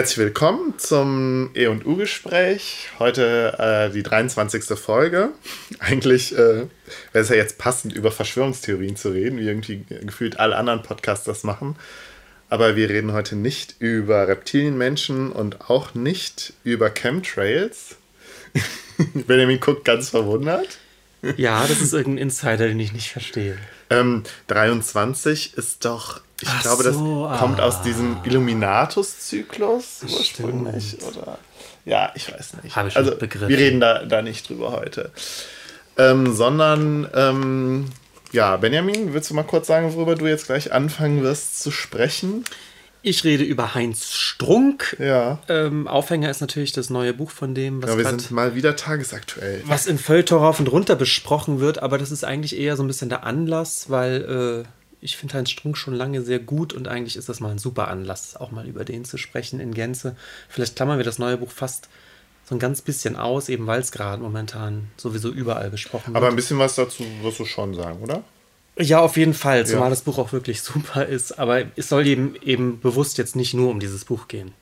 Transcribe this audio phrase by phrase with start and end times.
[0.00, 2.88] Herzlich willkommen zum E&U-Gespräch.
[2.98, 4.64] Heute äh, die 23.
[4.78, 5.28] Folge.
[5.78, 6.68] Eigentlich äh, wäre
[7.12, 11.44] es ja jetzt passend, über Verschwörungstheorien zu reden, wie irgendwie gefühlt alle anderen Podcasts das
[11.44, 11.76] machen.
[12.48, 17.96] Aber wir reden heute nicht über Reptilienmenschen und auch nicht über Chemtrails.
[19.26, 20.78] Benjamin guckt ganz verwundert.
[21.36, 23.58] Ja, das ist irgendein Insider, den ich nicht verstehe.
[23.90, 27.36] Ähm, 23 ist doch, ich Ach glaube, das so, ah.
[27.38, 30.96] kommt aus diesem Illuminatus-Zyklus ursprünglich.
[31.02, 31.38] Oder?
[31.84, 32.76] Ja, ich weiß nicht.
[32.76, 33.48] Habe ich also, begriffen.
[33.48, 35.10] wir reden da, da nicht drüber heute.
[35.98, 37.86] Ähm, sondern, ähm,
[38.32, 42.44] ja, Benjamin, willst du mal kurz sagen, worüber du jetzt gleich anfangen wirst zu sprechen?
[43.02, 44.94] Ich rede über Heinz Strunk.
[45.00, 45.38] Ja.
[45.48, 48.54] Ähm, Aufhänger ist natürlich das neue Buch von dem, was, Ja, wir grad- sind mal
[48.54, 49.62] wieder tagesaktuell.
[49.64, 52.86] was in Feuilleton rauf und runter besprochen wird, aber das ist eigentlich eher so ein
[52.88, 54.68] bisschen der Anlass, weil äh,
[55.00, 57.88] ich finde Heinz Strunk schon lange sehr gut und eigentlich ist das mal ein super
[57.88, 60.16] Anlass, auch mal über den zu sprechen in Gänze.
[60.48, 61.88] Vielleicht klammern wir das neue Buch fast
[62.48, 66.32] so ein ganz bisschen aus, eben weil es gerade momentan sowieso überall besprochen Aber wird.
[66.32, 68.22] ein bisschen was dazu wirst du schon sagen, oder?
[68.78, 69.90] Ja, auf jeden Fall, zumal Ja.
[69.90, 71.38] das Buch auch wirklich super ist.
[71.38, 74.52] Aber es soll eben, eben bewusst jetzt nicht nur um dieses Buch gehen.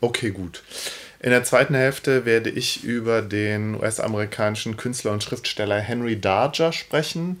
[0.00, 0.62] Okay, gut.
[1.20, 7.40] In der zweiten Hälfte werde ich über den US-amerikanischen Künstler und Schriftsteller Henry Darger sprechen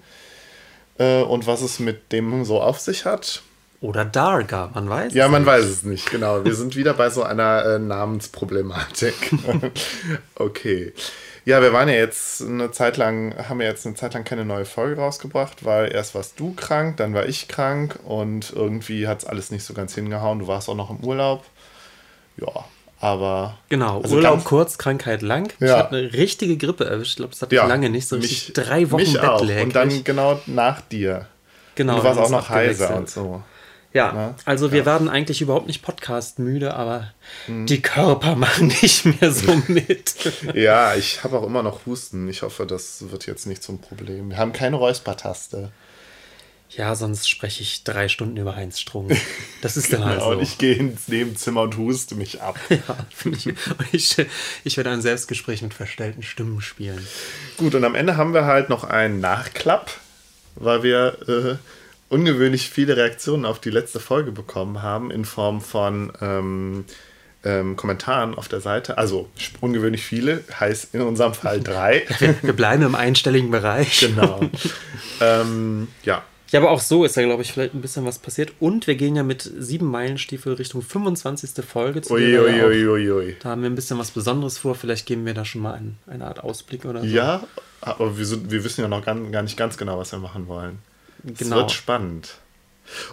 [0.98, 3.42] äh, und was es mit dem so auf sich hat.
[3.80, 5.12] Oder Darga, man weiß.
[5.12, 5.50] Ja, man nicht.
[5.50, 6.44] weiß es nicht, genau.
[6.44, 9.14] Wir sind wieder bei so einer äh, Namensproblematik.
[10.36, 10.92] okay.
[11.44, 14.44] Ja, wir waren ja jetzt eine Zeit lang, haben ja jetzt eine Zeit lang keine
[14.44, 19.18] neue Folge rausgebracht, weil erst warst du krank, dann war ich krank und irgendwie hat
[19.18, 20.38] es alles nicht so ganz hingehauen.
[20.38, 21.44] Du warst auch noch im Urlaub.
[22.36, 22.64] Ja,
[23.02, 23.58] aber.
[23.68, 25.52] Genau, Also Urlaub ganz- kurz, Krankheit lang.
[25.60, 25.78] Ich Ja.
[25.78, 27.10] habe eine richtige Grippe erwischt.
[27.12, 28.08] Ich glaube, das hatte Ja, ich lange nicht.
[28.08, 29.40] So richtig mich- drei Wochen mich auch.
[29.42, 31.26] Und dann genau nach dir.
[31.74, 33.42] genau, Und du warst auch noch heiser und so.
[33.94, 34.34] Ja, Ne?
[34.46, 37.08] also wir werden eigentlich überhaupt nicht podcast-müde, aber
[37.46, 40.14] die Körper machen nicht mehr so mit.
[40.54, 42.26] Ja, ich habe auch immer noch Husten.
[42.28, 44.30] Ich hoffe, das wird jetzt nicht zum Problem.
[44.30, 45.72] Wir haben keine Räuspertaste.
[46.76, 49.16] Ja, sonst spreche ich drei Stunden über Heinz Strunk.
[49.62, 50.36] Das ist dann halt Genau, so.
[50.38, 52.58] und ich gehe ins Nebenzimmer und huste mich ab.
[52.70, 52.96] Ja,
[53.92, 54.26] ich, ich,
[54.64, 57.06] ich werde ein Selbstgespräch mit verstellten Stimmen spielen.
[57.58, 59.92] Gut, und am Ende haben wir halt noch einen Nachklapp,
[60.56, 61.56] weil wir äh,
[62.08, 66.84] ungewöhnlich viele Reaktionen auf die letzte Folge bekommen haben in Form von ähm,
[67.44, 68.98] ähm, Kommentaren auf der Seite.
[68.98, 69.28] Also
[69.60, 72.04] ungewöhnlich viele, heißt in unserem Fall drei.
[72.18, 74.00] Wir, wir bleiben im einstelligen Bereich.
[74.00, 74.40] genau.
[75.20, 76.22] ähm, ja.
[76.52, 78.52] Ja, aber auch so ist ja, glaube ich, vielleicht ein bisschen was passiert.
[78.60, 81.64] Und wir gehen ja mit sieben Meilenstiefel Richtung 25.
[81.64, 82.16] Folge zu.
[82.16, 83.36] der wir ja auch- Uiuiuiui.
[83.42, 84.74] Da haben wir ein bisschen was Besonderes vor.
[84.74, 87.06] Vielleicht geben wir da schon mal ein, eine Art Ausblick oder so.
[87.06, 87.42] Ja,
[87.80, 90.46] aber wir, sind, wir wissen ja noch gar, gar nicht ganz genau, was wir machen
[90.46, 90.78] wollen.
[91.24, 91.56] Es Genau.
[91.56, 92.34] wird spannend.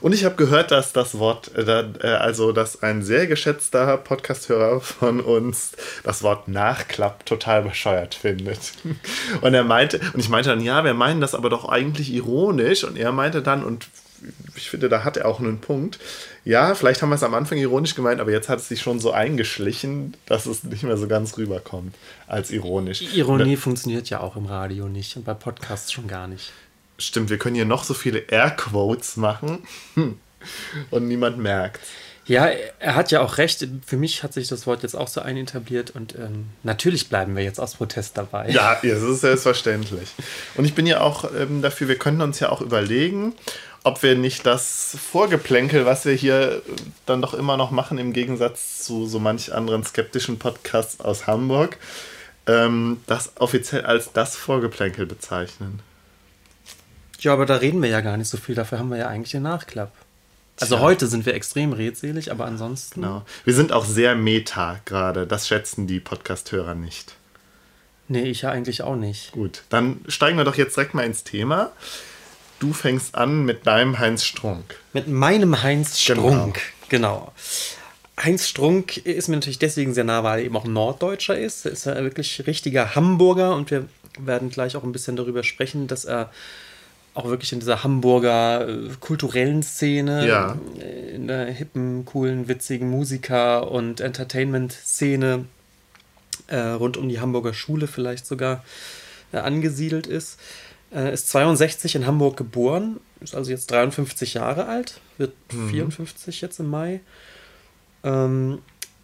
[0.02, 3.98] Und ich habe gehört, dass das Wort, äh, da, äh, also dass ein sehr geschätzter
[3.98, 5.72] Podcasthörer von uns
[6.04, 8.60] das Wort Nachklapp total bescheuert findet.
[9.42, 12.84] Und er meinte, und ich meinte dann, ja, wir meinen das aber doch eigentlich ironisch.
[12.84, 13.88] Und er meinte dann, und
[14.56, 16.00] ich finde, da hat er auch einen Punkt.
[16.44, 19.00] Ja, vielleicht haben wir es am Anfang ironisch gemeint, aber jetzt hat es sich schon
[19.00, 21.96] so eingeschlichen, dass es nicht mehr so ganz rüberkommt
[22.28, 23.02] als ironisch.
[23.14, 26.52] Ironie funktioniert ja auch im Radio nicht und bei Podcasts schon gar nicht.
[27.00, 29.64] Stimmt, wir können hier noch so viele Airquotes machen
[30.92, 31.82] und niemand merkt.
[32.30, 33.68] Ja, er hat ja auch recht.
[33.88, 37.44] Für mich hat sich das Wort jetzt auch so einetabliert und ähm, natürlich bleiben wir
[37.44, 38.50] jetzt aus Protest dabei.
[38.50, 40.10] Ja, ja, das ist selbstverständlich.
[40.54, 43.34] Und ich bin ja auch ähm, dafür, wir können uns ja auch überlegen,
[43.84, 46.62] ob wir nicht das Vorgeplänkel, was wir hier äh,
[47.08, 51.78] dann doch immer noch machen, im Gegensatz zu so manch anderen skeptischen Podcasts aus Hamburg,
[52.46, 55.82] ähm, das offiziell als das Vorgeplänkel bezeichnen.
[57.22, 58.56] Ja, aber da reden wir ja gar nicht so viel.
[58.56, 59.92] Dafür haben wir ja eigentlich den Nachklapp.
[60.62, 60.84] Also Tja.
[60.84, 63.02] heute sind wir extrem redselig, aber ansonsten.
[63.02, 63.24] Genau.
[63.46, 65.26] Wir sind auch sehr meta gerade.
[65.26, 67.16] Das schätzen die Podcast-Hörer nicht.
[68.08, 69.32] Nee, ich ja eigentlich auch nicht.
[69.32, 71.72] Gut, dann steigen wir doch jetzt direkt mal ins Thema.
[72.60, 74.76] Du fängst an mit deinem Heinz Strunk.
[74.94, 76.24] Mit meinem Heinz Genau.
[76.30, 76.60] Strunk.
[76.90, 77.32] Genau.
[78.22, 81.66] Heinz Strunk ist mir natürlich deswegen sehr nah, weil er eben auch Norddeutscher ist.
[81.66, 83.86] Er ist ja wirklich richtiger Hamburger und wir
[84.18, 86.32] werden gleich auch ein bisschen darüber sprechen, dass er
[87.14, 90.58] auch wirklich in dieser Hamburger äh, kulturellen Szene, Ja.
[90.80, 95.46] äh, in der hippen, coolen, witzigen Musiker- und Entertainment-Szene
[96.48, 98.64] äh, rund um die Hamburger Schule vielleicht sogar
[99.32, 100.40] äh, angesiedelt ist.
[100.94, 105.34] Äh, ist 62 in Hamburg geboren, ist also jetzt 53 Jahre alt, wird
[105.70, 107.02] 54 jetzt im Mai.
[108.04, 108.60] Ähm,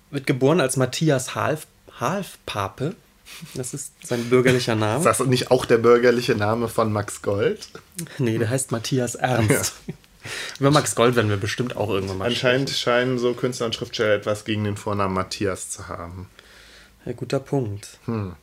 [0.09, 1.67] wird geboren als Matthias Half,
[1.99, 2.95] Halfpape.
[3.53, 4.97] Das ist sein bürgerlicher Name.
[4.97, 7.67] Ist das nicht auch der bürgerliche Name von Max Gold?
[8.17, 9.73] Nee, der heißt Matthias Ernst.
[10.59, 12.81] Über Max Gold werden wir bestimmt auch irgendwann mal Anscheinend sprechen.
[12.81, 16.29] scheinen so Künstler und Schriftsteller etwas gegen den Vornamen Matthias zu haben.
[17.05, 17.99] Ja, guter Punkt.
[18.05, 18.35] Hm.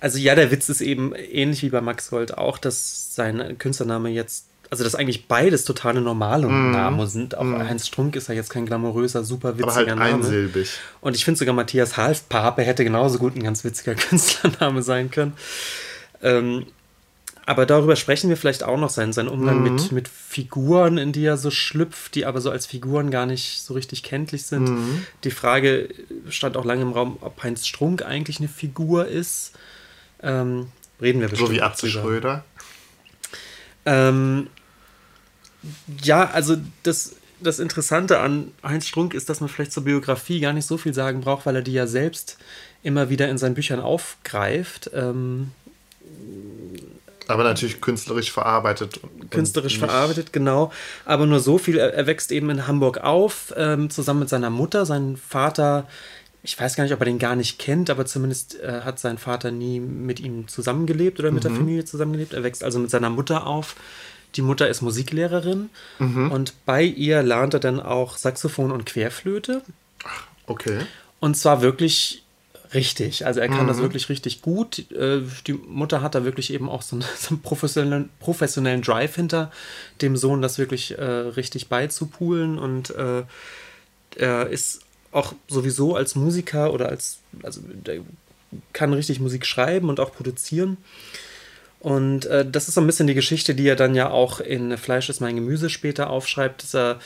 [0.00, 4.10] Also ja, der Witz ist eben ähnlich wie bei Max Gold auch, dass sein Künstlername
[4.10, 6.70] jetzt, also dass eigentlich beides totale normale mm.
[6.72, 7.36] Namen sind.
[7.36, 7.68] Auch mm.
[7.68, 10.14] Heinz Strunk ist ja jetzt kein glamouröser, super witziger Aber halt Name.
[10.14, 10.70] Einsilbig.
[11.00, 15.32] Und ich finde sogar Matthias Halfpape hätte genauso gut ein ganz witziger Künstlername sein können.
[16.22, 16.66] Ähm,
[17.46, 19.72] aber darüber sprechen wir vielleicht auch noch, sein, sein Umgang mhm.
[19.72, 23.62] mit, mit Figuren, in die er so schlüpft, die aber so als Figuren gar nicht
[23.62, 24.68] so richtig kenntlich sind.
[24.68, 25.06] Mhm.
[25.24, 25.88] Die Frage
[26.28, 29.52] stand auch lange im Raum, ob Heinz Strunk eigentlich eine Figur ist.
[30.22, 30.66] Ähm,
[31.00, 31.48] reden wir bestimmt.
[31.48, 32.44] So wie Atze Schröder.
[33.86, 34.48] Ähm,
[36.02, 40.52] ja, also das, das Interessante an Heinz Strunk ist, dass man vielleicht zur Biografie gar
[40.52, 42.38] nicht so viel sagen braucht, weil er die ja selbst
[42.82, 44.90] immer wieder in seinen Büchern aufgreift.
[44.94, 45.50] Ähm,
[47.28, 49.00] aber natürlich künstlerisch verarbeitet.
[49.30, 50.72] Künstlerisch verarbeitet, genau.
[51.04, 51.76] Aber nur so viel.
[51.76, 54.86] Er, wächst eben in Hamburg auf, ähm, zusammen mit seiner Mutter.
[54.86, 55.86] Sein Vater,
[56.42, 59.18] ich weiß gar nicht, ob er den gar nicht kennt, aber zumindest äh, hat sein
[59.18, 61.48] Vater nie mit ihm zusammengelebt oder mit mhm.
[61.48, 62.32] der Familie zusammengelebt.
[62.32, 63.76] Er wächst also mit seiner Mutter auf.
[64.34, 66.30] Die Mutter ist Musiklehrerin mhm.
[66.30, 69.62] und bei ihr lernt er dann auch Saxophon und Querflöte.
[70.04, 70.80] Ach, okay.
[71.20, 72.22] Und zwar wirklich
[72.74, 73.26] richtig.
[73.26, 73.68] Also er kann mhm.
[73.68, 74.90] das wirklich richtig gut.
[74.92, 79.14] Äh, die Mutter hat da wirklich eben auch so einen, so einen professionellen, professionellen Drive
[79.14, 79.50] hinter
[80.02, 82.58] dem Sohn, das wirklich äh, richtig beizupulen.
[82.58, 83.22] Und äh,
[84.16, 84.80] er ist
[85.12, 88.00] auch sowieso als Musiker oder als, also der
[88.72, 90.78] kann richtig Musik schreiben und auch produzieren.
[91.80, 94.76] Und äh, das ist so ein bisschen die Geschichte, die er dann ja auch in
[94.76, 96.98] Fleisch ist mein Gemüse später aufschreibt, dass er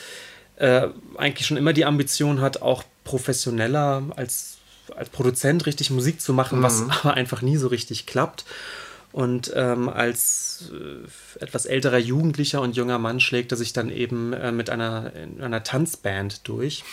[0.55, 0.87] äh,
[1.17, 4.57] eigentlich schon immer die Ambition hat, auch professioneller als
[4.95, 6.63] als Produzent richtig Musik zu machen, mhm.
[6.63, 8.45] was aber einfach nie so richtig klappt.
[9.11, 14.33] Und ähm, als äh, etwas älterer Jugendlicher und junger Mann schlägt er sich dann eben
[14.33, 16.83] äh, mit einer, einer Tanzband durch.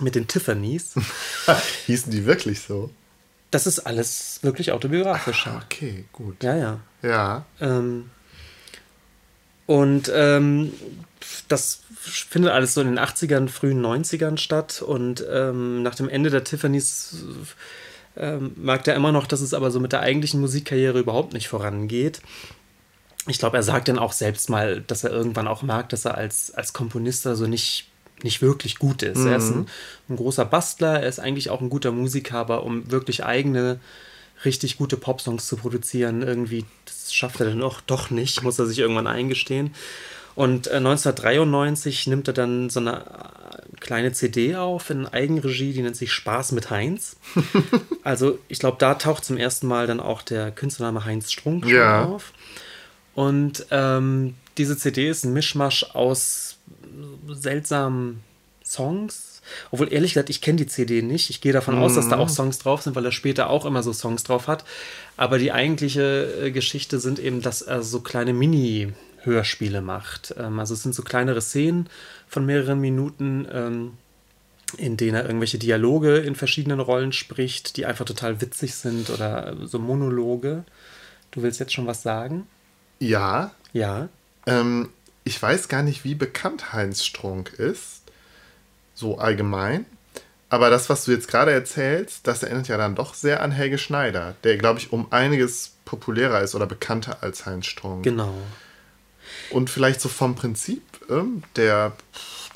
[0.00, 0.94] Mit den Tiffany's.
[1.86, 2.90] Hießen die wirklich so?
[3.54, 5.46] Das ist alles wirklich autobiografisch.
[5.46, 6.42] Ach, okay, gut.
[6.42, 6.80] Ja, ja.
[7.02, 7.46] Ja.
[7.60, 8.10] Ähm,
[9.66, 10.72] und ähm,
[11.46, 14.82] das findet alles so in den 80ern, frühen 90ern statt.
[14.82, 17.14] Und ähm, nach dem Ende der Tiffany's
[18.16, 21.46] ähm, merkt er immer noch, dass es aber so mit der eigentlichen Musikkarriere überhaupt nicht
[21.46, 22.22] vorangeht.
[23.28, 26.16] Ich glaube, er sagt dann auch selbst mal, dass er irgendwann auch merkt, dass er
[26.16, 27.88] als, als Komponist also nicht,
[28.24, 29.18] nicht wirklich gut ist.
[29.18, 29.26] Mhm.
[29.28, 29.66] Er ist ein, mhm.
[30.08, 33.78] ein, großer Bastler, er ist eigentlich auch ein guter Musiker, aber um wirklich eigene,
[34.44, 38.66] richtig gute Popsongs zu produzieren, irgendwie, das schafft er dann doch, doch nicht, muss er
[38.66, 39.74] sich irgendwann eingestehen.
[40.34, 45.82] Und äh, 1993 nimmt er dann so eine äh, kleine CD auf in Eigenregie, die
[45.82, 47.16] nennt sich Spaß mit Heinz.
[48.02, 52.04] also ich glaube, da taucht zum ersten Mal dann auch der Künstlername Heinz Strunk ja.
[52.04, 52.32] auf.
[53.14, 56.53] Und ähm, diese CD ist ein Mischmasch aus
[57.44, 58.24] seltsamen
[58.64, 59.42] Songs.
[59.70, 61.30] Obwohl, ehrlich gesagt, ich kenne die CD nicht.
[61.30, 61.82] Ich gehe davon mm.
[61.82, 62.34] aus, dass da auch mhm.
[62.34, 64.64] Songs drauf sind, weil er später auch immer so Songs drauf hat.
[65.16, 68.92] Aber die eigentliche äh, Geschichte sind eben, dass er so kleine Mini-
[69.24, 70.34] Hörspiele macht.
[70.38, 71.88] Ähm, also es sind so kleinere Szenen
[72.28, 73.92] von mehreren Minuten, ähm,
[74.78, 79.56] in denen er irgendwelche Dialoge in verschiedenen Rollen spricht, die einfach total witzig sind oder
[79.64, 80.64] so Monologe.
[81.30, 82.46] Du willst jetzt schon was sagen?
[82.98, 83.52] Ja.
[83.72, 84.08] Ja.
[84.46, 84.90] Ähm,
[85.24, 88.02] ich weiß gar nicht, wie bekannt Heinz Strunk ist,
[88.94, 89.86] so allgemein.
[90.50, 93.78] Aber das, was du jetzt gerade erzählst, das erinnert ja dann doch sehr an Helge
[93.78, 98.04] Schneider, der, glaube ich, um einiges populärer ist oder bekannter als Heinz Strunk.
[98.04, 98.34] Genau.
[99.50, 101.22] Und vielleicht so vom Prinzip äh,
[101.56, 101.92] der,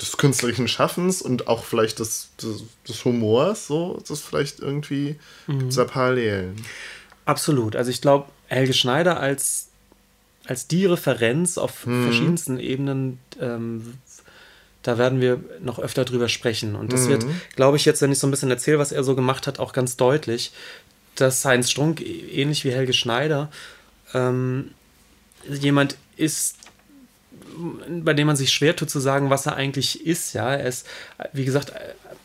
[0.01, 5.19] des künstlerischen Schaffens und auch vielleicht des, des, des Humors, so ist das vielleicht irgendwie
[5.47, 5.69] mhm.
[5.69, 6.63] da Parallelen.
[7.25, 7.75] Absolut.
[7.75, 9.68] Also ich glaube, Helge Schneider als,
[10.49, 12.05] als die Referenz auf mhm.
[12.05, 13.93] verschiedensten Ebenen ähm,
[14.81, 16.75] da werden wir noch öfter drüber sprechen.
[16.75, 17.09] Und das mhm.
[17.09, 17.25] wird,
[17.55, 19.73] glaube ich, jetzt, wenn ich so ein bisschen erzähle, was er so gemacht hat, auch
[19.73, 20.51] ganz deutlich,
[21.15, 23.51] dass Heinz Strunk, ähnlich wie Helge Schneider,
[24.13, 24.71] ähm,
[25.47, 26.55] jemand ist,
[27.89, 30.33] bei dem man sich schwer tut zu sagen, was er eigentlich ist.
[30.33, 30.87] Ja, er ist,
[31.33, 31.73] wie gesagt,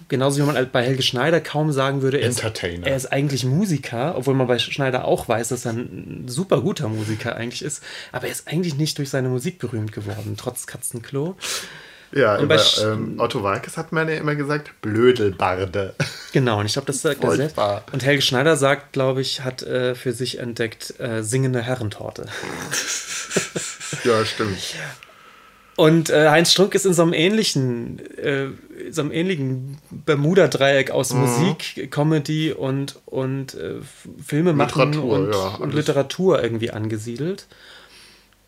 [0.08, 4.14] genauso wie man bei Helge Schneider kaum sagen würde, er ist, er ist eigentlich Musiker,
[4.16, 7.82] obwohl man bei Schneider auch weiß, dass er ein super guter Musiker eigentlich ist.
[8.12, 11.36] Aber er ist eigentlich nicht durch seine Musik berühmt geworden, trotz Katzenklo.
[12.12, 15.94] Ja, und bei ähm, Otto Walkes hat man ja immer gesagt, Blödelbarde.
[16.32, 17.58] Genau, und ich glaube, das sagt er selbst.
[17.92, 22.26] Und Helge Schneider sagt, glaube ich, hat äh, für sich entdeckt, äh, singende Herrentorte.
[24.04, 24.58] ja, stimmt.
[25.76, 28.48] Und äh, Heinz Strunk ist in so einem ähnlichen, äh,
[28.90, 31.20] so einem ähnlichen Bermuda-Dreieck aus mhm.
[31.20, 33.80] Musik, Comedy und, und äh,
[34.24, 37.46] Filme machen Literatur, und, ja, und Literatur irgendwie angesiedelt.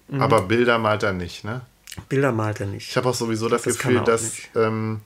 [0.08, 0.22] Mhm.
[0.22, 1.62] Aber Bilder malt er nicht, ne?
[2.08, 2.90] Bilder malt er nicht.
[2.90, 5.00] Ich habe auch sowieso das, Das Gefühl, dass, ähm,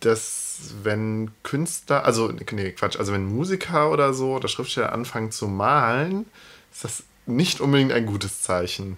[0.00, 5.46] dass wenn Künstler, also nee, Quatsch, also wenn Musiker oder so oder Schriftsteller anfangen zu
[5.46, 6.26] malen,
[6.72, 8.96] ist das nicht unbedingt ein gutes Zeichen.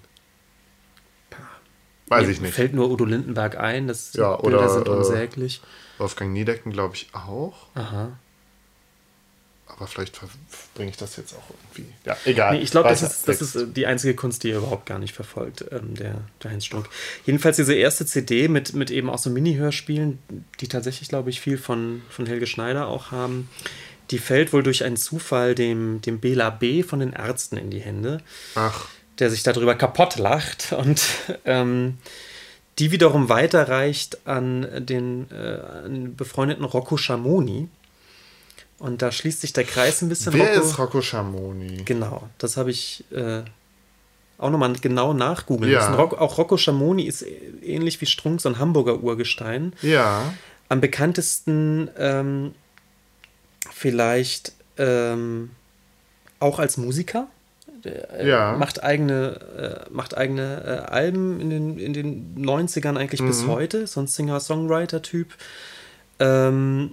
[2.10, 2.54] Weiß Mir ich nicht.
[2.54, 5.62] Fällt nur Udo Lindenberg ein, dass Ja, Bilder oder, sind äh, unsäglich.
[5.96, 7.68] Wolfgang Niedecken glaube ich auch.
[7.74, 8.10] Aha.
[9.68, 10.20] Aber vielleicht
[10.74, 11.90] bringe ich das jetzt auch irgendwie.
[12.04, 12.56] Ja, egal.
[12.56, 14.98] Nee, ich glaube, das ist, das ist äh, die einzige Kunst, die er überhaupt gar
[14.98, 16.88] nicht verfolgt, ähm, der, der Heinz Strunk.
[17.24, 20.18] Jedenfalls diese erste CD mit, mit eben auch so Mini-Hörspielen,
[20.58, 23.48] die tatsächlich, glaube ich, viel von, von Helge Schneider auch haben,
[24.10, 26.82] die fällt wohl durch einen Zufall dem, dem Bela B.
[26.82, 28.20] von den Ärzten in die Hände,
[28.56, 28.88] Ach,
[29.20, 31.02] der sich darüber kaputt lacht und
[31.44, 31.98] ähm,
[32.78, 37.68] die wiederum weiterreicht an den, äh, an befreundeten Rocco Schamoni.
[38.78, 40.32] Und da schließt sich der Kreis ein bisschen.
[40.32, 41.82] wer Rocco- ist Rocco Schamoni?
[41.84, 43.42] Genau, das habe ich äh,
[44.38, 45.80] auch nochmal genau nachgoogeln Ja.
[45.80, 45.94] müssen.
[45.94, 47.22] Rock, auch Rocco Schamoni ist
[47.62, 49.74] ähnlich wie Strunk so ein Hamburger Urgestein.
[49.82, 50.32] Ja,
[50.70, 52.54] Am bekanntesten ähm,
[53.72, 55.50] vielleicht ähm,
[56.38, 57.26] auch als Musiker.
[57.84, 58.56] Der, äh, Ja.
[58.58, 63.48] Macht eigene, äh, macht eigene äh, Alben in den, in den 90ern eigentlich bis Mhm.
[63.48, 63.86] heute.
[63.86, 65.28] So ein Singer-Songwriter-Typ.
[66.18, 66.92] Ähm,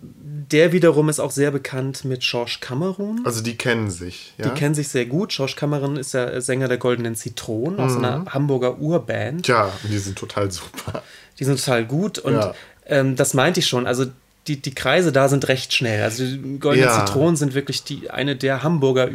[0.00, 3.22] der wiederum ist auch sehr bekannt mit George Cameron.
[3.24, 4.34] also die kennen sich.
[4.36, 4.48] Ja?
[4.50, 5.30] Die kennen sich sehr gut.
[5.30, 9.48] George Cameron ist ja Sänger der Goldenen Zitronen aus einer Hamburger Urband.
[9.48, 11.02] Und die sind total super.
[11.38, 12.54] Die sind total gut und Ja.
[12.86, 13.86] ähm, das meinte ich schon.
[13.86, 14.04] Also
[14.46, 16.02] die, die Kreise da sind recht schnell.
[16.02, 17.06] Also die Goldenen Ja.
[17.06, 19.08] Zitronen sind wirklich die, eine der Hamburger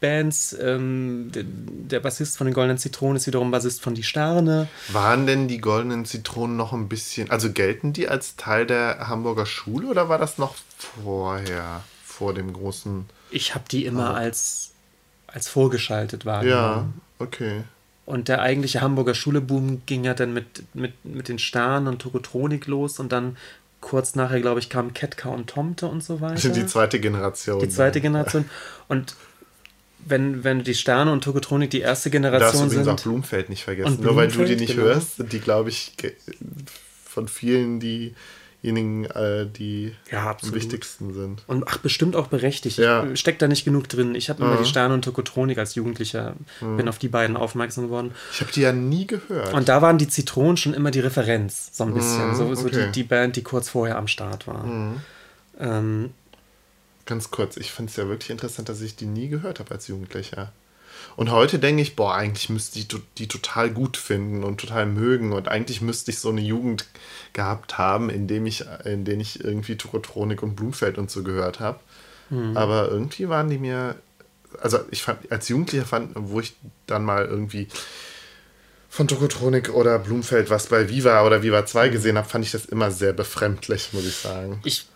[0.00, 0.56] Überbands.
[0.60, 4.68] Ähm, der, der Bassist von den Goldenen Zitronen ist wiederum Bassist von Die Sterne.
[4.88, 9.46] Waren denn die goldenen Zitronen noch ein bisschen, also gelten die als Teil der Hamburger
[9.46, 10.54] Schule oder war das noch
[11.02, 13.06] vorher, vor dem großen?
[13.30, 14.72] Ich habe die immer als,
[15.26, 16.94] als vorgeschaltet wahrgenommen.
[17.18, 17.62] Ja, okay.
[18.06, 22.66] Und der eigentliche Hamburger Schuleboom ging ja dann mit, mit, mit den Sternen und Tokotronik
[22.66, 23.36] los und dann
[23.80, 26.48] kurz nachher, glaube ich, kamen Ketka und Tomte und so weiter.
[26.48, 27.60] Die zweite Generation.
[27.60, 28.50] Die zweite Generation.
[28.88, 29.14] Und
[30.06, 33.02] wenn, wenn die Sterne und Tokotronik die erste Du darfst Generation übrigens auch sind.
[33.10, 33.96] Blumfeld nicht vergessen.
[33.98, 34.86] Und Nur weil du die Blumfeld, nicht genau.
[34.88, 35.92] hörst, sind die, glaube ich,
[37.04, 41.42] von vielen diejenigen, äh, die Ja, am wichtigsten sind.
[41.46, 42.78] Und ach, bestimmt auch berechtigt.
[42.78, 43.06] Ja.
[43.10, 44.14] Ich steck da nicht genug drin.
[44.14, 44.62] Ich habe immer Mhm.
[44.64, 48.12] die Sterne und Tokotronik als Jugendlicher, bin auf die beiden aufmerksam geworden.
[48.32, 49.54] Ich habe die ja nie gehört.
[49.54, 52.28] Und da waren die Zitronen schon immer die Referenz, so ein bisschen.
[52.30, 52.86] Mhm, so so okay.
[52.86, 54.64] die, die Band, die kurz vorher am Start war.
[55.58, 56.10] Ähm,
[57.10, 59.88] Ganz kurz, ich finde es ja wirklich interessant, dass ich die nie gehört habe als
[59.88, 60.52] Jugendlicher.
[61.16, 62.86] Und heute denke ich, boah, eigentlich müsste ich
[63.18, 65.32] die, total gut finden und total mögen.
[65.32, 66.86] Und eigentlich müsste ich so eine Jugend
[67.32, 71.58] gehabt haben, in dem ich, in denen ich irgendwie Tokotronik und Blumfeld und so gehört
[71.58, 71.80] habe.
[72.54, 73.96] Aber irgendwie waren die mir,
[74.60, 76.54] also ich fand, als Jugendlicher fand, wo ich
[76.86, 77.66] dann mal irgendwie
[78.88, 82.66] von Tokotronik oder Blumfeld was bei Viva oder Viva 2 gesehen habe, fand ich das
[82.66, 84.60] immer sehr befremdlich, muss ich sagen.
[84.62, 84.86] ich,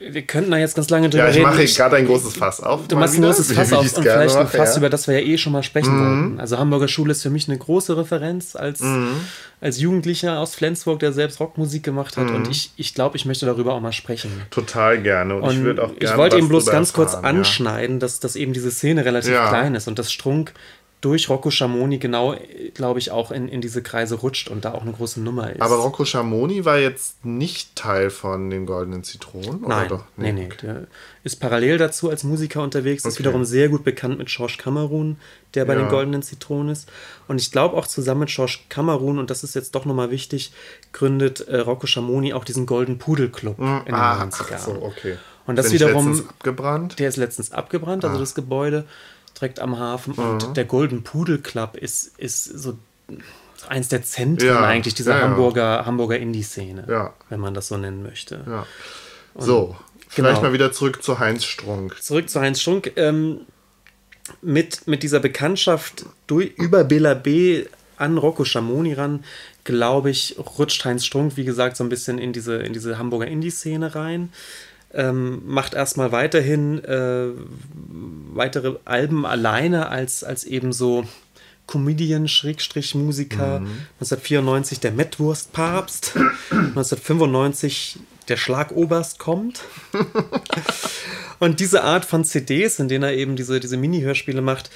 [0.00, 1.42] wir könnten da jetzt ganz lange drüber Ja, ich reden.
[1.50, 2.88] mache gerade ein großes Fass auf.
[2.88, 4.72] Du machst ein großes Fass auf und vielleicht ein Fass, ja.
[4.72, 4.78] Mhm.
[4.78, 6.40] über das wir ja eh schon mal sprechen wollten.
[6.40, 9.08] Also Hamburger Schule ist für mich eine große Referenz als, Mhm.
[9.60, 12.28] als Jugendlicher aus Flensburg, der selbst Rockmusik gemacht hat.
[12.30, 12.34] Mhm.
[12.36, 14.30] Und ich, ich glaube, ich möchte darüber auch mal sprechen.
[14.50, 15.36] Total gerne.
[15.36, 16.16] Und, ich Und würde auch ich gerne.
[16.16, 17.38] wollte was eben bloß ganz kurz erfahren, ja.
[17.40, 19.48] anschneiden, dass, dass eben diese Szene relativ Ja.
[19.48, 20.52] klein ist und dass Strunk
[21.00, 22.34] durch Rocco Schamoni genau,
[22.74, 25.62] glaube ich, auch in, in diese Kreise rutscht und da auch eine große Nummer ist.
[25.62, 30.04] Aber Rocco Schamoni war jetzt nicht Teil von den Goldenen Zitronen, Nein, oder doch?
[30.18, 30.48] nee, nee.
[30.60, 30.86] Der
[31.24, 33.20] ist parallel dazu als Musiker unterwegs, ist Okay.
[33.20, 35.16] wiederum sehr gut bekannt mit George Cameron,
[35.54, 35.80] der bei Ja.
[35.80, 36.86] den Goldenen Zitronen ist.
[37.28, 40.52] Und ich glaube auch zusammen mit George Cameron, und das ist jetzt doch nochmal wichtig,
[40.92, 44.54] gründet äh, Rocco Schamoni auch diesen Golden Pudel Club in den Ah, 90ern.
[44.54, 45.16] ach so, okay.
[45.46, 46.98] Und das Bin wiederum- letztens abgebrannt.
[46.98, 48.08] Der ist letztens abgebrannt, Ah.
[48.08, 48.84] also das Gebäude
[49.40, 50.14] direkt am Hafen.
[50.16, 50.22] Mhm.
[50.22, 52.78] Und der Golden Pudel Club ist, ist so
[53.68, 55.22] eins der Zentren Ja, eigentlich dieser ja.
[55.22, 57.14] Hamburger, Hamburger Indie-Szene, Ja.
[57.28, 58.44] wenn man das so nennen möchte.
[58.46, 58.66] Ja.
[59.36, 59.76] So,
[60.08, 60.48] vielleicht genau.
[60.48, 62.02] mal wieder zurück zu Heinz Strunk.
[62.02, 62.92] Zurück zu Heinz Strunk.
[62.96, 63.42] Ähm,
[64.42, 67.64] mit, mit dieser Bekanntschaft durch, über Bela B.
[67.96, 69.24] an Rocco Schamoni ran,
[69.64, 73.26] glaube ich, rutscht Heinz Strunk, wie gesagt, so ein bisschen in diese, in diese Hamburger
[73.26, 74.32] Indie-Szene rein.
[74.92, 77.28] Ähm, macht erstmal weiterhin äh,
[78.32, 81.04] weitere Alben alleine als, als eben so
[81.66, 83.56] Comedian-Musiker.
[84.00, 86.16] 1994 der Mettwurst-Papst.
[86.50, 89.60] 1995 der Schlagoberst kommt.
[91.38, 94.70] Und diese Art von CDs, in denen er eben diese, diese Mini-Hörspiele macht,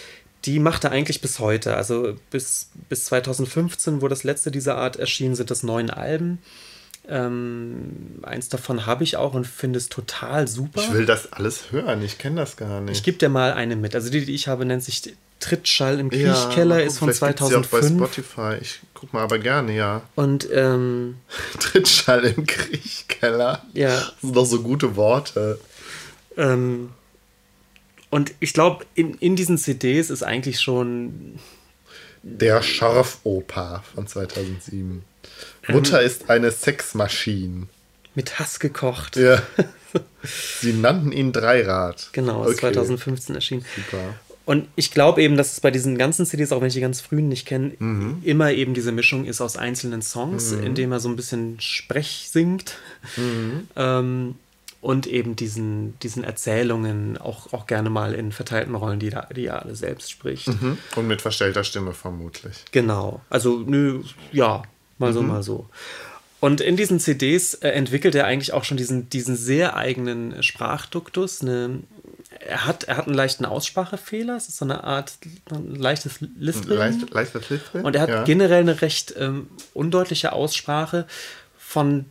[0.44, 1.76] die macht er eigentlich bis heute.
[1.76, 6.38] Also bis, bis 2015, wo das letzte dieser Art erschien, sind das neun Alben.
[7.06, 10.80] Ähm, eins davon habe ich auch und finde es total super.
[10.80, 12.02] Ich will das alles hören.
[12.02, 12.96] Ich kenne das gar nicht.
[12.96, 13.94] Ich gebe dir mal eine mit.
[13.94, 17.66] Also die, die ich habe, nennt sich Trittschall im Kriechkeller ja, ist von 2005.
[17.66, 18.56] Auch bei Spotify.
[18.62, 20.02] Ich guck mal aber gerne, ja.
[20.14, 21.16] Und ähm,
[21.60, 23.62] Trittschall im Kriechkeller.
[23.74, 23.90] Ja.
[23.90, 25.60] Das sind doch so gute Worte.
[26.38, 26.90] Ähm,
[28.08, 31.38] und ich glaube, in, in diesen CDs ist eigentlich schon.
[32.22, 35.04] Der Scharfopa von 2007.
[35.68, 37.66] Ähm, Mutter ist eine Sexmaschine.
[38.14, 39.16] Mit Hass gekocht.
[39.16, 39.42] Ja.
[40.60, 42.10] Sie nannten ihn Dreirad.
[42.12, 42.56] Genau, okay.
[42.56, 43.64] 2015 erschienen.
[43.74, 44.14] Super.
[44.46, 47.00] Und ich glaube eben, dass es bei diesen ganzen CDs, auch wenn ich die ganz
[47.00, 48.18] frühen nicht kenne, mhm.
[48.24, 50.64] immer eben diese Mischung ist aus einzelnen Songs, mhm.
[50.64, 52.76] in dem er so ein bisschen Sprech singt.
[53.16, 53.68] Mhm.
[53.76, 54.36] Ähm,
[54.80, 59.46] und eben diesen, diesen Erzählungen auch, auch gerne mal in verteilten Rollen, die, da, die
[59.46, 60.48] er alle selbst spricht.
[60.48, 60.76] Mhm.
[60.94, 62.66] Und mit verstellter Stimme vermutlich.
[62.70, 63.22] Genau.
[63.30, 64.62] Also, nö, ja,
[64.98, 65.28] mal so, mhm.
[65.28, 65.68] mal so.
[66.40, 71.40] Und in diesen CDs äh, entwickelt er eigentlich auch schon diesen, diesen sehr eigenen Sprachduktus.
[71.40, 71.80] Eine,
[72.38, 74.36] er, hat, er hat einen leichten Aussprachefehler.
[74.36, 75.14] Es ist so eine Art
[75.50, 76.78] ein leichtes Lispeln.
[76.78, 77.84] Leicht, leichtes Lispeln.
[77.84, 78.24] Und er hat ja.
[78.24, 81.06] generell eine recht ähm, undeutliche Aussprache,
[81.56, 82.04] von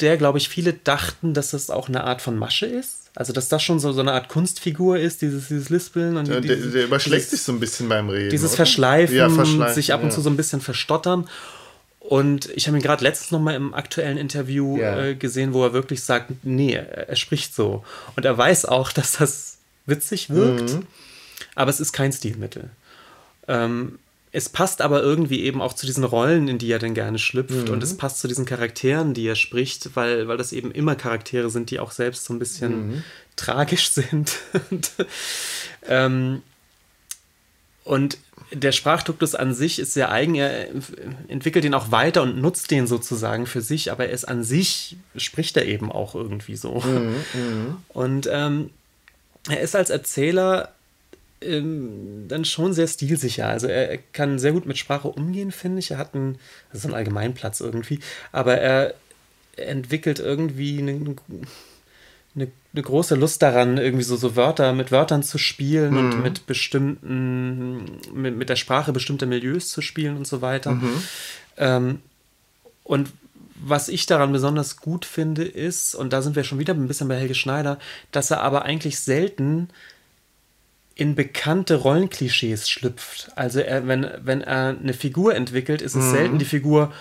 [0.00, 3.10] der, glaube ich, viele dachten, dass das auch eine Art von Masche ist.
[3.14, 6.18] Also, dass das schon so, so eine Art Kunstfigur ist, dieses, dieses Lispeln.
[6.18, 8.28] Und ja, dieses, der, der, überschlägt dieses, sich so ein bisschen beim Reden.
[8.28, 8.54] Dieses?
[8.54, 11.26] Verschleifen, ja, Verschleifen, sich ab und zu so ein bisschen verstottern.
[12.08, 15.02] Und ich habe ihn gerade letztens noch mal im aktuellen Interview ja.
[15.02, 17.84] äh, gesehen, wo er wirklich sagt, nee, er spricht so.
[18.14, 20.86] Und er weiß auch, dass das witzig wirkt, mhm.
[21.54, 22.70] aber es ist kein Stilmittel.
[23.48, 23.98] Ähm,
[24.32, 27.68] es passt aber irgendwie eben auch zu diesen Rollen, in die er denn gerne schlüpft.
[27.68, 27.72] Mhm.
[27.72, 31.48] Und es passt zu diesen Charakteren, die er spricht, weil, weil das eben immer Charaktere
[31.48, 33.04] sind, die auch selbst so ein bisschen mhm.
[33.36, 34.36] tragisch sind.
[34.70, 34.90] und,
[35.88, 36.42] ähm,
[37.84, 38.18] und
[38.52, 40.34] der Sprachduktus an sich ist sehr eigen.
[40.34, 40.68] Er
[41.28, 44.96] entwickelt ihn auch weiter und nutzt den sozusagen für sich, aber er ist an sich,
[45.16, 46.80] spricht er eben auch irgendwie so.
[46.80, 47.76] Mhm, mhm.
[47.88, 48.70] und ähm,
[49.48, 50.72] er ist als Erzähler
[51.40, 53.48] ähm, dann schon sehr stilsicher.
[53.48, 55.90] Also er, er, kann sehr gut mit Sprache umgehen, finde ich.
[55.90, 56.38] Er hat einen,
[56.70, 58.00] das ist ein Allgemeinplatz irgendwie,
[58.32, 58.94] aber er
[59.56, 61.16] entwickelt irgendwie einen
[62.36, 65.98] eine, eine große Lust daran, irgendwie so, so Wörter mit Wörtern zu spielen mhm.
[65.98, 70.72] und mit bestimmten, mit, mit der Sprache bestimmter Milieus zu spielen und so weiter.
[70.72, 71.02] Mhm.
[71.56, 71.98] Ähm,
[72.84, 73.12] und
[73.58, 77.08] was ich daran besonders gut finde, ist, und da sind wir schon wieder ein bisschen
[77.08, 77.78] bei Helge Schneider,
[78.12, 79.70] dass er aber eigentlich selten
[80.94, 83.30] in bekannte Rollenklischees schlüpft.
[83.34, 86.10] Also er, wenn, wenn er eine Figur entwickelt, ist es mhm.
[86.10, 86.92] selten die Figur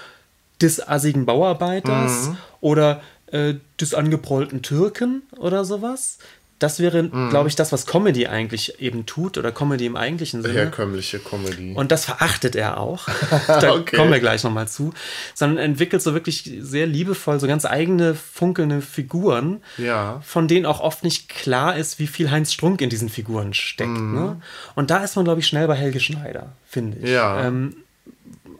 [0.61, 2.37] des assigen Bauarbeiters mhm.
[2.61, 6.19] oder äh, des angeprollten Türken oder sowas.
[6.57, 7.29] Das wäre, mhm.
[7.29, 10.53] glaube ich, das, was Comedy eigentlich eben tut oder Comedy im eigentlichen Sinne.
[10.53, 11.73] Herkömmliche Comedy.
[11.73, 13.09] Und das verachtet er auch.
[13.47, 13.97] da okay.
[13.97, 14.93] kommen wir gleich nochmal zu.
[15.33, 20.21] Sondern entwickelt so wirklich sehr liebevoll so ganz eigene funkelnde Figuren, ja.
[20.23, 23.89] von denen auch oft nicht klar ist, wie viel Heinz Strunk in diesen Figuren steckt.
[23.89, 24.15] Mhm.
[24.15, 24.41] Ne?
[24.75, 27.09] Und da ist man, glaube ich, schnell bei Helge Schneider, finde ich.
[27.09, 27.47] Ja.
[27.47, 27.75] Ähm,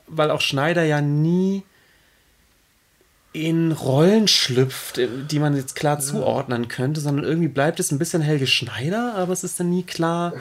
[0.07, 1.63] weil auch Schneider ja nie
[3.35, 7.99] in Rollen schlüpft, äh, die man jetzt klar zuordnen könnte, sondern irgendwie bleibt es ein
[7.99, 10.33] bisschen Helge Schneider, aber es ist dann nie klar,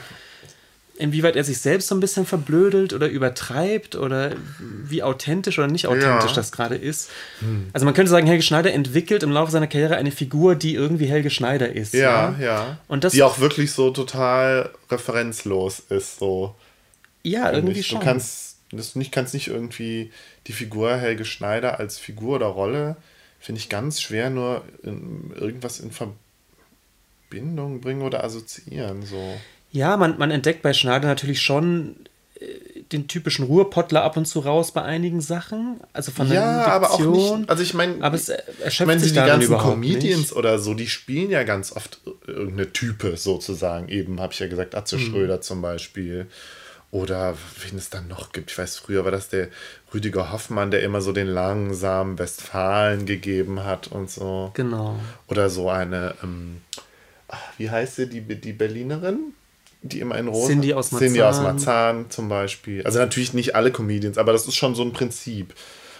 [0.96, 5.88] inwieweit er sich selbst so ein bisschen verblödelt oder übertreibt oder wie authentisch oder nicht
[5.88, 6.36] authentisch ja.
[6.36, 7.10] das gerade ist.
[7.40, 7.66] Hm.
[7.72, 11.06] Also man könnte sagen, Helge Schneider entwickelt im Laufe seiner Karriere eine Figur, die irgendwie
[11.06, 11.94] Helge Schneider ist.
[11.94, 12.44] Ja, ja.
[12.44, 12.78] ja.
[12.86, 16.20] Und das, die auch wirklich so total referenzlos ist.
[16.20, 16.54] So.
[17.24, 17.98] Ja, irgendwie schon.
[17.98, 20.10] Du kannst das nicht, kannst nicht irgendwie
[20.46, 22.96] die Figur Helge Schneider als Figur oder Rolle,
[23.40, 29.04] finde ich ganz schwer, nur in, irgendwas in Verbindung bringen oder assoziieren.
[29.04, 29.38] So.
[29.70, 31.96] Ja, man, man entdeckt bei Schneider natürlich schon
[32.40, 32.46] äh,
[32.92, 35.80] den typischen Ruhrpottler ab und zu raus bei einigen Sachen.
[35.92, 37.50] Also von der Ja, aber auch nicht.
[37.50, 40.32] Also ich meine, aber es erschöpft ich mein, sich die ganzen Comedians nicht.
[40.32, 43.88] oder so, die spielen ja ganz oft irgendeine Type sozusagen.
[43.88, 45.04] Eben habe ich ja gesagt, Atze hm.
[45.04, 46.26] Schröder zum Beispiel.
[46.94, 48.52] Oder wen es dann noch gibt.
[48.52, 49.48] Ich weiß, früher war das der
[49.92, 54.52] Rüdiger Hoffmann, der immer so den langsamen Westfalen gegeben hat und so.
[54.54, 55.00] Genau.
[55.26, 56.60] Oder so eine, ähm,
[57.58, 59.34] wie heißt sie, die, die Berlinerin?
[59.82, 60.46] Die immer in Rosa.
[60.46, 61.08] Cindy aus Marzahn.
[61.08, 62.84] Cindy aus Marzahn zum Beispiel.
[62.84, 65.52] Also natürlich nicht alle Comedians, aber das ist schon so ein Prinzip.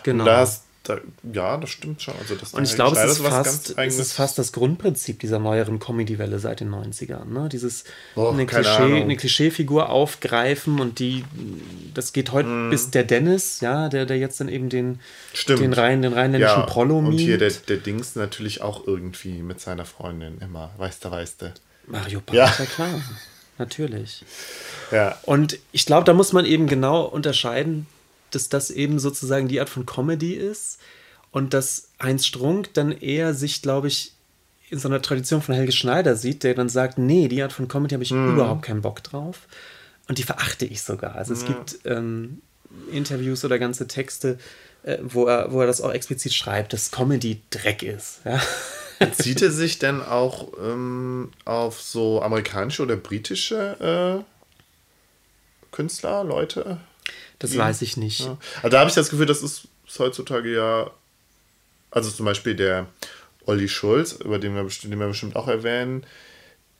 [0.05, 0.23] Genau.
[0.23, 0.99] Und da ist da,
[1.33, 2.15] ja, das stimmt schon.
[2.21, 5.79] Also das und ich glaube, es, ist fast, es ist fast das Grundprinzip dieser neueren
[5.79, 7.25] Comedy-Welle seit den 90ern.
[7.25, 7.49] Ne?
[7.51, 7.85] Dieses
[8.17, 11.25] oh, eine, Klischee, eine Klischeefigur aufgreifen und die,
[11.95, 12.71] das geht heute mm.
[12.71, 15.01] bis der Dennis, ja, der, der jetzt dann eben den,
[15.33, 15.61] stimmt.
[15.61, 19.61] den, rein, den rheinländischen ja, Prollo Und hier der, der Dings natürlich auch irgendwie mit
[19.61, 21.55] seiner Freundin immer, weißt du, weißt du.
[21.87, 22.47] Mario Barth, ja.
[22.59, 23.01] ja klar.
[23.57, 24.23] Natürlich.
[24.91, 25.17] Ja.
[25.23, 27.87] Und ich glaube, da muss man eben genau unterscheiden
[28.35, 30.79] dass das eben sozusagen die Art von Comedy ist
[31.31, 34.13] und dass Heinz Strunk dann eher sich, glaube ich,
[34.71, 37.69] in so einer Tradition von Helge Schneider sieht, der dann sagt, nee, die Art von
[37.69, 38.35] Comedy habe ich mm.
[38.35, 39.41] überhaupt keinen Bock drauf.
[40.09, 41.15] und die verachte ich sogar.
[41.15, 41.49] Also es ja.
[41.49, 42.41] gibt ähm,
[42.91, 44.39] Interviews oder ganze Texte,
[44.83, 48.21] äh, wo, er, wo er das auch explizit schreibt, dass Comedy Dreck ist.
[48.25, 48.41] Ja?
[49.13, 54.25] Zieht er sich denn auch ähm, auf so amerikanische oder britische äh,
[55.73, 56.79] Künstler, Leute?
[57.39, 58.21] Das die, weiß ich nicht.
[58.21, 58.39] Ja.
[58.57, 59.69] Also da habe ich das Gefühl, das ist
[59.99, 60.91] heutzutage ja,
[61.91, 62.87] also zum Beispiel der
[63.47, 66.05] Olli Schulz, über den wir, den wir bestimmt auch erwähnen,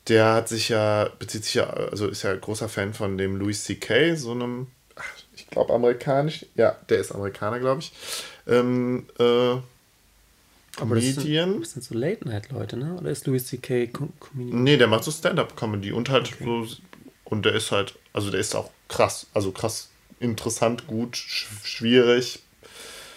[0.07, 3.63] der hat sich ja, bezieht sich ja, also ist ja großer Fan von dem Louis
[3.63, 4.67] C.K., so einem,
[5.35, 7.91] ich glaube, amerikanisch, ja, der ist Amerikaner, glaube ich.
[8.47, 9.57] Ähm, äh.
[10.77, 12.97] Aber das sind, das sind so Late-Night-Leute, ne?
[12.99, 13.87] Oder ist Louis C.K.
[13.87, 14.63] Comedian?
[14.63, 16.43] Nee, der macht so Stand-Up-Comedy und halt okay.
[16.43, 16.67] so,
[17.23, 19.89] und der ist halt, also der ist auch krass, also krass
[20.19, 22.39] interessant, gut, schwierig,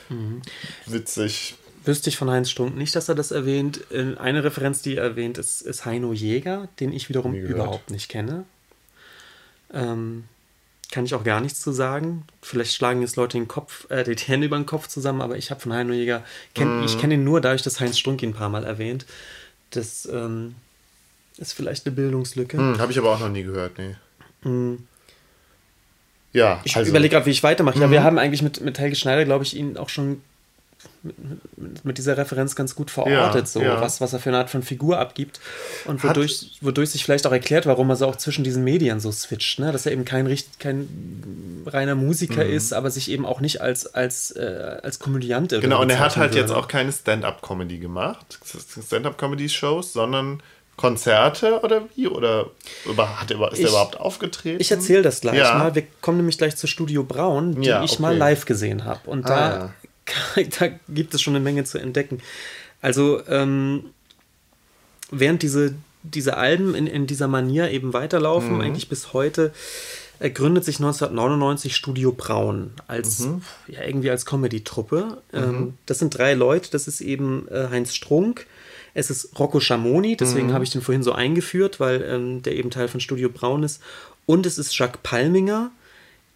[0.09, 0.43] mhm.
[0.87, 1.55] witzig.
[1.85, 3.81] Wüsste ich von Heinz Strunk nicht, dass er das erwähnt.
[4.19, 8.45] Eine Referenz, die er erwähnt, ist, ist Heino Jäger, den ich wiederum überhaupt nicht kenne.
[9.73, 10.25] Ähm,
[10.91, 12.25] kann ich auch gar nichts zu sagen.
[12.43, 15.51] Vielleicht schlagen jetzt Leute den Kopf, äh, die Hände über den Kopf zusammen, aber ich
[15.51, 16.85] habe von Heino Jäger, kenn, mhm.
[16.85, 19.07] ich kenne ihn nur dadurch, dass Heinz Strunk ihn ein paar Mal erwähnt.
[19.71, 20.55] Das ähm,
[21.37, 22.59] ist vielleicht eine Bildungslücke.
[22.59, 23.97] Mhm, habe ich aber auch noch nie gehört, nee.
[24.43, 24.87] Mhm.
[26.33, 26.91] Ja, ich also.
[26.91, 27.79] überlege gerade, wie ich weitermache.
[27.79, 28.05] Ja, wir mhm.
[28.05, 30.23] haben eigentlich mit, mit Helge Schneider, glaube ich, ihn auch schon
[31.03, 33.81] mit, mit, dieser Referenz ganz gut verortet, ja, so ja.
[33.81, 35.41] Was, was er für eine Art von Figur abgibt
[35.87, 39.11] und wodurch, wodurch sich vielleicht auch erklärt, warum er so auch zwischen diesen Medien so
[39.11, 39.73] switcht, ne?
[39.73, 42.53] dass er eben kein, kein reiner Musiker mhm.
[42.53, 46.17] ist, aber sich eben auch nicht als, als, äh, als Komödiant Genau, und er hat
[46.17, 46.41] halt würde.
[46.41, 48.39] jetzt auch keine Stand-up-Comedy gemacht,
[48.87, 50.43] Stand-up-Comedy-Shows, sondern
[50.79, 52.09] Konzerte oder wie?
[52.09, 52.51] Oder
[52.97, 54.61] hat er, ist er überhaupt aufgetreten?
[54.61, 55.59] Ich erzähle das gleich ja.
[55.59, 55.75] mal.
[55.75, 59.11] Wir kommen nämlich gleich zu Studio Braun, die ja, ich mal live gesehen habe.
[59.11, 59.75] Und ah,
[60.07, 62.23] da, da gibt es schon eine Menge zu entdecken.
[62.81, 63.91] Also, ähm,
[65.11, 68.61] während diese, diese Alben in, in dieser Manier eben weiterlaufen, mhm.
[68.61, 69.53] eigentlich bis heute,
[70.21, 73.43] äh, gründet sich 1999 Studio Braun als mhm.
[73.67, 75.19] ja, irgendwie als Comedy-Truppe.
[75.33, 75.39] Mhm.
[75.39, 76.71] Ähm, das sind drei Leute.
[76.71, 78.47] Das ist eben äh, Heinz Strunk,
[78.99, 80.53] es ist Rocco Schamoni, deswegen mhm.
[80.53, 83.81] habe ich den vorhin so eingeführt, weil ähm, der eben Teil von Studio Braun ist.
[84.27, 85.71] Und es ist Jacques Palminger,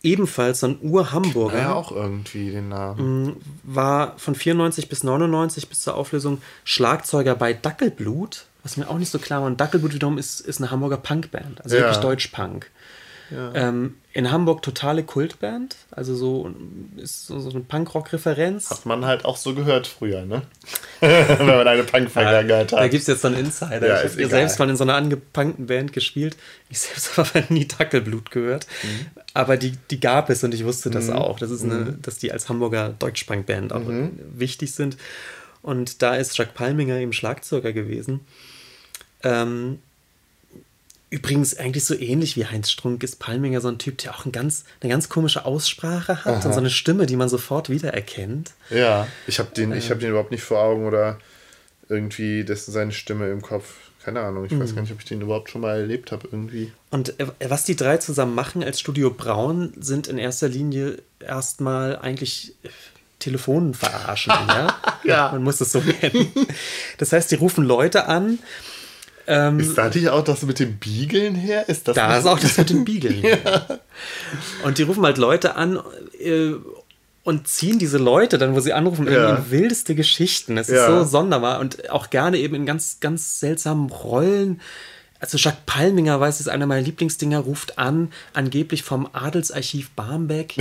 [0.03, 1.59] ebenfalls so ein Ur-Hamburger.
[1.59, 3.25] Ja, auch irgendwie den Namen.
[3.25, 8.99] Mm, war von 94 bis 99 bis zur Auflösung Schlagzeuger bei Dackelblut, was mir auch
[8.99, 9.49] nicht so klar war.
[9.49, 11.83] Und Dackelblut wiederum ist, ist eine Hamburger Punkband, also ja.
[11.83, 12.71] wirklich Deutsch-Punk.
[13.55, 16.53] Ähm, in Hamburg totale Kultband, also so
[16.97, 18.71] ist so, eine Punkrock-Referenz.
[18.71, 20.43] Hat man halt auch so gehört früher, ne?
[21.01, 22.85] Wenn man eine Punk-Vergangenheit ja, hat.
[22.85, 23.87] Da gibt es jetzt so einen Insider.
[23.87, 26.37] Ja, ich habe selbst mal in so einer angepunkten Band gespielt.
[26.69, 28.67] Ich selbst habe aber nie Dackelblut gehört.
[28.83, 29.07] Mhm.
[29.35, 31.15] Aber die, die gab es und ich wusste das mhm.
[31.15, 31.39] auch.
[31.39, 32.03] Das ist eine, mhm.
[32.03, 34.19] dass die als Hamburger Deutsch-Punk-Band auch mhm.
[34.35, 34.97] wichtig sind.
[35.63, 38.21] Und da ist Jack Palminger eben Schlagzeuger gewesen.
[39.23, 39.79] Ähm,
[41.13, 44.33] Übrigens eigentlich so ähnlich wie Heinz Strunk ist Palminger so ein Typ, der auch ein
[44.33, 46.47] ganz, eine ganz komische Aussprache hat Aha.
[46.47, 48.53] und so eine Stimme, die man sofort wiedererkennt.
[48.71, 49.79] Ja, ich habe den, ähm.
[49.79, 51.19] hab den überhaupt nicht vor Augen oder
[51.91, 53.75] irgendwie dessen seine Stimme im Kopf.
[54.03, 54.61] Keine Ahnung, ich mhm.
[54.61, 56.73] weiß gar nicht, ob ich den überhaupt schon mal erlebt habe irgendwie.
[56.89, 61.99] Und äh, was die drei zusammen machen als Studio Braun, sind in erster Linie erstmal
[61.99, 62.55] eigentlich
[63.19, 64.33] Telefonen verarschen.
[64.49, 64.77] ja?
[65.05, 65.31] ja.
[65.33, 66.33] Man muss es so nennen.
[66.97, 68.39] Das heißt, die rufen Leute an
[69.27, 71.69] ähm, ist da nicht auch das mit dem Biegeln her?
[71.69, 73.37] Ist das da ist auch das mit dem Biegeln ja.
[73.37, 73.81] her.
[74.65, 75.79] Und die rufen halt Leute an
[76.19, 76.53] äh,
[77.25, 79.13] und ziehen diese Leute dann, wo sie anrufen, ja.
[79.13, 80.57] irgendwie in wildeste Geschichten.
[80.57, 80.83] Das ja.
[80.83, 84.61] ist so sonderbar und auch gerne eben in ganz, ganz seltsamen Rollen.
[85.21, 90.57] Also Jacques Palminger, weiß ist einer meiner Lieblingsdinger, ruft an, angeblich vom Adelsarchiv Barmbek,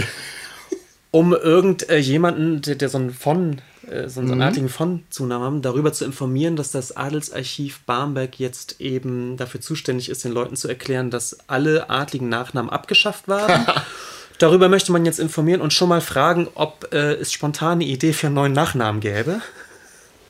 [1.12, 3.58] um irgendjemanden, äh, der, der so ein von
[3.90, 4.42] äh, so einen mhm.
[4.42, 10.24] artigen Fondzunahmen haben, darüber zu informieren, dass das Adelsarchiv Barmbek jetzt eben dafür zuständig ist,
[10.24, 13.66] den Leuten zu erklären, dass alle adligen Nachnamen abgeschafft waren.
[14.42, 18.28] darüber möchte man jetzt informieren und schon mal fragen, ob äh, es spontane Idee für
[18.28, 19.42] einen neuen Nachnamen gäbe.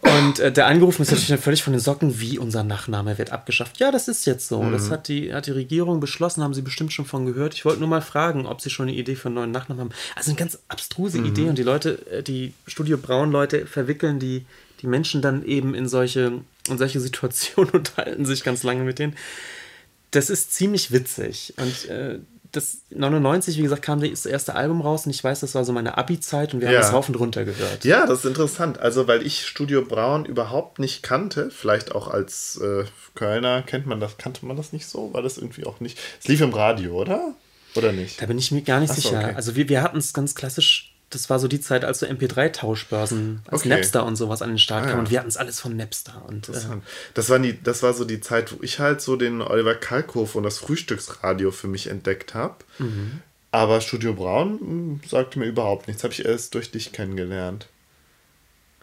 [0.01, 3.79] Und äh, der Angerufen ist natürlich völlig von den Socken, wie unser Nachname wird abgeschafft.
[3.79, 4.63] Ja, das ist jetzt so.
[4.63, 4.71] Mhm.
[4.71, 7.53] Das hat die, hat die Regierung beschlossen, haben Sie bestimmt schon von gehört.
[7.53, 9.91] Ich wollte nur mal fragen, ob Sie schon eine Idee für einen neuen Nachnamen haben.
[10.15, 11.25] Also eine ganz abstruse mhm.
[11.25, 14.45] Idee und die Leute, äh, die Studio Braun-Leute verwickeln die,
[14.81, 18.97] die Menschen dann eben in solche, in solche Situationen und halten sich ganz lange mit
[18.97, 19.15] denen.
[20.09, 21.53] Das ist ziemlich witzig.
[21.57, 22.19] Und äh,
[22.51, 25.71] das 99, wie gesagt, kam das erste Album raus und ich weiß, das war so
[25.71, 26.75] meine Abi-Zeit und wir ja.
[26.75, 27.85] haben das rauf und runter gehört.
[27.85, 28.79] Ja, das ist interessant.
[28.79, 32.83] Also, weil ich Studio Braun überhaupt nicht kannte, vielleicht auch als äh,
[33.15, 35.97] Kölner kennt man das, kannte man das nicht so, war das irgendwie auch nicht.
[36.19, 37.35] Es lief im Radio, oder?
[37.75, 38.21] Oder nicht?
[38.21, 39.19] Da bin ich mir gar nicht Achso, sicher.
[39.19, 39.33] Okay.
[39.35, 43.41] Also wir, wir hatten es ganz klassisch das war so die Zeit, als so MP3-Tauschbörsen,
[43.45, 43.69] als Okay.
[43.69, 44.95] Napster und sowas an den Start Ah, kamen.
[44.95, 44.99] ja.
[44.99, 46.23] Und wir hatten es alles von Napster.
[46.27, 46.53] Und äh.
[47.13, 50.37] Das, war die, das war so die Zeit, wo ich halt so den Oliver Kalkofe
[50.37, 52.55] und das Frühstücksradio für mich entdeckt habe.
[52.79, 53.21] Mhm.
[53.51, 56.03] Aber Studio Braun mh, sagte mir überhaupt nichts.
[56.03, 57.67] Habe ich erst durch dich kennengelernt.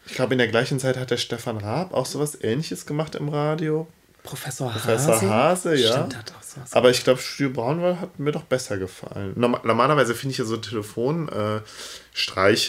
[0.07, 3.29] Ich glaube, in der gleichen Zeit hat der Stefan Raab auch sowas ähnliches gemacht im
[3.29, 3.87] Radio.
[4.29, 5.93] Professor, Professor Hase, Hase, ja.
[5.93, 6.73] Stimmt, hat auch sowas.
[6.73, 9.33] Aber ich glaube, Studio Braun war, hat mir doch besser gefallen.
[9.37, 11.63] Norm normalerweise finde ich ja so Telefonstreiche,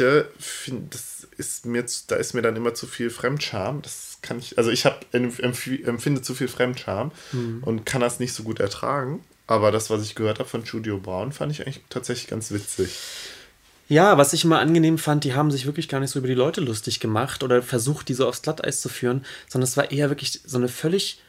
[0.06, 3.82] äh, das ist mir, da ist mir dann immer zu viel Fremdscham.
[3.82, 7.12] Das kann ich, also ich habe empfinde zu viel Fremdscham
[7.62, 9.24] und kann das nicht so gut ertragen.
[9.48, 12.92] Aber das, was ich gehört habe von Studio Braun, fand ich eigentlich tatsächlich ganz witzig.
[13.88, 16.36] Ja, was ich immer angenehm fand, die haben sich wirklich gar nicht so über die
[16.36, 20.10] Leute lustig gemacht oder versucht, die so aufs Glatteis zu führen, sondern es war eher
[20.10, 21.20] wirklich so eine völlig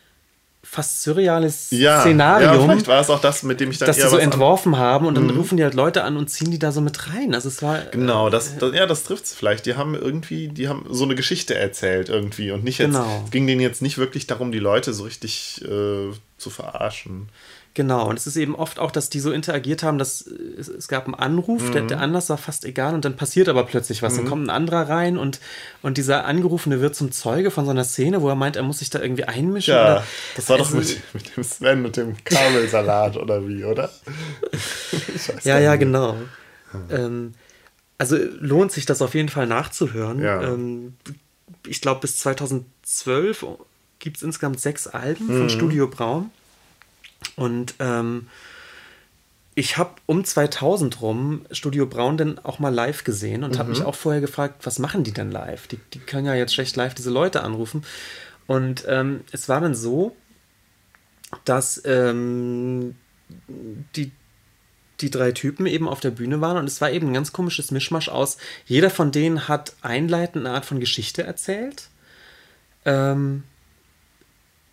[0.62, 2.46] fast surreales Ja, Szenario.
[2.52, 4.22] ja, vielleicht war es auch das, mit dem ich dann dass die eher so was
[4.24, 6.80] an- entworfen haben und dann rufen die halt Leute an und ziehen die da so
[6.80, 7.34] mit rein.
[7.34, 9.64] Also es war Genau, das, das, ja, das trifft es vielleicht.
[9.66, 13.22] Die haben irgendwie, die haben so eine Geschichte erzählt irgendwie und nicht jetzt, Genau.
[13.24, 17.28] es ging denen jetzt nicht wirklich darum, die Leute so richtig äh, zu verarschen.
[17.80, 20.68] Genau, und es ist eben oft auch, dass die so interagiert haben, dass äh, es,
[20.68, 21.88] es gab einen Anruf, der, Mhm.
[21.88, 24.16] der Anlass war fast egal und dann passiert aber plötzlich was.
[24.16, 25.40] Dann kommt ein anderer rein und,
[25.80, 28.80] und dieser Angerufene wird zum Zeuge von so einer Szene, wo er meint, er muss
[28.80, 29.72] sich da irgendwie einmischen.
[29.72, 30.04] Ja, oder,
[30.36, 33.88] das war doch Also- mit, mit dem Sven und dem Kabelsalat oder wie, oder?
[35.44, 35.80] Ja, ja, nicht.
[35.80, 36.16] genau.
[36.90, 37.32] Ähm,
[37.96, 40.20] also lohnt sich das auf jeden Fall nachzuhören.
[40.20, 40.42] Ja.
[40.42, 40.96] Ähm,
[41.66, 43.46] ich glaube, bis 2012
[44.00, 45.38] gibt es insgesamt sechs Alben Mhm.
[45.38, 46.30] von Studio Braun.
[47.36, 48.28] Und ähm,
[49.54, 53.76] ich habe um 2000 rum Studio Braun dann auch mal live gesehen und habe Mhm.
[53.78, 55.66] mich auch vorher gefragt, was machen die denn live?
[55.66, 57.84] Die, die können ja jetzt schlecht live diese Leute anrufen.
[58.46, 60.16] Und ähm, es war dann so,
[61.44, 62.96] dass ähm,
[63.96, 64.10] die,
[65.00, 67.70] die drei Typen eben auf der Bühne waren und es war eben ein ganz komisches
[67.70, 68.38] Mischmasch aus.
[68.66, 71.88] Jeder von denen hat einleitend eine Art von Geschichte erzählt.
[72.84, 73.44] Ähm,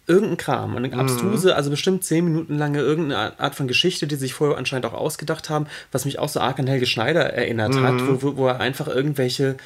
[0.08, 4.34] irgendein Kram, eine abstruse, also bestimmt zehn Minuten lange irgendeine Art von Geschichte, die sich
[4.34, 7.96] vorher anscheinend auch ausgedacht haben, was mich auch so arg an Helge Schneider erinnert hat,
[8.08, 9.58] wo, wo, wo er einfach irgendwelche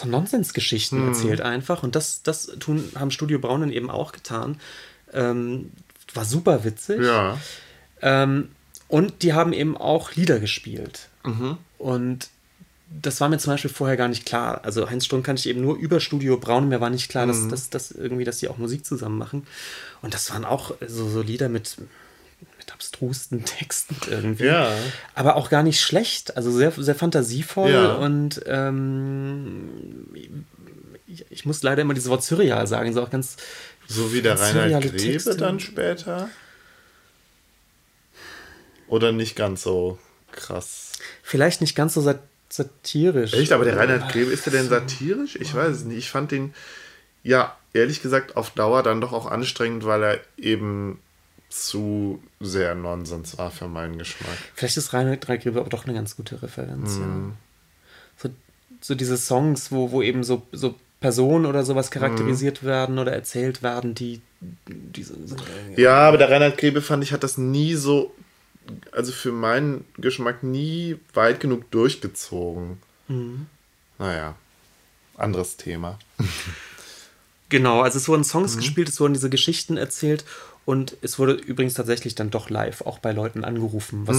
[0.00, 1.82] so Nonsensgeschichten erzählt einfach.
[1.82, 4.58] Und das, das tun, haben Studio Braun dann eben auch getan.
[5.12, 5.70] Ähm,
[6.14, 7.02] war super witzig.
[7.02, 7.38] Ja.
[8.02, 8.48] Ähm,
[8.88, 11.08] und die haben eben auch Lieder gespielt.
[11.78, 12.30] Und
[12.90, 14.64] das war mir zum Beispiel vorher gar nicht klar.
[14.64, 16.68] Also Heinz Strunk kannte ich eben nur über Studio Braun.
[16.68, 19.46] Mir war nicht klar, dass, dass, dass irgendwie, dass die auch Musik zusammen machen.
[20.02, 21.76] Und das waren auch so, so Lieder mit,
[22.58, 24.46] mit abstrusten Texten irgendwie.
[24.46, 24.72] Ja.
[25.14, 26.36] Aber auch gar nicht schlecht.
[26.36, 27.94] Also sehr, sehr fantasievoll Ja.
[27.96, 29.68] und ähm,
[31.06, 32.92] ich, ich muss leider immer dieses Wort surreal sagen.
[32.94, 33.36] So auch ganz
[33.86, 35.36] So wie der Reinhard Grebe Texte.
[35.36, 36.28] dann später?
[38.88, 39.98] Oder nicht ganz so
[40.32, 40.92] krass?
[41.22, 43.34] Vielleicht nicht ganz so sat satirisch.
[43.34, 45.36] Echt, aber der Reinhard Grebe, ist der denn satirisch?
[45.36, 45.98] Ich weiß es nicht.
[45.98, 46.54] Ich fand den,
[47.22, 51.00] ja, ehrlich gesagt, auf Dauer dann doch auch anstrengend, weil er eben
[51.48, 54.36] zu sehr Nonsens war für meinen Geschmack.
[54.54, 56.96] Vielleicht ist Reinhard Grebe aber doch eine ganz gute Referenz.
[56.96, 57.32] Mhm.
[57.32, 57.36] Ja.
[58.16, 58.30] So,
[58.80, 63.62] so diese Songs, wo, wo eben so, so Personen oder sowas charakterisiert werden oder erzählt
[63.62, 64.20] werden, die,
[64.66, 65.42] die so, sind.
[65.76, 68.14] Ja, aber der Reinhard Grebe fand ich, hat das nie so,
[68.92, 72.78] also für meinen Geschmack nie weit genug durchgezogen.
[73.98, 74.34] Naja,
[75.16, 75.98] anderes Thema.
[77.48, 78.60] Genau, also es wurden Songs Mhm.
[78.60, 80.24] gespielt, es wurden diese Geschichten erzählt
[80.66, 84.18] und es wurde übrigens tatsächlich dann doch live auch bei Leuten angerufen, was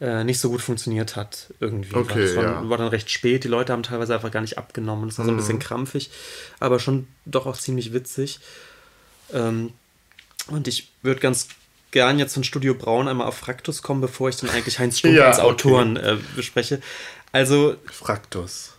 [0.00, 1.92] äh, nicht so gut funktioniert hat irgendwie.
[1.96, 2.02] Mhm.
[2.02, 2.60] Okay, weil es war, ja.
[2.60, 2.70] Mhm.
[2.70, 5.08] war dann recht spät, die Leute haben teilweise einfach gar nicht abgenommen.
[5.08, 6.10] Das war so ein bisschen krampfig,
[6.60, 8.38] aber schon doch auch ziemlich witzig.
[9.32, 9.72] Ähm,
[10.46, 11.48] und ich würde ganz
[11.90, 15.14] gern jetzt von Studio Braun einmal auf Fraktus kommen, bevor ich dann eigentlich Heinz Strunk
[15.16, 15.46] Ja, als okay.
[15.48, 16.80] Autoren äh, bespreche.
[17.32, 18.72] Also Fraktus.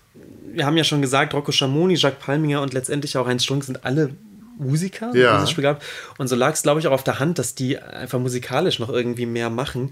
[0.53, 3.85] wir haben ja schon gesagt, Rocco Schamoni, Jacques Palminger und letztendlich auch Heinz Strunk sind
[3.85, 4.13] alle
[4.57, 5.39] Musiker, Ja.
[5.39, 5.83] musisch begabt.
[6.17, 8.89] Und so lag es, glaube ich, auch auf der Hand, dass die einfach musikalisch noch
[8.89, 9.91] irgendwie mehr machen.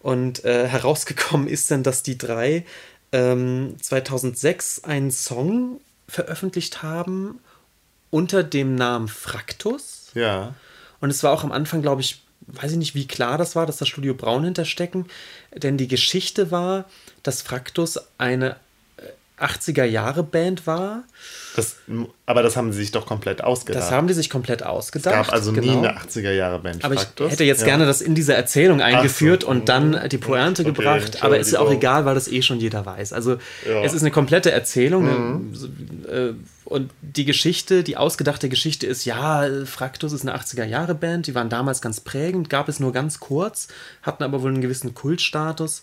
[0.00, 2.64] Und äh, herausgekommen ist dann, dass die drei
[3.12, 7.38] ähm, 2006 einen Song veröffentlicht haben
[8.10, 10.10] unter dem Namen Fraktus.
[10.14, 10.54] Ja.
[11.00, 12.22] Und es war auch am Anfang, glaube ich,
[12.52, 15.06] weiß ich nicht, wie klar das war, dass das Studio Braun hinterstecken.
[15.54, 16.86] Denn die Geschichte war,
[17.22, 18.56] dass Fraktus eine
[19.40, 21.04] 80er-Jahre-Band war.
[21.56, 21.76] Das,
[22.26, 23.82] aber das haben sie sich doch komplett ausgedacht.
[23.82, 25.14] Das haben die sich komplett ausgedacht.
[25.22, 25.78] Es gab also nie genau.
[25.80, 26.84] eine 80er-Jahre-Band.
[26.84, 27.32] Aber ich Fraktus.
[27.32, 27.66] hätte jetzt Ja.
[27.66, 29.48] gerne das in dieser Erzählung eingeführt so.
[29.48, 31.22] und dann die Pointe Okay, gebracht.
[31.22, 33.12] Aber es ist ja auch egal, weil das eh schon jeder weiß.
[33.12, 33.32] Also
[33.66, 33.78] Ja.
[33.80, 33.84] Mhm.
[33.84, 35.50] es ist eine komplette Erzählung.
[35.54, 35.66] so,
[36.10, 41.26] äh, Und die Geschichte, die ausgedachte Geschichte ist, ja, Fraktus ist eine 80er-Jahre-Band.
[41.26, 43.66] Die waren damals ganz prägend, gab es nur ganz kurz,
[44.02, 45.82] hatten aber wohl einen gewissen Kultstatus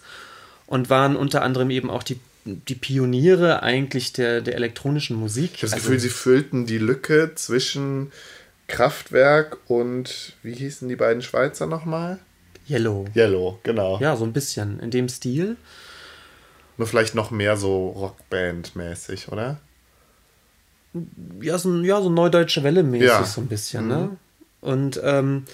[0.66, 5.52] und waren unter anderem eben auch die die Pioniere eigentlich der, der elektronischen Musik.
[5.56, 8.12] Ich habe das also, Gefühl, sie füllten die Lücke zwischen
[8.68, 12.20] Kraftwerk und wie hießen die beiden Schweizer nochmal?
[12.70, 13.06] Yellow.
[13.16, 14.00] Yellow, genau.
[14.00, 15.56] Ja, so ein bisschen in dem Stil.
[16.78, 19.60] Nur vielleicht noch mehr so Rockband-mäßig, oder?
[21.42, 23.24] Ja, so, ja, so neudeutsche Welle-mäßig ja.
[23.24, 23.96] so ein bisschen, ne?
[23.96, 24.02] mhm.
[24.02, 24.18] ne?
[24.62, 25.46] Und ähm,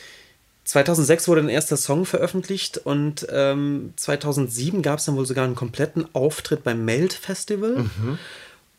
[0.66, 5.56] 2006 wurde ein erster Song veröffentlicht und ähm, 2007 gab es dann wohl sogar einen
[5.56, 7.78] kompletten Auftritt beim Melt Festival.
[7.80, 8.18] Mhm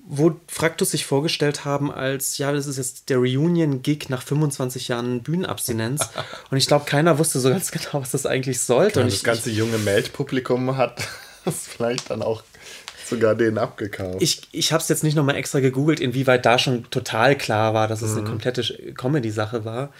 [0.06, 5.22] wo Fraktus sich vorgestellt haben als, ja, das ist jetzt der Reunion-Gig nach 25 Jahren
[5.22, 6.10] Bühnenabstinenz.
[6.50, 9.00] Und ich glaube, keiner wusste so ganz genau, was das eigentlich sollte.
[9.00, 11.08] Ja, und das ich, ganze junge Melt-Publikum hat
[11.46, 12.42] das vielleicht dann auch
[13.06, 14.20] sogar denen abgekauft.
[14.20, 17.88] Ich, ich habe es jetzt nicht nochmal extra gegoogelt, inwieweit da schon total klar war,
[17.88, 18.18] dass es mhm.
[18.18, 19.90] eine komplette Comedy-Sache war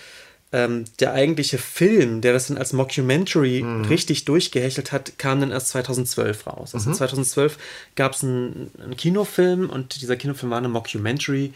[0.55, 3.87] ähm, der eigentliche Film, der das dann als Mockumentary mhm.
[3.87, 6.75] richtig durchgehechelt hat, kam dann erst 2012 raus.
[6.75, 6.95] Also mhm.
[6.95, 7.59] 2012
[7.97, 11.53] gab es einen, einen Kinofilm und dieser Kinofilm war eine Mockumentary,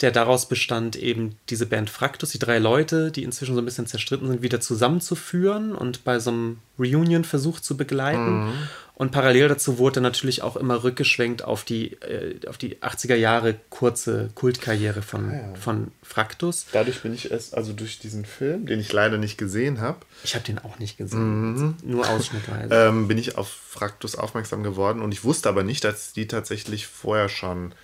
[0.00, 3.86] der daraus bestand, eben diese Band Fraktus, die drei Leute, die inzwischen so ein bisschen
[3.86, 8.46] zerstritten sind, wieder zusammenzuführen und bei so einem Reunion-Versuch zu begleiten.
[8.46, 8.52] Mhm.
[8.94, 13.56] Und parallel dazu wurde natürlich auch immer rückgeschwenkt auf die, äh, auf die 80er Jahre
[13.70, 15.54] kurze Kultkarriere von, ah, ja.
[15.54, 16.66] von Fraktus.
[16.72, 19.98] Dadurch bin ich erst, also durch diesen Film, den ich leider nicht gesehen habe.
[20.24, 21.76] Ich habe den auch nicht gesehen, mhm.
[21.82, 22.68] nur ausschnittweise.
[22.88, 26.86] ähm, bin ich auf Fraktus aufmerksam geworden und ich wusste aber nicht, dass die tatsächlich
[26.86, 27.74] vorher schon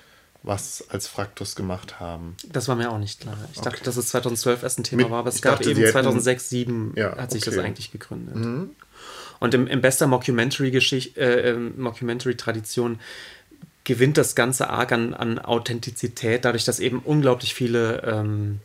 [0.43, 2.37] was als Fraktus gemacht haben.
[2.47, 3.37] Das war mir auch nicht klar.
[3.53, 3.71] Ich okay.
[3.71, 6.49] dachte, dass es 2012 erst ein Thema Mit, war, aber es gab dachte, eben 2006,
[6.51, 7.57] 2007 ja, hat sich okay.
[7.57, 8.37] das eigentlich gegründet.
[8.37, 8.71] Mhm.
[9.41, 12.37] Und im, im bester Mockumentary-Tradition äh, ähm, Mockumentary
[13.85, 18.61] gewinnt das Ganze arg an, an Authentizität, dadurch, dass eben unglaublich viele ähm,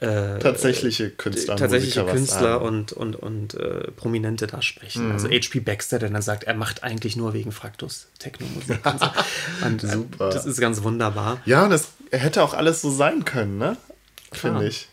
[0.00, 5.06] äh, tatsächliche Künstler, tatsächliche Künstler und, und, und äh, Prominente da sprechen.
[5.06, 5.12] Mhm.
[5.12, 5.60] Also H.P.
[5.60, 8.84] Baxter, der dann sagt, er macht eigentlich nur wegen Fraktus Techno-Musik.
[8.84, 9.06] und, so.
[9.66, 10.30] und äh, Super.
[10.30, 11.40] Das ist ganz wunderbar.
[11.44, 13.76] Ja, das hätte auch alles so sein können, ne?
[14.32, 14.88] Finde ich.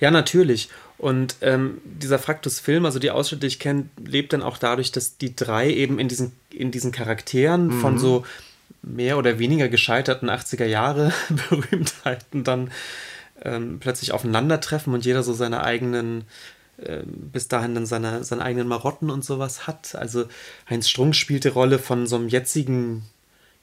[0.00, 0.68] Ja, natürlich.
[0.96, 5.18] Und ähm, dieser Fraktus-Film, also die Ausschnitte, die ich kenne, lebt dann auch dadurch, dass
[5.18, 7.80] die drei eben in diesen, in diesen Charakteren mhm.
[7.80, 8.24] von so
[8.82, 11.12] mehr oder weniger gescheiterten 80er Jahre
[11.50, 12.70] Berühmtheiten dann
[13.42, 16.24] ähm, plötzlich aufeinandertreffen und jeder so seine eigenen,
[16.78, 19.96] äh, bis dahin dann seine, seine eigenen Marotten und sowas hat.
[19.96, 20.26] Also
[20.70, 23.04] Heinz Strunk spielt die Rolle von so einem jetzigen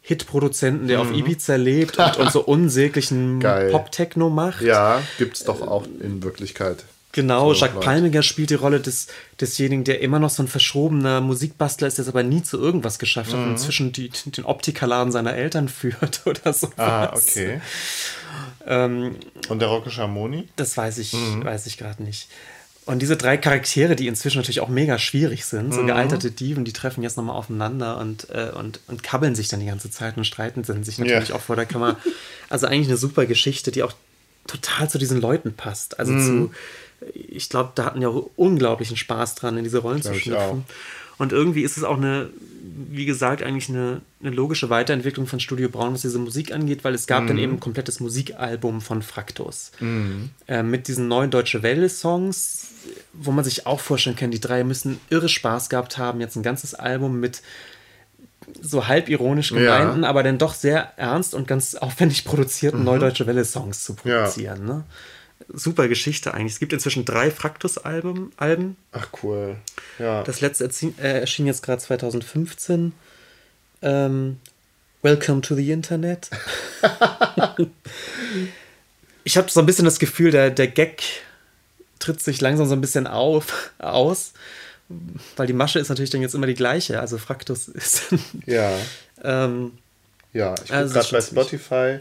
[0.01, 1.09] Hitproduzenten, der mhm.
[1.09, 4.61] auf Ibiza lebt und, und so unsäglichen Pop-Techno macht.
[4.61, 6.83] Ja, gibt es doch auch in Wirklichkeit.
[7.13, 9.07] Genau, so Jacques Palmiger spielt die Rolle des,
[9.39, 12.99] desjenigen, der immer noch so ein verschrobener Musikbastler ist, der es aber nie zu irgendwas
[12.99, 13.45] geschafft hat mhm.
[13.45, 16.69] und inzwischen die, den Optikerladen seiner Eltern führt oder so.
[16.77, 17.61] Ah, okay.
[18.65, 19.15] Ähm,
[19.49, 20.47] und der Rocco Schamoni?
[20.55, 21.43] Das weiß ich, mhm.
[21.43, 22.29] weiß ich gerade nicht.
[22.85, 25.87] Und diese drei Charaktere, die inzwischen natürlich auch mega schwierig sind, so mhm.
[25.87, 29.67] gealterte Diven, die treffen jetzt nochmal aufeinander und, äh, und, und kabbeln sich dann die
[29.67, 31.35] ganze Zeit und streiten sich natürlich ja.
[31.35, 31.97] auch vor der Kamera.
[32.49, 33.93] Also eigentlich eine super Geschichte, die auch
[34.47, 35.99] total zu diesen Leuten passt.
[35.99, 36.25] Also mhm.
[36.25, 36.51] zu
[37.13, 40.65] ich glaube, da hatten ja auch unglaublichen Spaß dran, in diese Rollen zu schlüpfen.
[41.17, 42.29] Und irgendwie ist es auch eine,
[42.89, 46.95] wie gesagt, eigentlich eine, eine, logische Weiterentwicklung von Studio Braun, was diese Musik angeht, weil
[46.95, 47.27] es gab mhm.
[47.27, 49.71] dann eben ein komplettes Musikalbum von Fraktus.
[49.79, 50.31] Mhm.
[50.47, 52.69] Äh, mit diesen neuen Deutsche Welle-Songs,
[53.13, 56.21] wo man sich auch vorstellen kann, die drei müssen irre Spaß gehabt haben.
[56.21, 57.43] Jetzt ein ganzes Album mit
[58.59, 60.09] so halb ironisch gemeinten, ja.
[60.09, 62.85] aber dann doch sehr ernst und ganz aufwendig produzierten mhm.
[62.85, 64.67] Neudeutsche Welle-Songs zu produzieren.
[64.67, 64.73] Ja.
[64.73, 64.83] Ne?
[65.49, 66.53] Super Geschichte eigentlich.
[66.53, 68.31] Es gibt inzwischen drei Fraktus-Alben.
[68.37, 68.77] Alben.
[68.91, 69.55] Ach cool.
[69.99, 70.23] Ja.
[70.23, 72.93] Das letzte erschien, äh, erschien jetzt gerade 2015.
[73.81, 74.37] Ähm,
[75.01, 76.29] Welcome to the Internet.
[79.23, 81.01] ich habe so ein bisschen das Gefühl, der, der Gag
[81.97, 84.33] tritt sich langsam so ein bisschen auf, aus,
[85.37, 86.99] weil die Masche ist natürlich dann jetzt immer die gleiche.
[86.99, 88.13] Also Fraktus ist.
[88.45, 88.77] ja.
[89.23, 89.71] ähm,
[90.33, 91.99] ja, ich gucke also gerade bei Spotify.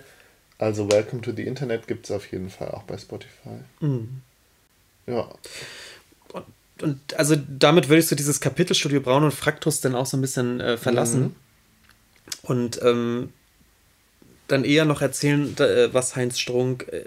[0.61, 3.61] Also Welcome to the Internet gibt es auf jeden Fall auch bei Spotify.
[3.81, 4.21] Mhm.
[5.07, 5.27] Ja.
[6.35, 6.45] Und,
[6.83, 10.21] und, also damit würdest du dieses Kapitel Studio Braun und Fraktus dann auch so ein
[10.21, 11.23] bisschen äh, verlassen.
[11.23, 11.35] Mhm.
[12.43, 13.33] Und ähm,
[14.49, 17.07] dann eher noch erzählen, äh, was Heinz Strunk, äh,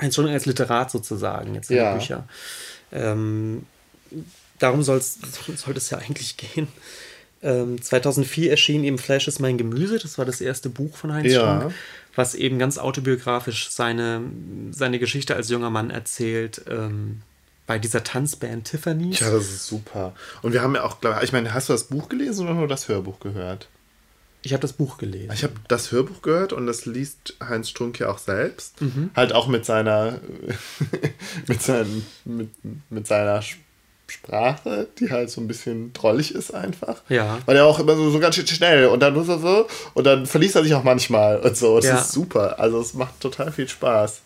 [0.00, 1.92] Heinz Strunk als Literat sozusagen jetzt in ja.
[1.92, 2.28] den Büchern.
[2.92, 3.66] Ähm,
[4.58, 5.18] darum soll's,
[5.56, 6.68] sollte es ja eigentlich gehen.
[7.42, 11.30] Ähm, 2004 erschien eben Flash ist mein Gemüse, das war das erste Buch von Heinz
[11.30, 11.58] ja.
[11.58, 11.74] Strunk
[12.16, 14.22] was eben ganz autobiografisch seine,
[14.70, 16.62] seine Geschichte als junger Mann erzählt.
[16.68, 17.22] Ähm,
[17.66, 19.12] bei dieser Tanzband Tiffany.
[19.12, 20.14] Ja, das ist super.
[20.42, 22.68] Und wir haben ja auch, glaube ich, meine, hast du das Buch gelesen oder nur
[22.68, 23.68] das Hörbuch gehört?
[24.42, 25.32] Ich habe das Buch gelesen.
[25.34, 28.80] Ich habe das Hörbuch gehört und das liest Heinz Strunk ja auch selbst.
[28.80, 29.10] Mhm.
[29.16, 30.20] Halt auch mit seiner,
[31.48, 32.50] mit, seinen, mit,
[32.88, 33.42] mit seiner
[34.08, 37.02] Sprache, die halt so ein bisschen drollig ist einfach.
[37.08, 37.38] Ja.
[37.46, 40.26] Weil er auch immer so, so ganz schön schnell und dann so, so und dann
[40.26, 41.76] verliest er sich auch manchmal und so.
[41.76, 41.98] Das Ja.
[41.98, 42.58] ist super.
[42.60, 44.20] Also es macht total viel Spaß.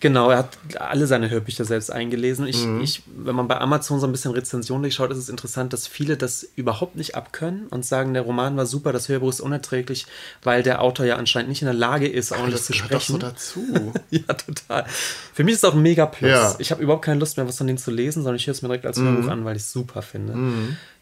[0.00, 2.46] Genau, er hat alle seine Hörbücher selbst eingelesen.
[2.46, 2.82] Ich, Mhm.
[2.82, 6.18] ich, wenn man bei Amazon so ein bisschen Rezensionen durchschaut, ist es interessant, dass viele
[6.18, 10.04] das überhaupt nicht abkönnen und sagen, der Roman war super, das Hörbuch ist unerträglich,
[10.42, 13.00] weil der Autor ja anscheinend nicht in der Lage ist, ordentlich Das zu gehört doch
[13.00, 13.34] so sprechen.
[13.34, 13.92] dazu.
[14.10, 14.84] ja, total.
[15.32, 16.30] Für mich ist es auch ein mega Plus.
[16.30, 16.54] Ja.
[16.58, 18.60] Ich habe überhaupt keine Lust mehr, was von denen zu lesen, sondern ich höre es
[18.60, 19.06] mir direkt als Mhm.
[19.16, 20.34] Hörbuch an, weil ich es super finde.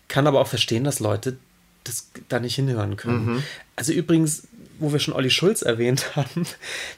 [0.06, 1.36] Kann aber auch verstehen, dass Leute
[1.82, 3.26] das da nicht hinhören können.
[3.26, 3.42] Mhm.
[3.74, 4.44] Also übrigens,
[4.78, 6.46] wo wir schon Olli Schulz erwähnt haben,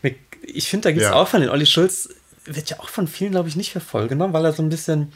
[0.03, 0.16] mir-
[0.47, 1.14] ich finde, da gibt es Ja.
[1.14, 2.09] auch von den Olli Schulz,
[2.47, 4.68] wird ja auch von vielen, glaube ich, nicht für voll genommen, weil er so ein
[4.68, 5.12] bisschen,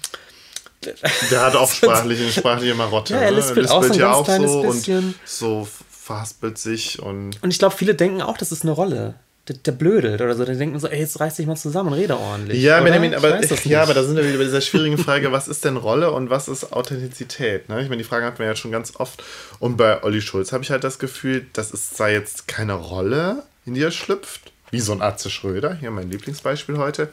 [1.31, 3.15] Der hat auch sprachliche, sprachliche Marotte.
[3.15, 3.37] Ja, er ne?
[3.39, 4.99] lispelt auch so ein ja ganz kleines so bisschen.
[4.99, 9.15] und so verhaspelt sich und und ich glaube, viele denken auch, das ist eine Rolle.
[9.49, 11.99] Der, der blödelt oder so, der denken so, ey, jetzt reiß dich mal zusammen und
[11.99, 12.63] rede ordentlich.
[12.63, 12.85] Ja, oder?
[12.85, 15.77] Benjamin, aber, ja, aber da sind wir wieder bei dieser schwierigen Frage, was ist denn
[15.79, 17.69] Rolle und was ist Authentizität?
[17.71, 17.81] Ne?
[17.83, 19.23] Ich meine, die Frage hatten wir ja schon ganz oft.
[19.59, 23.43] Und bei Olli Schulz habe ich halt das Gefühl, das ist zwar jetzt keine Rolle,
[23.65, 27.09] in die er schlüpft, wie so ein Atze Schröder, hier mein Lieblingsbeispiel heute,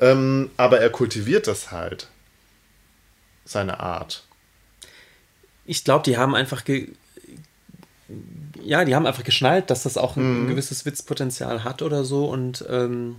[0.00, 2.08] ähm, aber er kultiviert das halt.
[3.46, 4.24] Seine Art.
[5.66, 6.88] ich glaube, die haben einfach ge
[8.62, 12.26] ja, die haben einfach geschnallt, dass das auch ein, ein gewisses Witzpotenzial hat oder so
[12.30, 13.16] und ähm,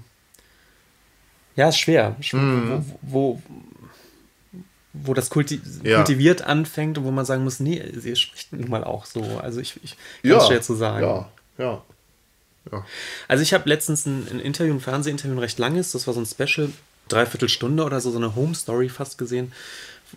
[1.56, 3.42] ja, ist schwer, Schw- wo, wo,
[4.94, 5.98] wo das kulti Ja.
[5.98, 9.22] kultiviert anfängt und wo man sagen muss, nee, sie spricht nun mal auch so.
[9.40, 11.06] Also ich, ich kann Ja, schwer zu sagen.
[11.06, 11.82] Ja, ja.
[12.72, 12.86] Ja.
[13.28, 16.22] Also ich habe letztens ein, ein Interview, ein Fernsehinterview, ein recht langes, das war so
[16.22, 16.70] ein Special,
[17.08, 19.52] dreiviertel Stunde oder so, so eine Home Story fast gesehen,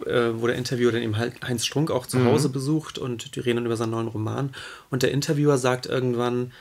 [0.06, 3.56] äh, wo der Interviewer dann eben Heinz Strunk auch zu Hause besucht und die reden
[3.56, 4.54] dann über seinen neuen Roman.
[4.90, 6.52] Und der Interviewer sagt irgendwann,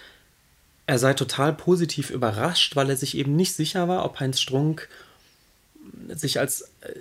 [0.85, 4.87] er sei total positiv überrascht, weil er sich eben nicht sicher war, ob Heinz Strunk
[6.09, 6.99] sich als, äh,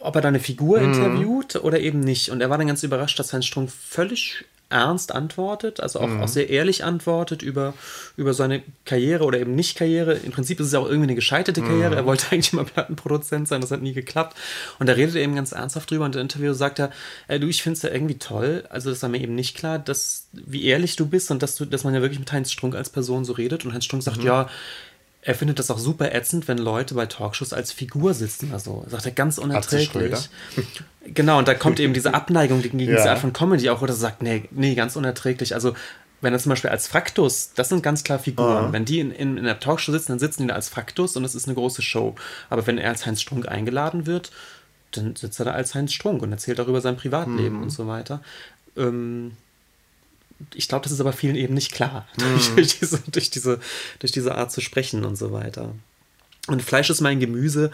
[0.00, 2.30] ob er da eine Figur interviewt oder eben nicht.
[2.30, 6.28] Und er war dann ganz überrascht, dass Heinz Strunk völlig ernst antwortet, also auch, auch
[6.28, 7.74] sehr ehrlich antwortet über,
[8.16, 10.14] über seine Karriere oder eben nicht Karriere.
[10.14, 11.94] Im Prinzip ist es ja auch irgendwie eine gescheiterte Karriere.
[11.94, 14.36] Er wollte eigentlich immer Plattenproduzent sein, das hat nie geklappt.
[14.78, 16.90] Und da redet er eben ganz ernsthaft drüber und der Interviewer sagt er,
[17.28, 19.78] äh, du, ich finde es ja irgendwie toll, also das war mir eben nicht klar,
[19.78, 22.74] dass, wie ehrlich du bist und dass, du, dass man ja wirklich mit Heinz Strunk
[22.74, 23.64] als Person so redet.
[23.64, 24.48] Und Heinz Strunk sagt, ja,
[25.26, 28.52] er findet das auch super ätzend, wenn Leute bei Talkshows als Figur sitzen.
[28.52, 30.30] Also sagt er ganz unerträglich.
[31.08, 33.04] Genau, und da kommt eben diese Abneigung gegen diese Ja.
[33.12, 35.54] Art von Comedy auch, wo er sagt, nee, nee, ganz unerträglich.
[35.54, 35.74] Also
[36.20, 38.66] wenn er zum Beispiel als Fraktus, das sind ganz klar Figuren.
[38.66, 38.72] Ah.
[38.72, 41.22] Wenn die in, in, in der Talkshow sitzen, dann sitzen die da als Fraktus und
[41.22, 42.16] das ist eine große Show.
[42.50, 44.32] Aber wenn er als Heinz Strunk eingeladen wird,
[44.90, 48.20] dann sitzt er da als Heinz Strunk und erzählt darüber sein Privatleben und so weiter.
[48.76, 49.32] Ähm,
[50.54, 53.60] ich glaube, das ist aber vielen eben nicht klar, durch, durch, diese, durch, diese,
[53.98, 55.74] durch diese Art zu sprechen und so weiter.
[56.46, 57.70] Und Fleisch ist mein Gemüse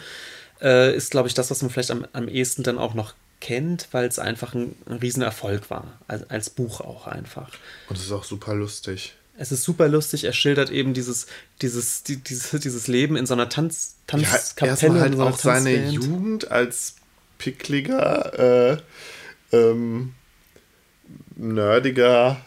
[0.60, 3.88] äh, ist, glaube ich, das, was man vielleicht am, am ehesten dann auch noch kennt,
[3.90, 7.50] weil es einfach ein, ein Riesenerfolg war, als, als Buch auch einfach.
[7.88, 9.14] Und es ist auch super lustig.
[9.36, 11.26] Es ist super lustig, er schildert eben dieses,
[11.62, 14.70] dieses, die, dieses, dieses Leben in so einer Tanz, Ja, Tanzkapelle.
[14.70, 15.92] erstmal halt auch seine Tanzband.
[15.92, 16.96] Jugend als
[17.38, 18.76] pickliger, äh,
[19.52, 20.14] ähm,
[21.36, 22.40] nerdiger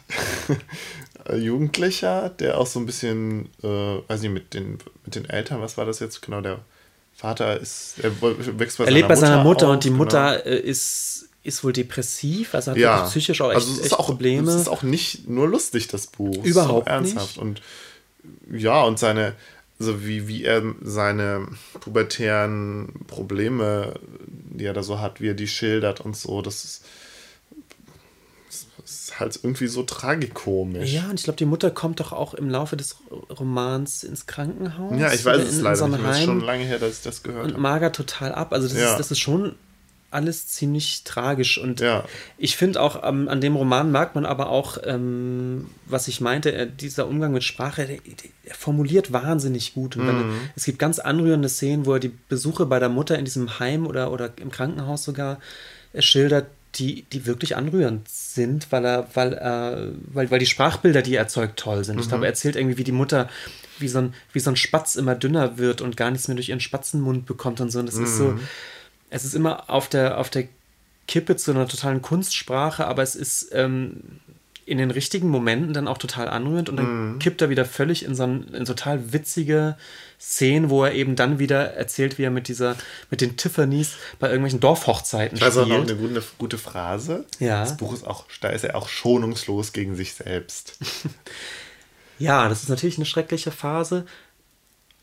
[1.34, 3.68] Jugendlicher, der auch so ein bisschen, äh,
[4.08, 6.60] weiß nicht, mit den, mit den Eltern, was war das jetzt genau, der
[7.16, 8.12] Vater ist, er
[8.60, 10.04] wächst bei Er lebt bei seiner Mutter auf, und die genau.
[10.04, 13.06] Mutter äh, ist, ist wohl depressiv, also hat ja.
[13.06, 14.52] psychisch auch echt, also es ist echt auch, Probleme.
[14.52, 16.44] Es ist auch nicht nur lustig, das Buch.
[16.44, 17.38] Überhaupt ernsthaft.
[17.38, 17.62] Und
[18.52, 19.34] ja, und seine,
[19.80, 21.48] so wie, wie er seine
[21.80, 23.94] pubertären Probleme,
[24.28, 26.86] die er da so hat, wie er die schildert und so, das ist,
[28.86, 30.92] ist halt irgendwie so tragikomisch.
[30.94, 32.98] Ja, und ich glaube, die Mutter kommt doch auch im Laufe des
[33.40, 34.98] Romans ins Krankenhaus.
[35.00, 36.04] Ja, ich weiß es in- in leider so nicht.
[36.04, 37.62] Es ist schon lange her, dass ich das gehört Und habe.
[37.62, 38.54] magert total ab.
[38.54, 38.92] Also das, Ja.
[38.92, 39.56] ist, das ist schon
[40.12, 41.58] alles ziemlich tragisch.
[41.58, 42.06] Und Ja.
[42.38, 46.52] ich finde auch, ähm, an dem Roman merkt man aber auch, ähm, was ich meinte,
[46.54, 49.98] er, dieser Umgang mit Sprache, der, der, er formuliert wahnsinnig gut.
[49.98, 50.10] Und Mhm.
[50.10, 50.26] er-
[50.56, 53.86] es gibt ganz anrührende Szenen, wo er die Besuche bei der Mutter in diesem Heim
[53.88, 55.40] oder, oder im Krankenhaus sogar
[55.92, 56.46] er schildert,
[56.80, 61.22] die, die wirklich anrührend sind, weil er, weil er, weil, weil die Sprachbilder, die er
[61.22, 62.00] erzeugt, toll sind.
[62.00, 63.30] Ich glaube, er erzählt irgendwie, wie die Mutter
[63.80, 66.50] wie so, ein, wie so ein Spatz immer dünner wird und gar nichts mehr durch
[66.50, 67.80] ihren Spatzenmund bekommt und so.
[67.80, 68.40] Und das ist so,
[69.10, 70.48] es ist immer auf der, auf der
[71.08, 74.02] Kippe zu einer totalen Kunstsprache, aber es ist ähm,
[74.66, 78.16] in den richtigen Momenten dann auch total anrührend und dann kippt er wieder völlig in
[78.16, 79.78] so ein, in total witzige
[80.20, 82.76] Szenen, wo er eben dann wieder erzählt, wie er mit dieser,
[83.12, 85.92] mit den Tiffany's bei irgendwelchen Dorfhochzeiten Also noch spielt.
[85.92, 87.26] eine gute, gute Phrase.
[87.40, 87.62] Ja.
[87.62, 90.78] Das Buch ist auch, da ist er auch schonungslos gegen sich selbst.
[92.18, 94.06] Ja, das ist natürlich eine schreckliche Phase.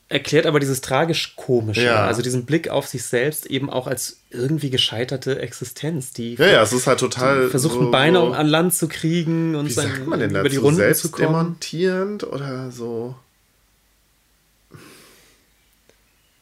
[0.08, 2.06] erklärt aber dieses tragisch-komische, Ja.
[2.06, 6.62] also diesen Blick auf sich selbst eben auch als irgendwie gescheiterte Existenz, die Ja, ja,
[6.62, 7.48] es ist halt total.
[7.50, 10.30] versucht, so, ein Bein so, an Land zu kriegen und Wie sein, sagt man denn
[10.30, 11.28] über die Runden zu kommen.
[11.28, 13.14] Selbstdemontierend oder so?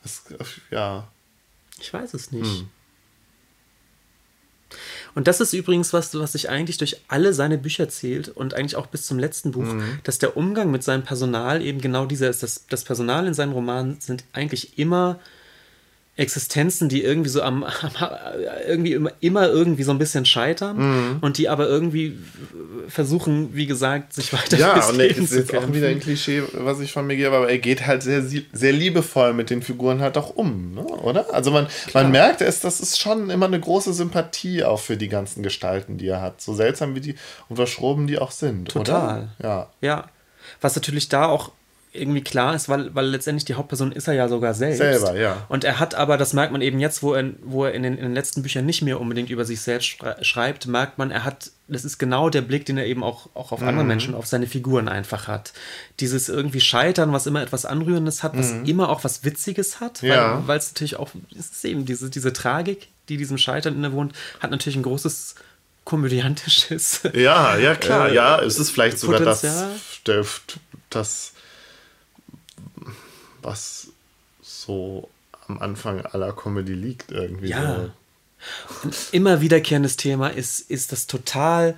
[0.02, 0.22] Das,
[0.70, 1.08] ja.
[1.80, 2.60] Ich weiß es nicht.
[2.60, 2.68] Hm.
[5.14, 8.76] Und das ist übrigens was, was sich eigentlich durch alle seine Bücher zählt und eigentlich
[8.76, 9.98] auch bis zum letzten Buch, Mhm.
[10.04, 12.42] dass der Umgang mit seinem Personal eben genau dieser ist.
[12.44, 15.18] Das, das Personal in seinen Romanen sind eigentlich immer
[16.20, 17.90] Existenzen, die irgendwie so am, am
[18.68, 21.16] irgendwie immer, immer irgendwie so ein bisschen scheitern Mhm.
[21.20, 22.18] und die aber irgendwie
[22.88, 26.80] versuchen, wie gesagt, sich weiter Ja, und er ist jetzt auch wieder ein Klischee, was
[26.80, 30.16] ich von mir gebe, aber er geht halt sehr, sehr liebevoll mit den Figuren halt
[30.18, 30.82] auch um, ne?
[30.84, 31.32] oder?
[31.32, 35.08] Also man, man merkt es, das ist schon immer eine große Sympathie auch für die
[35.08, 36.40] ganzen Gestalten, die er hat.
[36.40, 37.14] So seltsam wie die
[37.48, 39.28] und verschroben die auch sind, Total.
[39.40, 39.48] oder?
[39.48, 39.66] Ja.
[39.80, 40.04] Ja,
[40.60, 41.52] was natürlich da auch
[41.92, 44.78] irgendwie klar ist, weil, weil letztendlich die Hauptperson ist er ja sogar selbst.
[44.78, 45.44] Selber, ja.
[45.48, 47.94] Und er hat aber, das merkt man eben jetzt, wo er, wo er in, den,
[47.96, 51.24] in den letzten Büchern nicht mehr unbedingt über sich selbst schrei- schreibt, merkt man, er
[51.24, 53.68] hat, das ist genau der Blick, den er eben auch, auch auf Mhm.
[53.68, 55.52] andere Menschen, auf seine Figuren einfach hat.
[55.98, 60.10] Dieses irgendwie Scheitern, was immer etwas Anrührendes hat, was immer auch was Witziges hat, weil
[60.10, 60.14] Mhm.
[60.14, 60.42] Ja.
[60.46, 64.52] weil es natürlich auch, es ist eben diese, diese Tragik, die diesem Scheitern innewohnt, hat
[64.52, 65.34] natürlich ein großes
[65.84, 68.08] komödiantisches Ja, ja, klar.
[68.10, 69.70] Äh, ja, es ist vielleicht sogar das, Potenzial?
[70.06, 70.24] der-
[70.90, 71.32] das,
[73.42, 73.88] was
[74.42, 75.08] so
[75.48, 77.48] am Anfang aller Comedy liegt irgendwie.
[77.48, 77.76] Ja.
[78.82, 78.90] So.
[79.12, 81.76] immer wiederkehrendes Thema ist, ist das total,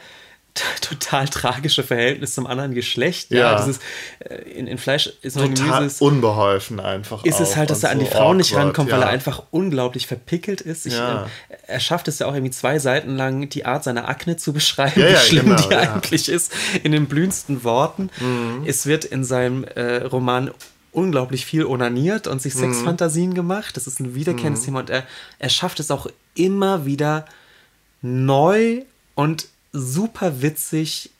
[0.80, 3.30] total tragische Verhältnis zum anderen Geschlecht.
[3.30, 3.56] Ja, Ja.
[3.64, 3.80] dieses,
[4.20, 7.24] äh, in, in Fleisch ist noch Total dieses, unbeholfen einfach.
[7.24, 8.96] ist es halt, dass und er an die so Frau nicht rankommt, ja.
[8.96, 10.86] weil er einfach unglaublich verpickelt ist.
[10.86, 11.24] Ich, Ja.
[11.24, 14.52] äh, er schafft es ja auch irgendwie zwei Seiten lang, die Art seiner Akne zu
[14.52, 15.66] beschreiben, wie schlimm genau, die.
[15.74, 15.80] Mhm.
[15.80, 16.52] eigentlich ist,
[16.84, 18.10] in den blühendsten Worten.
[18.66, 20.50] Es wird in seinem äh, Roman
[20.92, 22.40] unglaublich viel onaniert und Mhm.
[22.40, 23.76] sich Sexfantasien gemacht.
[23.76, 25.04] Das ist ein wiederkehrendes Thema und er,
[25.38, 27.24] er schafft es auch immer wieder
[28.02, 28.82] neu
[29.14, 31.10] und super witzig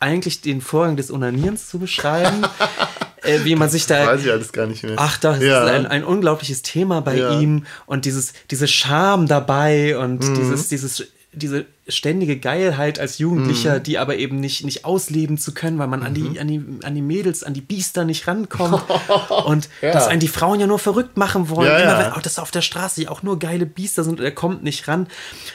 [0.00, 2.42] eigentlich den Vorgang des Onanierens zu beschreiben,
[3.22, 4.94] äh, wie man sich da Weiß ich alles gar nicht mehr.
[4.96, 5.64] Ach, das Ja.
[5.64, 7.38] ist ein, ein unglaubliches Thema bei Ja.
[7.38, 10.34] ihm und dieses, diese Scham dabei und Mhm.
[10.34, 13.82] dieses, dieses, diese ständige Geilheit als Jugendlicher, Mhm.
[13.82, 16.94] die aber eben nicht, nicht ausleben zu können, weil man an, die, an, die, an
[16.94, 18.82] die Mädels, an die Biester nicht rankommt.
[19.46, 19.92] und Ja.
[19.92, 21.68] dass einen die Frauen ja nur verrückt machen wollen.
[21.68, 21.98] Ja, Immer ja.
[22.06, 24.62] wenn, oh, dass auf der Straße ja auch nur geile Biester sind und er kommt
[24.62, 25.06] nicht ran.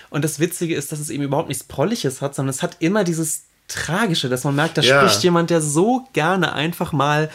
[0.09, 3.03] Und das Witzige ist, dass es eben überhaupt nichts Prolliges hat, sondern es hat immer
[3.03, 4.99] dieses Tragische, dass man merkt, da Ja.
[5.01, 7.31] spricht jemand, der so gerne einfach mal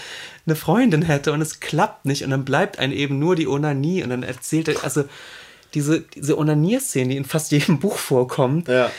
[0.46, 4.02] eine Freundin hätte und es klappt nicht und dann bleibt einem eben nur die Onanie
[4.04, 5.04] und dann erzählt er, also
[5.74, 8.90] diese, diese Onanierszene, die in fast jedem Buch vorkommt, Ja.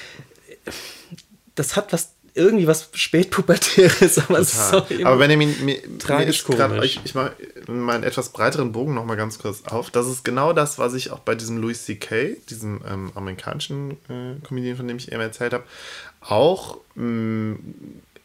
[1.55, 5.05] das hat was irgendwie was spätpubertäres, aber es ist so Total.
[5.05, 6.85] Aber Benjamin, mir, mir ist grad, komisch.
[6.95, 7.33] ich, ich mache
[7.67, 9.89] meinen etwas breiteren Bogen noch mal ganz kurz auf.
[9.89, 14.35] Das ist genau das, was ich auch bei diesem Louis C.K., diesem ähm, amerikanischen äh,
[14.47, 15.65] Comedian, von dem ich eben erzählt habe,
[16.21, 17.57] auch mh,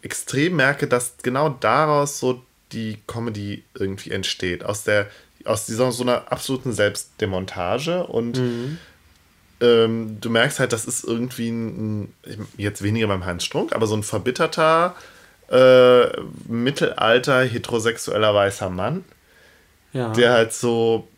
[0.03, 2.41] extrem merke, dass genau daraus so
[2.71, 4.65] die Comedy irgendwie entsteht.
[4.65, 5.09] Aus der
[5.47, 8.39] aus dieser so einer absoluten Selbstdemontage und
[9.61, 13.87] ähm, du merkst halt, das ist irgendwie ein, ein, jetzt weniger beim Heinz Strunk, aber
[13.87, 14.95] so ein verbitterter,
[15.51, 16.07] äh,
[16.49, 19.05] mittelalter, heterosexueller weißer Mann,
[19.93, 20.13] ja.
[20.13, 21.09] der halt so,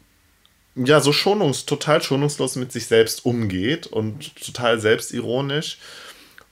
[0.76, 5.78] ja, so schonungs, total schonungslos mit sich selbst umgeht und total selbstironisch.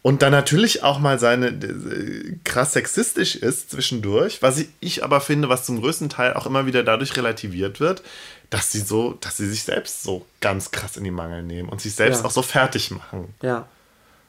[0.07, 5.20] Und dann natürlich auch mal seine äh, krass sexistisch ist zwischendurch, was ich, ich aber
[5.20, 8.04] finde, was zum größten Teil auch immer wieder dadurch relativiert wird,
[8.48, 11.80] dass sie so, dass sie sich selbst so ganz krass in die Mangel nehmen und
[11.80, 12.24] sich selbst Ja.
[12.26, 13.34] auch so fertig machen.
[13.42, 13.66] ja.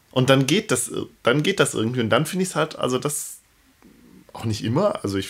[0.09, 0.89] Und dann geht das,
[1.21, 1.99] dann geht das irgendwie.
[2.01, 3.37] Und dann finde ich es halt, also das
[4.33, 5.03] auch nicht immer.
[5.03, 5.29] Also ich,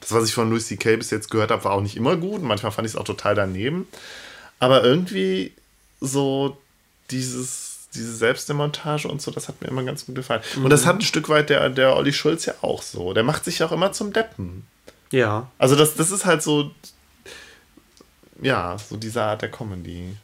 [0.00, 0.96] das, was ich von Louis C.K.
[0.96, 2.42] bis jetzt gehört habe, war auch nicht immer gut.
[2.42, 3.88] Manchmal fand ich es auch total daneben.
[4.58, 5.54] Aber irgendwie
[6.02, 6.58] so
[7.10, 7.65] dieses,
[7.96, 10.42] diese Selbstdemontage und so, das hat mir immer ganz gut gefallen.
[10.56, 13.12] Und das hat ein Stück weit der, der Olli Schulz ja auch so.
[13.12, 14.66] Der macht sich ja auch immer zum Deppen.
[15.10, 15.50] Ja.
[15.58, 16.70] Also das, das ist halt so,
[18.42, 20.16] ja, so diese Art der Comedy.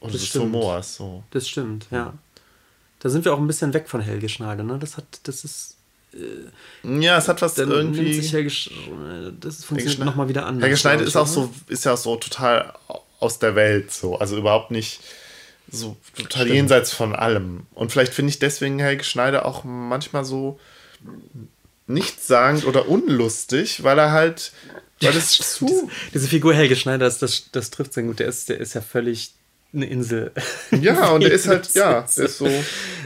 [0.00, 0.34] Oder Das des.
[0.34, 1.24] Humors, so.
[1.30, 2.14] Das stimmt, ja.
[3.00, 4.78] Da sind wir auch ein bisschen weg von Helge Schneider, ne?
[4.78, 5.76] Das hat, das ist,
[6.82, 8.14] Ja, es hat was dann irgendwie.
[8.14, 8.50] sich Helge,
[9.40, 10.64] das funktioniert nochmal wieder anders.
[10.64, 12.72] Helge Schneider ist auch so, ist ja auch so total
[13.20, 14.18] aus der Welt, so.
[14.18, 15.00] Also überhaupt nicht
[15.70, 17.66] so total jenseits von allem.
[17.74, 20.58] Und vielleicht finde ich deswegen Helge Schneider auch manchmal so
[21.86, 24.52] nichtssagend oder unlustig, weil er halt,
[25.00, 25.66] weil es zu.
[25.66, 28.18] Diese, diese Figur Helge Schneider, das, das, das trifft sehr gut.
[28.20, 29.32] Der ist, der ist ja völlig
[29.72, 30.30] eine Insel.
[30.70, 32.48] Ja, und er ist halt, ja, der ist so,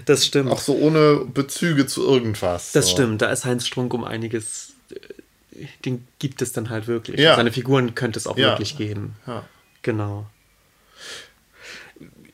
[0.05, 0.51] Das stimmt.
[0.51, 2.73] auch so ohne Bezüge zu irgendwas.
[2.73, 2.93] das so.
[2.93, 3.23] stimmt.
[3.23, 7.19] Da ist Heinz Strunk um einiges äh, den gibt es dann halt wirklich.
[7.19, 7.35] Ja.
[7.35, 8.51] Seine Figuren könnte es auch Ja.
[8.51, 9.17] wirklich geben.
[9.27, 9.45] Ja.
[9.83, 10.27] Genau.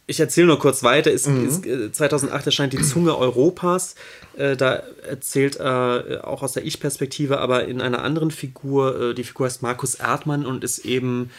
[0.07, 1.11] Ich erzähle nur kurz weiter.
[1.13, 1.63] Es, Mhm.
[1.65, 3.95] äh, 2008 erscheint die Zunge Europas.
[4.37, 9.01] Äh, da erzählt er äh, auch aus der Ich-Perspektive, aber in einer anderen Figur.
[9.11, 11.31] Äh, die Figur heißt Markus Erdmann und ist eben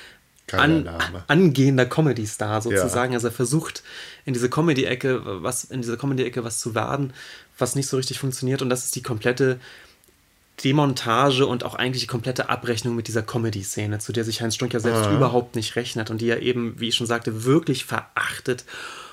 [0.51, 0.88] an,
[1.28, 3.13] angehender Comedy-Star sozusagen.
[3.13, 3.84] Also er versucht
[4.26, 7.13] in diese Comedy-Ecke was in diese Comedy-Ecke was zu werden,
[7.57, 8.61] was nicht so richtig funktioniert.
[8.61, 9.59] Und das ist die komplette
[10.64, 14.74] Demontage und auch eigentlich die komplette Abrechnung mit dieser Comedy-Szene, zu der sich Heinz Strunk
[14.74, 15.14] ja selbst Ah.
[15.16, 18.64] überhaupt nicht rechnet und die er eben, wie ich schon sagte, wirklich verachtet.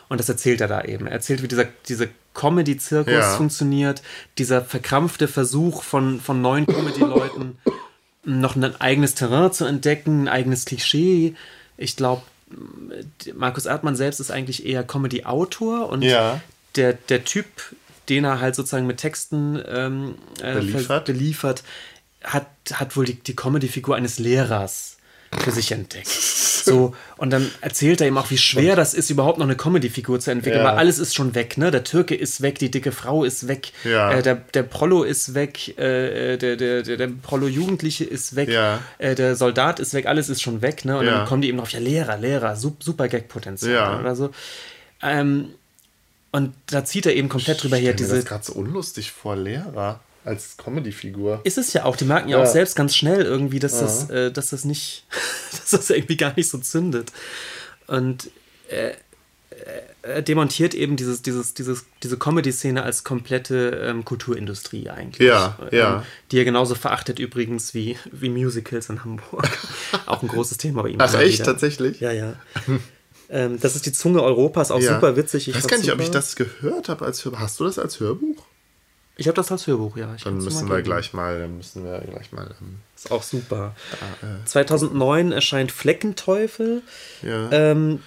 [0.09, 1.07] Und das erzählt er da eben.
[1.07, 3.37] Er erzählt, wie dieser, dieser Comedy-Zirkus Ja.
[3.37, 4.03] funktioniert,
[4.39, 7.59] dieser verkrampfte Versuch von, von neuen Comedy-Leuten,
[8.25, 11.35] noch ein eigenes Terrain zu entdecken, ein eigenes Klischee.
[11.77, 12.23] Ich glaube,
[13.35, 16.41] Markus Erdmann selbst ist eigentlich eher Comedy-Autor und Ja.
[16.77, 17.47] der, der Typ,
[18.09, 21.05] den er halt sozusagen mit Texten ähm, äh, Beliefert.
[21.07, 21.63] beliefert
[22.25, 24.97] hat, hat wohl die, die Comedy-Figur eines Lehrers
[25.39, 26.09] für sich entdeckt.
[26.65, 30.21] So, und dann erzählt er ihm auch, wie schwer das ist, überhaupt noch eine Comedy-Figur
[30.21, 30.71] zu entwickeln, Ja.
[30.71, 31.73] weil alles ist schon weg, ne?
[31.73, 34.13] Der Türke ist weg, die dicke Frau ist weg, Ja.
[34.13, 38.79] äh, der, der Prollo ist weg, äh, der, der, der, der Prollo-Jugendliche ist weg, Ja.
[38.99, 40.99] äh, der Soldat ist weg, alles ist schon weg, ne?
[40.99, 44.31] Und dann kommen die eben drauf, ja, Lehrer, Lehrer, sup- super Gag-Potenzial oder so.
[45.03, 45.49] Ähm,
[46.33, 49.13] und da zieht er eben komplett drüber her, stell mir diese das gerade so unlustig
[49.13, 51.41] vor, Lehrer als Comedy-Figur.
[51.45, 51.97] ist es ja auch.
[51.97, 52.45] Die merken ja, Ja.
[52.45, 55.05] auch selbst ganz schnell irgendwie, dass das, äh, dass das nicht,
[55.51, 57.13] dass das irgendwie gar nicht so zündet.
[57.87, 58.31] Und
[58.69, 58.93] äh,
[60.03, 65.27] er demontiert eben dieses, dieses, dieses, diese Comedy-Szene als komplette ähm, Kulturindustrie eigentlich.
[65.29, 65.97] Ja, ja.
[65.99, 69.49] Ähm, die er genauso verachtet übrigens wie, wie Musicals in Hamburg.
[70.07, 70.97] auch ein großes Thema bei ihm.
[71.01, 71.45] Ach echt, wieder.
[71.45, 72.01] tatsächlich?
[72.01, 72.35] Ja, ja.
[73.29, 74.95] ähm, das ist die Zunge Europas, auch Ja.
[74.95, 75.49] super witzig.
[75.49, 76.19] Ich weiß gar nicht, ob ich super.
[76.19, 77.39] das gehört habe als Hörbuch.
[77.41, 78.45] Hast du das als Hörbuch?
[79.17, 80.15] Ich habe das als Hörbuch, ja.
[80.17, 80.85] Ich Dann müssen wir geben.
[80.87, 82.55] gleich mal, dann müssen wir gleich mal.
[82.61, 83.75] Ähm, Ist auch super.
[84.23, 84.47] äh.
[84.47, 86.83] 2009 erscheint Fleckenteufel.
[87.23, 87.51] ja.
[87.53, 88.01] Ähm,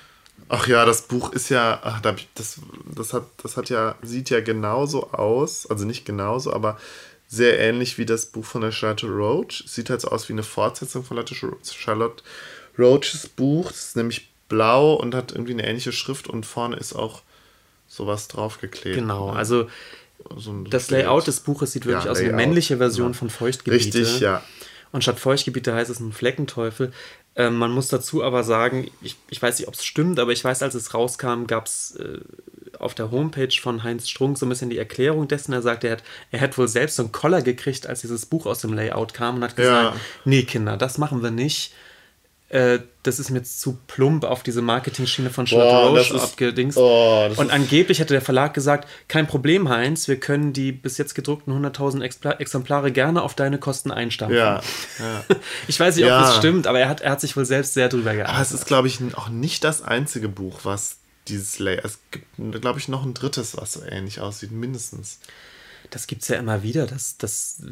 [0.48, 2.60] Ach ja, das Buch ist ja, ach, da das,
[2.94, 6.78] das hat, das hat ja, sieht ja genauso aus, also nicht genauso, aber
[7.28, 9.64] sehr ähnlich wie das Buch von der Charlotte Roach.
[9.66, 11.18] Sieht halt so aus wie eine Fortsetzung von
[11.64, 12.24] Charlotte
[12.78, 13.70] Roaches Buch.
[13.72, 17.22] Das ist nämlich blau und hat irgendwie eine ähnliche Schrift und vorne ist auch
[17.88, 18.96] sowas draufgeklebt.
[18.98, 19.38] genau, ne?
[19.38, 19.68] also
[20.38, 21.04] so das Bild.
[21.04, 23.18] Layout des Buches sieht wirklich Ja, aus wie eine männliche Version ja.
[23.18, 24.00] von Feuchtgebiete.
[24.00, 24.44] Richtig, ja.
[24.92, 26.94] Und statt Feuchtgebiete heißt es ein Fleckenteufel.
[27.36, 30.44] Ähm, man muss dazu aber sagen, ich, ich weiß nicht, ob es stimmt, aber ich
[30.44, 32.20] weiß, als es rauskam, gab es äh,
[32.80, 35.52] auf der Homepage von Heinz Strunk so ein bisschen die Erklärung dessen.
[35.52, 38.46] Er sagte, er hat, er hat wohl selbst so einen Koller gekriegt, als dieses Buch
[38.46, 40.02] aus dem Layout kam und hat gesagt, Ja.
[40.24, 41.74] nee, Kinder, das machen wir nicht.
[42.50, 46.78] Äh, das ist mir jetzt zu plump auf diese Marketing-Schiene von Charlotte Boah, Roche abgedingst.
[46.78, 51.16] oh, und angeblich hätte der Verlag gesagt, kein Problem, Heinz, wir können die bis jetzt
[51.16, 54.38] gedruckten 100.000 Expla- Exemplare gerne auf deine Kosten einstampfen.
[54.38, 54.62] Ja,
[55.00, 55.26] ja.
[55.68, 56.22] Ich weiß nicht, ob Ja.
[56.22, 58.42] das stimmt, aber er hat, er hat sich wohl selbst sehr drüber Aber geärgert.
[58.42, 61.84] es ist, glaube ich, auch nicht das einzige Buch, was dieses Layout.
[61.86, 65.18] Es gibt, glaube ich, noch ein drittes, was so ähnlich aussieht, mindestens.
[65.90, 67.64] Das gibt es ja immer wieder, dass, dass,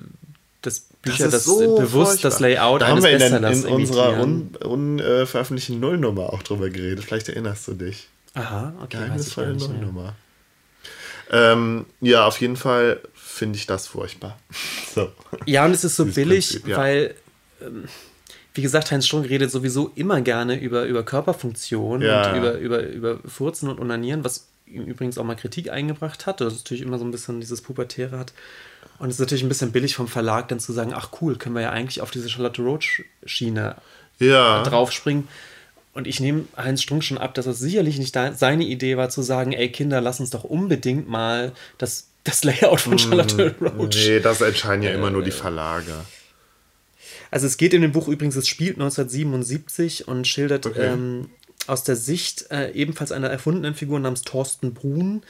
[0.64, 2.32] dass Bücher ist das, so bewusst furchtbar.
[2.32, 4.56] das Layout da eines haben wir in, Bestsellers in unserer imitieren.
[4.64, 7.04] un, unveröffentlichten Nullnummer auch drüber geredet.
[7.04, 8.08] Vielleicht erinnerst du dich.
[8.34, 9.54] Aha, okay, Geheimnisvolle.
[9.54, 10.16] Nullnummer.
[11.32, 14.40] Ähm, ja, auf jeden Fall finde ich das furchtbar.
[14.94, 15.12] So.
[15.48, 16.78] Ja, und es ist so billig, Prinzip, ja.
[16.78, 17.16] weil,
[17.64, 17.86] ähm,
[18.54, 22.30] wie gesagt, Heinz Strunk redet sowieso immer gerne über, über Körperfunktion Ja.
[22.30, 26.42] und über, über, über Furzen und Onanieren, was ihm übrigens auch mal Kritik eingebracht hat,
[26.42, 28.34] das natürlich immer so ein bisschen dieses Pubertäre hat.
[29.00, 31.56] Und es ist natürlich ein bisschen billig vom Verlag, dann zu sagen, ach cool, können
[31.56, 33.76] wir ja eigentlich auf diese Charlotte Roach-Schiene
[34.20, 34.64] Ja.
[34.64, 35.28] draufspringen.
[35.94, 39.22] Und ich nehme Heinz Strunk schon ab, dass es sicherlich nicht seine Idee war, zu
[39.22, 44.20] sagen, ey Kinder, lass uns doch unbedingt mal das, das Layout von Charlotte Roach Nee,
[44.20, 45.94] das entscheiden ja immer nur die Äh, Verlage.
[47.30, 50.94] Also es geht in dem Buch übrigens, es spielt 1977 und schildert Okay.
[50.94, 51.30] ähm,
[51.68, 55.22] aus der Sicht äh, ebenfalls einer erfundenen Figur namens Thorsten Brun,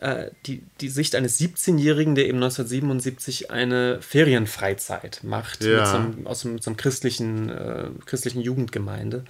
[0.00, 5.78] äh, die, die Sicht eines 17-Jährigen, der eben 1977 eine Ferienfreizeit macht Ja.
[5.78, 9.24] mit so einem, aus einem, mit so einem christlichen, äh, christlichen Jugendgemeinde.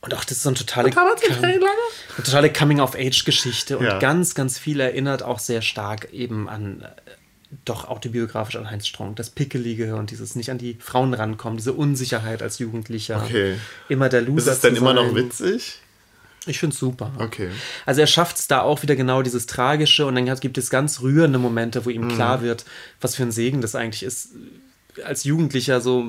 [0.00, 3.98] Und auch das ist so eine totale, eine totale Coming-of-Age-Geschichte und Ja.
[3.98, 6.86] ganz, ganz viel erinnert auch sehr stark eben an äh,
[7.64, 9.14] doch autobiografisch an Heinz Strunk.
[9.16, 13.22] Das Pickelige und dieses nicht an die Frauen rankommen, diese Unsicherheit als Jugendlicher.
[13.24, 13.56] Okay.
[13.88, 14.52] Immer der Ist Loser.
[14.52, 15.78] es denn zu immer noch witzig?
[16.46, 17.12] Ich finde es super.
[17.18, 17.48] Okay.
[17.86, 21.00] Also er schafft es da auch wieder genau dieses Tragische und dann gibt es ganz
[21.00, 22.08] rührende Momente, wo ihm Mhm.
[22.14, 22.64] klar wird,
[23.00, 24.30] was für ein Segen das eigentlich ist,
[25.04, 26.04] als Jugendlicher so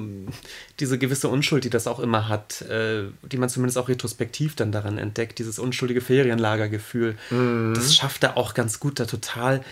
[0.79, 4.71] diese gewisse Unschuld, die das auch immer hat, äh, die man zumindest auch retrospektiv dann
[4.71, 7.17] daran entdeckt, dieses unschuldige Ferienlagergefühl.
[7.31, 7.73] Mhm.
[7.75, 9.63] Das schafft er auch ganz gut, da total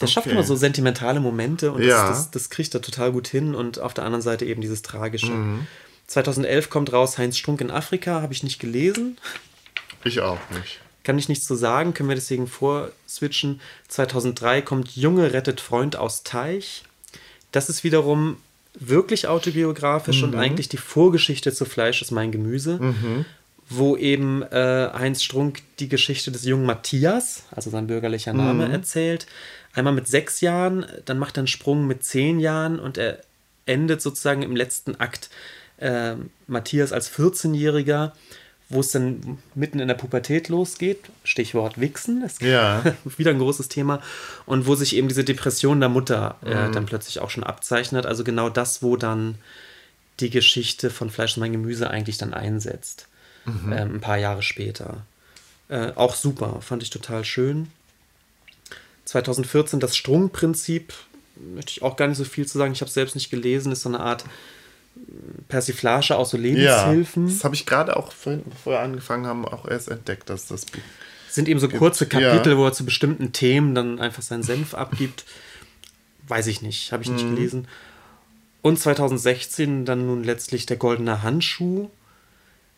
[0.00, 0.34] Der schafft Okay.
[0.34, 2.08] immer so sentimentale Momente und Ja.
[2.08, 4.82] das, das, das kriegt er total gut hin und auf der anderen Seite eben dieses
[4.82, 5.30] Tragische.
[5.32, 5.66] Mhm.
[6.08, 9.16] 2011 kommt raus Heinz Strunk in Afrika, habe ich nicht gelesen,
[10.04, 10.80] Ich auch nicht.
[11.04, 13.60] kann ich nichts zu sagen, können wir deswegen vorswitchen.
[13.88, 16.84] 2003 kommt Junge rettet Freund aus Teich.
[17.50, 18.36] Das ist wiederum
[18.74, 22.94] wirklich autobiografisch und eigentlich die Vorgeschichte zu Fleisch ist mein Gemüse,
[23.68, 29.26] wo eben äh, Heinz Strunk die Geschichte des jungen Matthias, also sein bürgerlicher Name, erzählt.
[29.74, 33.20] Einmal mit sechs Jahren, dann macht er einen Sprung mit zehn Jahren und er
[33.66, 35.30] endet sozusagen im letzten Akt
[35.78, 36.14] äh,
[36.46, 38.12] Matthias als 14-Jähriger,
[38.72, 40.98] wo es dann mitten in der Pubertät losgeht.
[41.24, 42.82] Stichwort Wichsen, ist Ja.
[43.16, 44.02] wieder ein großes Thema.
[44.46, 46.72] Und wo sich eben diese Depression der Mutter äh, Mhm.
[46.72, 48.06] dann plötzlich auch schon abzeichnet.
[48.06, 49.36] Also genau das, wo dann
[50.20, 53.06] die Geschichte von Fleisch und mein Gemüse eigentlich dann einsetzt.
[53.44, 53.72] Mhm.
[53.72, 54.98] Ähm, ein paar Jahre später.
[55.68, 57.68] Äh, auch super, fand ich total schön.
[59.04, 60.92] 2014 das Strungprinzip,
[61.54, 62.72] möchte ich auch gar nicht so viel zu sagen.
[62.72, 64.24] Ich habe es selbst nicht gelesen, ist so eine Art
[65.48, 66.42] Persiflage aus so Ja.
[66.42, 67.26] Lebenshilfen.
[67.26, 70.66] Das habe ich gerade auch vorhin, bevor wir angefangen haben, auch erst entdeckt, dass das
[71.28, 72.10] sind eben so kurze ja.
[72.10, 75.24] Kapitel, wo er zu bestimmten Themen dann einfach seinen Senf abgibt.
[76.28, 77.68] Weiß ich nicht, habe ich nicht gelesen.
[78.60, 81.90] Und 2016 dann nun letztlich der goldene Handschuh.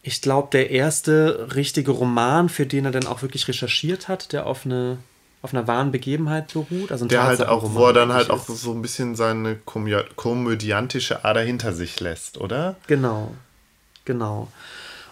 [0.02, 4.46] Ich glaube, der erste richtige Roman, für den er dann auch wirklich recherchiert hat, der
[4.46, 4.98] auf eine
[5.44, 6.90] auf einer wahren Begebenheit beruht.
[6.90, 10.04] Also ein Der halt auch, wo er dann halt auch so ein bisschen seine komö-
[10.16, 12.76] komödiantische Ader hinter sich lässt, oder?
[12.86, 13.34] Genau,
[14.06, 14.48] genau.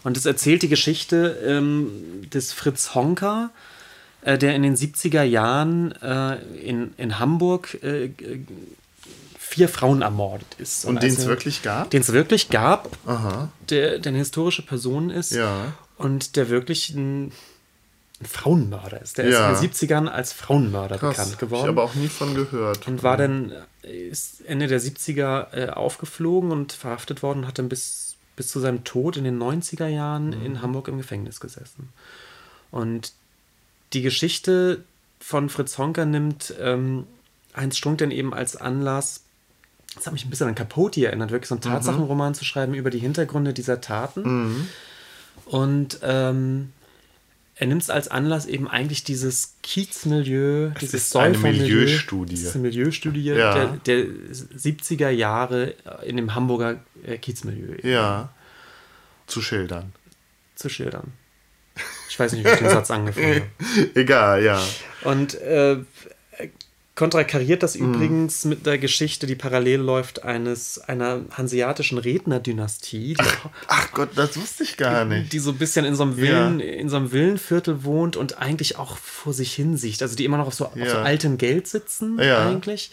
[0.04, 1.90] Und es erzählt die Geschichte ähm,
[2.32, 3.50] des Fritz Honka,
[4.22, 8.08] äh, der in den 70er Jahren äh, in, in Hamburg äh,
[9.38, 10.86] vier Frauen ermordet ist.
[10.86, 11.90] Und den es als er- wirklich gab?
[11.90, 13.50] Den es wirklich gab, Aha.
[13.68, 15.74] der, der eine historische Person ist Ja.
[15.98, 17.32] und der wirklich ein,
[18.22, 19.18] ein Frauenmörder ist.
[19.18, 19.50] Der Ja.
[19.52, 21.16] ist in den 70ern als Frauenmörder Krass.
[21.16, 21.64] bekannt geworden.
[21.64, 22.86] Ich aber auch nie von gehört.
[22.88, 23.52] Und war dann
[23.82, 28.48] äh, ist Ende der 70er äh, aufgeflogen und verhaftet worden und hat dann bis, bis
[28.48, 30.46] zu seinem Tod in den 90er Jahren Mhm.
[30.46, 31.88] in Hamburg im Gefängnis gesessen.
[32.70, 33.12] Und
[33.92, 34.82] die Geschichte
[35.20, 37.06] von Fritz Honka nimmt ähm,
[37.54, 39.22] Heinz Strunk dann eben als Anlass,
[39.94, 41.68] das hat mich ein bisschen an Capote erinnert, wirklich so einen Mhm.
[41.68, 44.68] Tatsachenroman zu schreiben über die Hintergründe dieser Taten.
[45.44, 46.72] Und ähm,
[47.62, 52.34] er nimmt es als Anlass eben eigentlich dieses Kiezmilieu, dieses ist eine Milieustudie.
[52.34, 53.54] diese Milieustudie Ja.
[53.54, 54.04] der, der
[54.34, 58.30] 70er Jahre in dem Hamburger äh, Kiezmilieu Ja.
[59.28, 59.92] Zu schildern.
[60.56, 61.12] zu schildern.
[62.10, 63.42] Ich weiß nicht, wie ich den Satz angefangen
[63.76, 63.90] habe.
[63.94, 64.60] Egal, ja.
[65.04, 65.76] Und äh,
[66.94, 67.94] kontrakariert das Mhm.
[67.94, 73.24] übrigens mit der Geschichte, die parallel läuft, eines einer hanseatischen Rednerdynastie, die,
[73.68, 75.32] Ach Gott, das wusste ich gar nicht.
[75.32, 78.76] die so ein bisschen in so einem Villen, in so einem Villenviertel wohnt und eigentlich
[78.76, 80.02] auch vor sich hin sieht.
[80.02, 81.02] Also die immer noch auf so, auf so Ja.
[81.02, 82.46] altem Geld sitzen Ja.
[82.46, 82.90] eigentlich.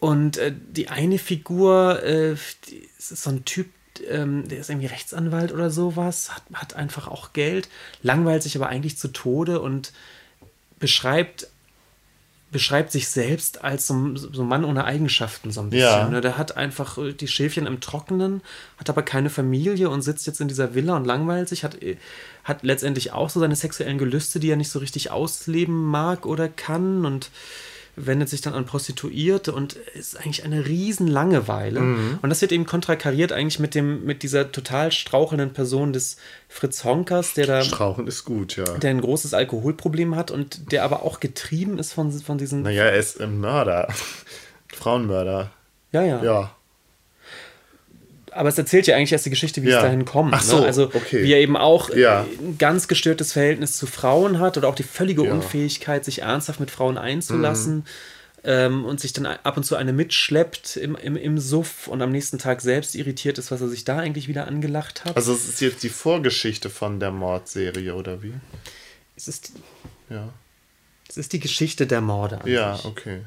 [0.00, 2.34] Und äh, die eine Figur, äh,
[2.68, 3.68] die, ist so ein Typ,
[4.08, 7.68] ähm, der ist irgendwie Rechtsanwalt oder sowas, hat, hat einfach auch Geld,
[8.02, 9.92] langweilt sich aber eigentlich zu Tode und
[10.78, 11.48] beschreibt
[12.50, 15.86] beschreibt sich selbst als so, ein- so Mann ohne Eigenschaften so ein bisschen.
[15.86, 16.08] Ja.
[16.08, 16.20] Ne?
[16.22, 18.40] Der hat einfach äh, die Schäfchen im Trockenen,
[18.78, 21.96] hat aber keine Familie und sitzt jetzt in dieser Villa und langweilt sich, hat, äh,
[22.44, 26.48] hat letztendlich auch so seine sexuellen Gelüste, die er nicht so richtig ausleben mag oder
[26.48, 27.30] kann und
[28.06, 31.80] wendet sich dann an Prostituierte und ist eigentlich eine riesen Langeweile.
[31.80, 32.18] Mhm.
[32.22, 36.16] Und das wird eben kontrakariert eigentlich mit dem, mit dieser total strauchelnden Person des
[36.48, 38.64] Fritz Honkers, der da Strauchen ist gut, ja.
[38.64, 42.62] der ein großes Alkoholproblem hat und der aber auch getrieben ist von, von diesen.
[42.62, 43.88] Naja, er ist ein Mörder.
[44.74, 45.50] Frauenmörder.
[45.92, 46.57] ja, ja, Ja.
[48.32, 49.78] Aber es erzählt ja eigentlich erst die Geschichte, wie Ja.
[49.78, 50.32] es dahin kommt.
[50.34, 50.66] Ach so, ne?
[50.66, 51.22] Also okay.
[51.22, 52.26] wie er eben auch äh, Ja.
[52.40, 55.30] ein ganz gestörtes Verhältnis zu Frauen hat oder auch die völlige Ja.
[55.34, 55.40] Mhm.
[55.40, 57.84] Unfähigkeit, sich ernsthaft mit Frauen einzulassen.
[58.44, 62.12] Ähm, und sich dann ab und zu eine mitschleppt im, im, im Suff und am
[62.12, 65.16] nächsten Tag selbst irritiert ist, was er sich da eigentlich wieder angelacht hat.
[65.16, 68.32] Also es ist jetzt die Vorgeschichte von der Mordserie, oder wie?
[69.16, 69.52] es, ist,
[70.08, 70.28] Ja.
[71.08, 72.40] es ist die Geschichte der Morde.
[72.40, 72.84] an Ja, sich.
[72.84, 73.22] okay.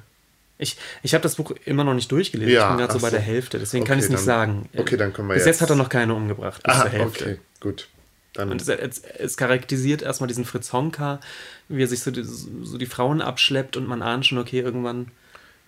[0.61, 2.53] Ich, ich habe das Buch immer noch nicht durchgelesen.
[2.53, 3.15] Ja, ich bin gerade so bei so.
[3.15, 4.69] der Hälfte, deswegen kann Okay, ich es nicht sagen.
[4.77, 6.61] okay, dann können wir Bis jetzt- jetzt hat er noch keine umgebracht.
[6.63, 7.23] Bis Ah, zur Hälfte.
[7.25, 7.89] okay, gut.
[8.33, 11.19] Dann, Und es, es, es charakterisiert erstmal diesen Fritz Honka,
[11.67, 15.07] wie er sich so die, so die Frauen abschleppt und man ahnt schon, okay, irgendwann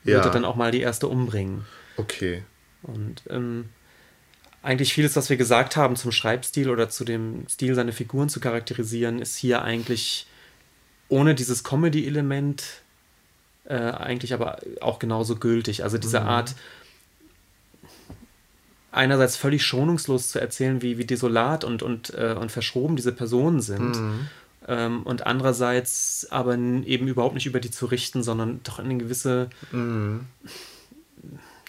[0.04, 0.30] wird Ja.
[0.30, 1.66] er dann auch mal die erste umbringen.
[1.98, 2.44] okay.
[2.84, 3.70] Und ähm,
[4.62, 8.40] eigentlich vieles, was wir gesagt haben zum Schreibstil oder zu dem Stil, seine Figuren zu
[8.40, 10.28] charakterisieren, ist hier eigentlich
[11.10, 12.64] ohne dieses Comedy-Element
[13.66, 15.84] äh, eigentlich aber auch genauso gültig.
[15.84, 16.56] Also diese Art,
[18.92, 23.62] einerseits völlig schonungslos zu erzählen, wie, wie desolat und, und, äh, und verschroben diese Personen
[23.62, 23.96] sind.
[24.68, 29.50] ähm, und andererseits aber eben überhaupt nicht über die zu richten, sondern doch eine gewisse,
[29.72, 30.22] mhm.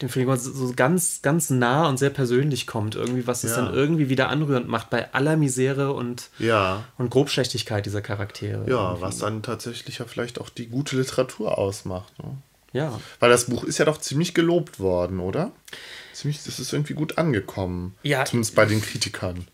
[0.02, 3.62] Dem Film so ganz, ganz nah und sehr persönlich kommt, irgendwie, was es ja.
[3.62, 6.84] dann irgendwie wieder anrührend macht bei aller Misere und, ja.
[6.98, 8.68] und Grobschlechtigkeit dieser Charaktere.
[8.68, 9.02] Ja, irgendwie.
[9.02, 12.12] was dann tatsächlich ja vielleicht auch die gute Literatur ausmacht.
[12.22, 12.36] Ne?
[12.72, 13.00] Ja.
[13.20, 15.52] Weil das Buch ist ja doch ziemlich gelobt worden, oder?
[16.12, 17.94] Ziemlich, das ist irgendwie gut angekommen.
[18.02, 18.24] Ja.
[18.24, 19.46] Zumindest bei den Kritikern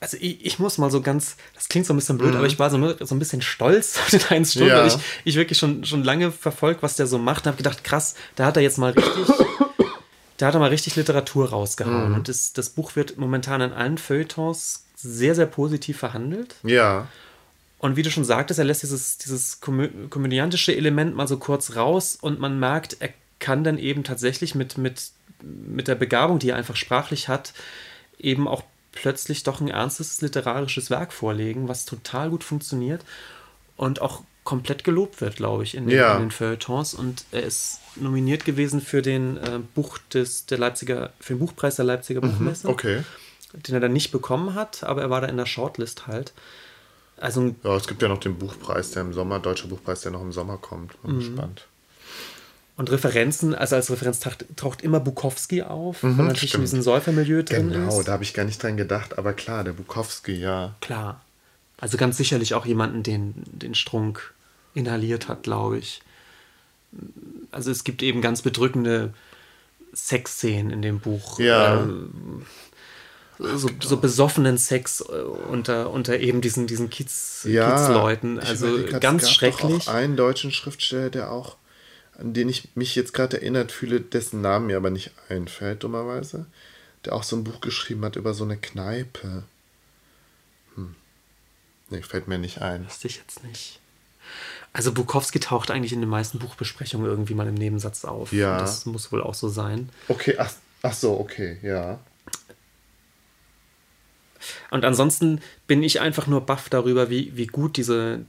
[0.00, 2.36] also ich, ich, muss mal so ganz, das klingt so ein bisschen blöd, mhm.
[2.36, 4.80] aber ich war so, so ein bisschen stolz auf den Heinz Sturm, ja.
[4.80, 7.82] weil ich, ich wirklich schon, schon lange verfolgt, was der so macht und habe gedacht,
[7.82, 9.34] krass, da hat er jetzt mal richtig,
[10.36, 12.10] da hat er mal richtig Literatur rausgehauen.
[12.10, 12.14] Mhm.
[12.16, 16.56] Und das, das Buch wird momentan in allen Feuilletons sehr, sehr positiv verhandelt.
[16.62, 17.08] Ja.
[17.78, 21.76] Und wie du schon sagtest, er lässt dieses, dieses komö komödiantische Element mal so kurz
[21.76, 25.10] raus und man merkt, er kann dann eben tatsächlich mit, mit,
[25.42, 27.52] mit der Begabung, die er einfach sprachlich hat,
[28.18, 28.62] eben auch
[28.96, 33.04] plötzlich doch ein ernstes literarisches Werk vorlegen, was total gut funktioniert
[33.76, 36.14] und auch komplett gelobt wird, glaube ich, in den, ja.
[36.14, 36.94] in den Feuilletons.
[36.94, 41.76] Und er ist nominiert gewesen für den äh, Buch des der Leipziger, für den Buchpreis
[41.76, 42.68] der Leipziger mhm, Buchmesse.
[42.68, 43.02] Okay.
[43.52, 46.32] Den er dann nicht bekommen hat, aber er war da in der Shortlist halt.
[47.18, 50.20] Also, ja, es gibt ja noch den Buchpreis, der im Sommer, deutscher Buchpreis, der noch
[50.20, 51.00] im Sommer kommt.
[51.02, 51.18] Bin mhm.
[51.18, 51.66] gespannt.
[52.76, 56.64] Und Referenzen, also als Referenz taucht, taucht immer Bukowski auf, mhm, weil natürlich stimmt.
[56.64, 57.94] in diesem Säufermilieu drin genau, ist.
[57.94, 60.74] Genau, da habe ich gar nicht dran gedacht, aber klar, der Bukowski, ja.
[60.82, 61.22] Klar.
[61.78, 64.34] Also ganz sicherlich auch jemanden, den, den Strunk
[64.74, 66.02] inhaliert hat, glaube ich.
[67.50, 69.14] Also es gibt eben ganz bedrückende
[69.94, 71.38] Sexszenen in dem Buch.
[71.38, 71.82] Ja.
[71.82, 72.44] Ähm,
[73.38, 78.38] so, so, besoffenen Sex äh, unter, unter eben diesen, diesen Kiez, ja, Kiezleuten.
[78.38, 78.66] Also
[79.00, 79.88] ganz es gab schrecklich.
[79.88, 81.56] Auch einen deutschen Schriftsteller, der auch
[82.18, 86.46] an den ich mich jetzt gerade erinnert fühle, dessen Namen mir aber nicht einfällt, dummerweise,
[87.04, 89.44] der auch so ein Buch geschrieben hat über so eine Kneipe.
[90.74, 90.94] Hm.
[91.90, 92.86] Nee, fällt mir nicht ein.
[92.86, 93.80] Wüsste ich jetzt nicht.
[94.72, 98.32] Also Bukowski taucht eigentlich in den meisten Buchbesprechungen irgendwie mal im Nebensatz auf.
[98.32, 98.58] Ja.
[98.58, 99.88] Das muss wohl auch so sein.
[100.08, 100.52] Okay, ach,
[100.82, 101.98] ach so, okay, ja.
[104.70, 108.24] Und ansonsten bin ich einfach nur baff darüber, wie, wie gut diese,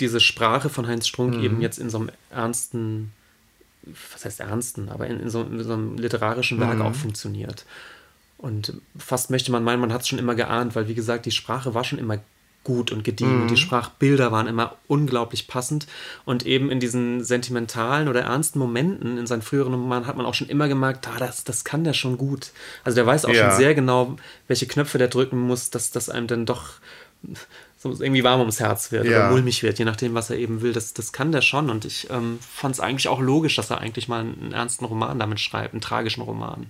[0.00, 1.44] diese Sprache von Heinz Strunk mhm.
[1.44, 3.12] eben jetzt in so einem ernsten,
[4.12, 6.82] was heißt ernsten, aber in, in, so, in so, einem literarischen Werk mhm.
[6.82, 7.64] auch funktioniert.
[8.36, 11.32] Und fast möchte man meinen, man hat es schon immer geahnt, weil wie gesagt, die
[11.32, 12.18] Sprache war schon immer
[12.64, 13.42] gut und gediegen mhm.
[13.42, 13.56] und die.
[13.56, 15.86] Sprachbilder waren immer unglaublich passend
[16.24, 20.34] und eben in diesen sentimentalen oder ernsten Momenten in seinen früheren Romanen hat man auch
[20.34, 22.50] schon immer gemerkt, ah, das, das kann der schon gut.
[22.84, 23.48] Also der weiß auch ja.
[23.48, 24.16] schon sehr genau,
[24.48, 26.74] welche Knöpfe der drücken muss, dass das einem dann doch
[27.78, 29.18] so irgendwie warm ums Herz wird ja.
[29.18, 30.72] oder mulmig wird, je nachdem, was er eben will.
[30.72, 31.70] Das, das kann der schon.
[31.70, 34.84] Und ich ähm, fand es eigentlich auch logisch, dass er eigentlich mal einen, einen ernsten
[34.84, 36.66] Roman damit schreibt, einen tragischen Roman.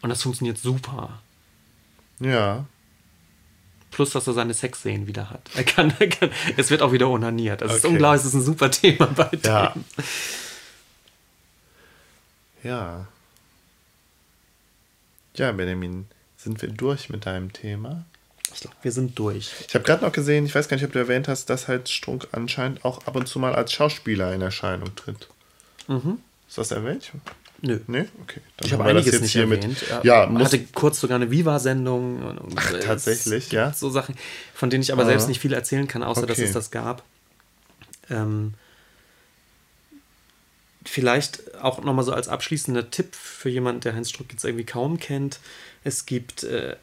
[0.00, 1.20] Und das funktioniert super.
[2.20, 2.64] Ja.
[3.90, 5.50] Plus, dass er seine Sexszenen wieder hat.
[5.54, 7.60] Er kann, er kann, es wird auch wieder onaniert.
[7.60, 7.78] Das okay.
[7.78, 9.68] ist unglaublich, das ist ein super Thema bei ja.
[9.70, 9.84] dem.
[12.62, 13.06] Ja.
[15.36, 18.04] Ja, Benjamin, sind wir durch mit deinem Thema?
[18.52, 19.52] Ich glaube, wir sind durch.
[19.66, 21.88] Ich habe gerade noch gesehen, ich weiß gar nicht, ob du erwähnt hast, dass halt
[21.88, 25.28] Strunk anscheinend auch ab und zu mal als Schauspieler in Erscheinung tritt.
[25.88, 26.18] Mhm.
[26.48, 27.12] Ist das erwähnt?
[27.62, 27.78] Nö.
[27.86, 28.06] Nee?
[28.22, 28.40] Okay.
[28.56, 29.66] Dann ich habe einiges nicht erwähnt.
[29.66, 32.38] Mit, ja, man hatte kurz sogar eine Viva-Sendung.
[32.56, 33.72] Ach, tatsächlich, ja.
[33.72, 34.14] So Sachen,
[34.54, 35.10] von denen ich aber Aha.
[35.10, 36.28] selbst nicht viel erzählen kann, außer okay.
[36.28, 37.02] dass es das gab.
[38.08, 38.54] Ähm,
[40.84, 44.98] vielleicht auch nochmal so als abschließender Tipp für jemanden, der Heinz Struck jetzt irgendwie kaum
[44.98, 45.38] kennt.
[45.84, 46.76] Es gibt äh,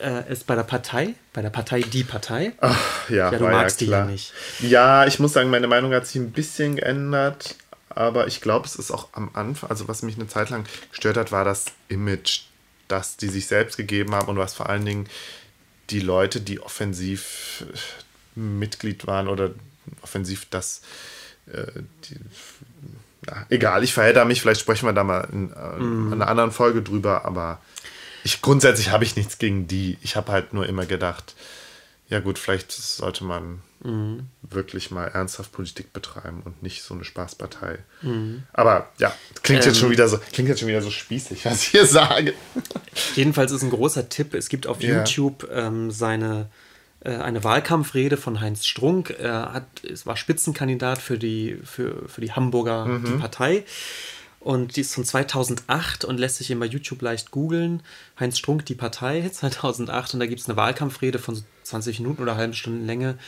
[0.00, 2.52] äh, ist bei der Partei, bei der Partei Die Partei.
[2.60, 4.32] Ach, ja, ja, du magst ja die ja nicht.
[4.60, 7.56] Ja, ich muss sagen, meine Meinung hat sich ein bisschen geändert,
[7.90, 11.16] aber ich glaube, es ist auch am Anfang, also was mich eine Zeit lang gestört
[11.16, 12.42] hat, war das Image,
[12.88, 15.08] das die sich selbst gegeben haben und was vor allen Dingen
[15.90, 17.64] die Leute, die offensiv
[18.36, 19.50] äh, Mitglied waren oder
[20.02, 20.82] offensiv das,
[21.46, 21.66] äh,
[22.04, 22.16] die,
[23.26, 26.12] na, egal, ich verhedder mich, vielleicht sprechen wir da mal in, äh, mm.
[26.12, 27.60] in einer anderen Folge drüber, aber
[28.24, 29.98] ich grundsätzlich habe ich nichts gegen die.
[30.02, 31.34] Ich habe halt nur immer gedacht,
[32.08, 34.26] ja gut, vielleicht sollte man mhm.
[34.42, 37.78] wirklich mal ernsthaft Politik betreiben und nicht so eine Spaßpartei.
[38.02, 38.42] Mhm.
[38.52, 41.62] Aber ja, klingt ähm, jetzt schon wieder so, klingt jetzt schon wieder so spießig, was
[41.62, 42.34] ich hier sage.
[43.14, 44.34] Jedenfalls ist ein großer Tipp.
[44.34, 44.98] Es gibt auf ja.
[44.98, 46.50] YouTube ähm, seine
[47.04, 49.10] äh, eine Wahlkampfrede von Heinz Strunk.
[49.18, 53.04] Er hat, es war Spitzenkandidat für die, für, für die Hamburger mhm.
[53.04, 53.64] die Partei.
[54.44, 57.82] Und die ist von 2008 und lässt sich eben bei YouTube leicht googeln.
[58.18, 60.14] Heinz Strunk, die Partei, 2008.
[60.14, 63.18] Und da gibt es eine Wahlkampfrede von 20 Minuten oder halben Stunden Länge,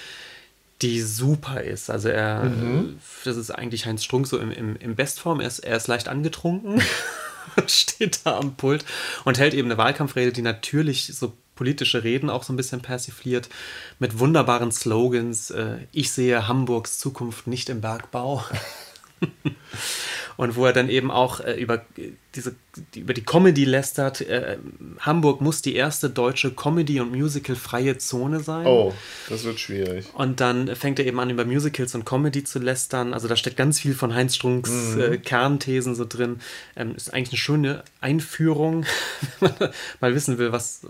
[0.82, 1.88] die super ist.
[1.88, 2.98] Also er, mhm.
[3.24, 5.40] das ist eigentlich Heinz Strunk so im, im, im Bestform.
[5.40, 6.82] Er ist, er ist leicht angetrunken,
[7.68, 8.84] steht da am Pult
[9.24, 13.48] und hält eben eine Wahlkampfrede, die natürlich so politische Reden auch so ein bisschen persifliert
[14.00, 15.52] mit wunderbaren Slogans.
[15.52, 18.44] Äh, ich sehe Hamburgs Zukunft nicht im Bergbau.
[20.36, 21.84] und wo er dann eben auch äh, über
[22.34, 22.56] diese
[22.96, 24.20] über die Comedy lästert.
[24.20, 24.58] Äh,
[25.00, 28.66] Hamburg muss die erste deutsche Comedy- und Musical-freie Zone sein.
[28.66, 28.92] Oh,
[29.28, 30.06] das wird schwierig.
[30.14, 33.14] Und dann fängt er eben an, über Musicals und Comedy zu lästern.
[33.14, 35.00] Also da steckt ganz viel von Heinz Strunks mhm.
[35.00, 36.40] äh, Kernthesen so drin.
[36.76, 38.86] Ähm, ist eigentlich eine schöne Einführung,
[39.40, 39.70] wenn man
[40.00, 40.82] mal wissen will, was,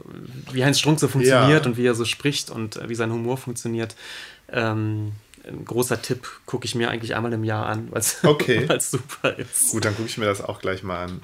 [0.53, 1.71] wie Heinz Strunk so funktioniert ja.
[1.71, 3.95] und wie er so spricht und äh, wie sein Humor funktioniert.
[4.51, 5.13] Ähm,
[5.47, 8.67] ein großer Tipp, gucke ich mir eigentlich einmal im Jahr an, weil es okay.
[8.81, 9.71] super ist.
[9.71, 11.23] Gut, dann gucke ich mir das auch gleich mal an.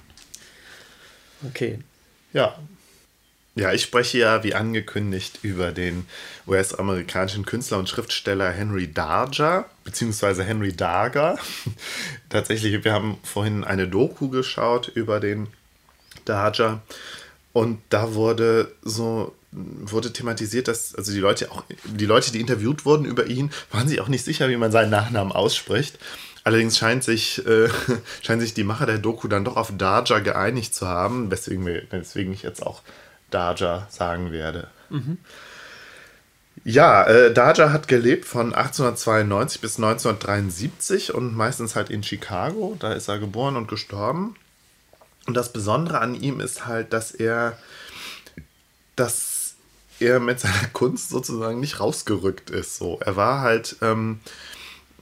[1.46, 1.78] Okay.
[2.32, 2.58] Ja.
[3.56, 6.06] Ja, ich spreche ja, wie angekündigt, über den
[6.46, 11.36] US-amerikanischen Künstler und Schriftsteller Henry Darger, beziehungsweise Henry Darger.
[12.28, 15.48] Tatsächlich, wir haben vorhin eine Doku geschaut über den
[16.24, 16.82] Darger
[17.52, 22.84] und da wurde so wurde thematisiert, dass also die Leute auch die Leute, die interviewt
[22.84, 25.98] wurden über ihn, waren sich auch nicht sicher, wie man seinen Nachnamen ausspricht.
[26.44, 27.68] Allerdings scheint sich, äh,
[28.22, 31.82] scheinen sich die Macher der Doku dann doch auf Darja geeinigt zu haben, weswegen, wir,
[31.90, 32.82] weswegen ich jetzt auch
[33.30, 34.68] Darja sagen werde.
[34.88, 35.18] Mhm.
[36.62, 42.76] Ja, äh, Darja hat gelebt von 1892 bis 1973 und meistens halt in Chicago.
[42.78, 44.36] Da ist er geboren und gestorben.
[45.26, 47.56] Und das Besondere an ihm ist halt, dass er
[48.96, 49.29] das
[50.00, 52.76] er mit seiner Kunst sozusagen nicht rausgerückt ist.
[52.76, 54.20] So, er war halt ähm,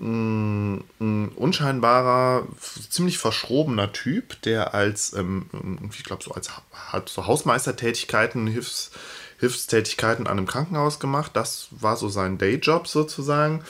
[0.00, 2.46] ein, ein unscheinbarer,
[2.90, 5.46] ziemlich verschrobener Typ, der als, ähm,
[5.92, 8.90] ich glaube, so als hat so Hausmeistertätigkeiten, Hilfs,
[9.38, 11.32] Hilfstätigkeiten an einem Krankenhaus gemacht.
[11.34, 13.64] Das war so sein Dayjob sozusagen.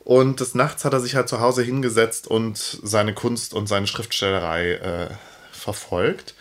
[0.00, 3.86] Und des Nachts hat er sich halt zu Hause hingesetzt und seine Kunst und seine
[3.86, 5.08] Schriftstellerei äh,
[5.50, 6.34] verfolgt.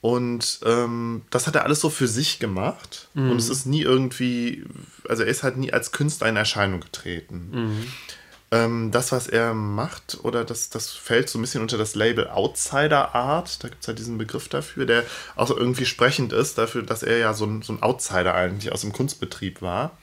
[0.00, 3.08] Und ähm, das hat er alles so für sich gemacht.
[3.14, 3.32] Mhm.
[3.32, 4.64] Und es ist nie irgendwie,
[5.08, 7.48] also er ist halt nie als Künstler in Erscheinung getreten.
[7.52, 7.86] Mhm.
[8.50, 12.28] Ähm, das, was er macht, oder das, das fällt so ein bisschen unter das Label
[12.28, 13.62] Outsider Art.
[13.62, 15.04] Da gibt es halt diesen Begriff dafür, der
[15.36, 18.82] auch irgendwie sprechend ist, dafür, dass er ja so ein, so ein Outsider eigentlich aus
[18.82, 19.98] dem Kunstbetrieb war.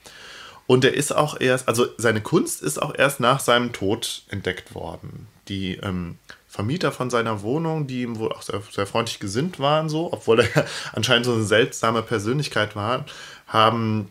[0.66, 4.74] Und er ist auch erst, also seine Kunst ist auch erst nach seinem Tod entdeckt
[4.74, 5.26] worden.
[5.48, 6.18] Die ähm,
[6.56, 10.40] Vermieter von seiner Wohnung, die ihm wohl auch sehr, sehr freundlich gesinnt waren, so, obwohl
[10.40, 13.04] er anscheinend so eine seltsame Persönlichkeit war,
[13.46, 14.08] haben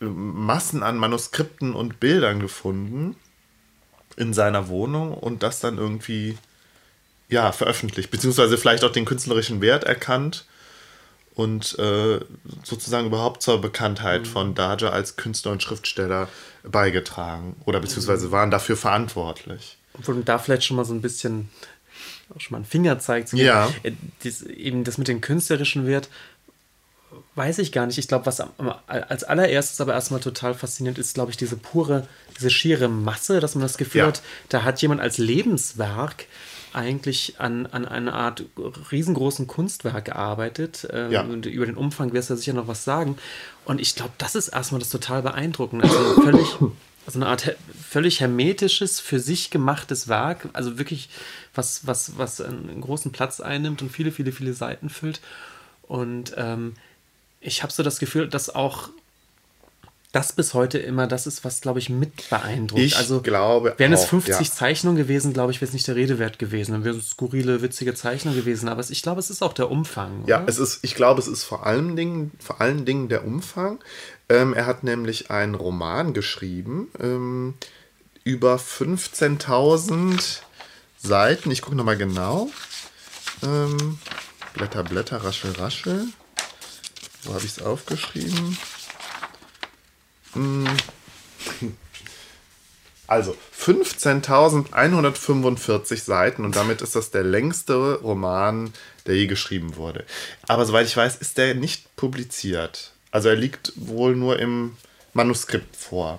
[0.00, 3.14] äh, Massen an Manuskripten und Bildern gefunden
[4.16, 6.36] in seiner Wohnung und das dann irgendwie
[7.28, 10.46] ja veröffentlicht, beziehungsweise vielleicht auch den künstlerischen Wert erkannt
[11.36, 12.18] und äh,
[12.64, 14.26] sozusagen überhaupt zur Bekanntheit mhm.
[14.26, 16.28] von Daja als Künstler und Schriftsteller
[16.64, 19.78] beigetragen oder beziehungsweise waren dafür verantwortlich.
[20.06, 21.50] Und da vielleicht schon mal so ein bisschen
[22.34, 23.32] auch schon mal einen Finger zeigt.
[23.32, 23.72] Ja.
[23.82, 26.08] Äh, das, eben das mit dem künstlerischen Wert,
[27.34, 27.98] weiß ich gar nicht.
[27.98, 28.42] Ich glaube, was
[28.86, 32.06] als allererstes aber erstmal total faszinierend ist, glaube ich, diese pure,
[32.36, 34.06] diese schiere Masse, dass man das Gefühl ja.
[34.08, 36.26] hat, da hat jemand als Lebenswerk
[36.72, 38.44] eigentlich an, an einer Art
[38.90, 40.88] riesengroßen Kunstwerk gearbeitet.
[40.92, 41.22] Ähm, ja.
[41.22, 43.16] Und über den Umfang wirst du sicher noch was sagen.
[43.64, 45.88] Und ich glaube, das ist erstmal das total beeindruckende.
[45.88, 46.56] Also völlig,
[47.06, 50.48] also eine Art völlig hermetisches, für sich gemachtes Werk.
[50.52, 51.08] Also wirklich
[51.54, 55.20] was, was, was einen großen Platz einnimmt und viele, viele, viele Seiten füllt.
[55.82, 56.74] Und ähm,
[57.40, 58.88] ich habe so das Gefühl, dass auch
[60.14, 62.80] das bis heute immer das ist, was, glaube ich, mit beeindruckt.
[62.80, 64.54] Ich also, glaube Wären es 50 ja.
[64.54, 66.70] Zeichnungen gewesen, glaube ich, wäre es nicht der Rede wert gewesen.
[66.70, 68.68] Dann wären es skurrile, witzige Zeichnungen gewesen.
[68.68, 70.22] Aber es, ich glaube, es ist auch der Umfang.
[70.22, 70.28] Oder?
[70.28, 73.80] Ja, es ist, ich glaube, es ist vor allen Dingen, vor allen Dingen der Umfang.
[74.28, 77.54] Ähm, er hat nämlich einen Roman geschrieben ähm,
[78.22, 80.38] über 15.000
[80.96, 81.50] Seiten.
[81.50, 82.50] Ich gucke nochmal genau.
[83.42, 83.98] Ähm,
[84.54, 86.06] Blätter, Blätter, Raschel, Raschel.
[87.24, 88.56] Wo habe ich es aufgeschrieben?
[90.34, 90.66] Hm.
[93.06, 98.72] Also 15.145 Seiten und damit ist das der längste Roman,
[99.06, 100.06] der je geschrieben wurde.
[100.48, 102.92] Aber soweit ich weiß, ist der nicht publiziert.
[103.10, 104.78] Also er liegt wohl nur im
[105.12, 106.18] Manuskript vor.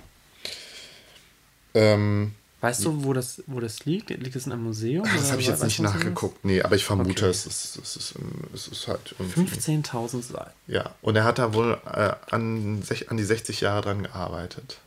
[1.73, 4.09] Ähm, Weißt du, wo das, wo das liegt?
[4.09, 5.07] Liegt es in einem Museum?
[5.15, 6.43] Das habe ich jetzt nicht nachgeguckt.
[6.43, 7.29] Nee, aber ich vermute, okay.
[7.29, 8.15] es, ist, es, ist,
[8.53, 9.15] es ist halt.
[9.19, 10.51] 15.000 Seiten.
[10.67, 14.79] Ja, und er hat da wohl äh, an, an die 60 Jahre dran gearbeitet.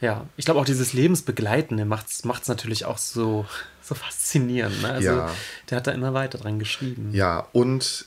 [0.00, 3.46] Ja, ich glaube auch dieses Lebensbegleitende macht es natürlich auch so,
[3.82, 4.80] so faszinierend.
[4.82, 4.90] Ne?
[4.92, 5.34] Also ja.
[5.70, 7.10] der hat da immer weiter dran geschrieben.
[7.12, 8.06] Ja, und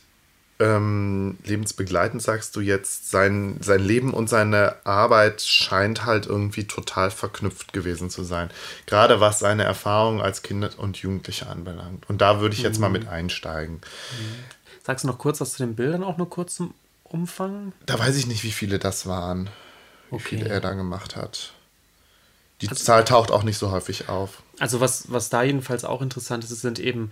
[0.61, 7.09] ähm, lebensbegleitend sagst du jetzt, sein, sein Leben und seine Arbeit scheint halt irgendwie total
[7.09, 8.51] verknüpft gewesen zu sein.
[8.85, 12.07] Gerade was seine Erfahrungen als Kind und Jugendliche anbelangt.
[12.07, 12.81] Und da würde ich jetzt mhm.
[12.81, 13.75] mal mit einsteigen.
[13.75, 14.35] Mhm.
[14.83, 17.73] Sagst du noch kurz was zu den Bildern, auch nur kurz zum Umfang?
[17.87, 19.49] Da weiß ich nicht, wie viele das waren,
[20.09, 20.37] wie Okay.
[20.37, 21.53] viele er da gemacht hat.
[22.61, 24.43] Die Zahl taucht auch nicht so häufig auf.
[24.59, 27.11] Also was, was da jedenfalls auch interessant ist, es sind eben,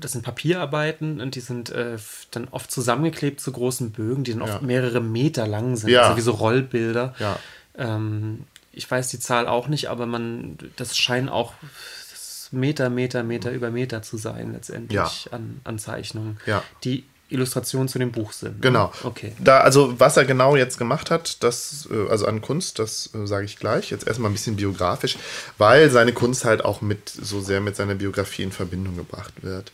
[0.00, 1.96] das sind Papierarbeiten und die sind äh,
[2.30, 4.66] dann oft zusammengeklebt zu großen Bögen, die dann oft Ja.
[4.66, 6.02] mehrere Meter lang sind, Ja.
[6.02, 7.14] also wie so Rollbilder.
[7.18, 7.38] Ja.
[7.76, 11.54] Ähm, ich weiß die Zahl auch nicht, aber man, das scheinen auch
[12.52, 16.38] Meter, Meter, Meter über Meter zu sein letztendlich an, an Zeichnungen,
[16.84, 18.56] die Illustrationen zu dem Buch sind.
[18.56, 18.60] ne?
[18.60, 18.92] Genau.
[19.04, 19.32] Okay.
[19.38, 23.24] Da, also, was er genau jetzt gemacht hat, das, äh, also an Kunst, das äh,
[23.24, 23.90] sage ich gleich.
[23.92, 25.16] Jetzt erstmal ein bisschen biografisch,
[25.56, 29.70] weil seine Kunst halt auch mit so sehr mit seiner Biografie in Verbindung gebracht wird.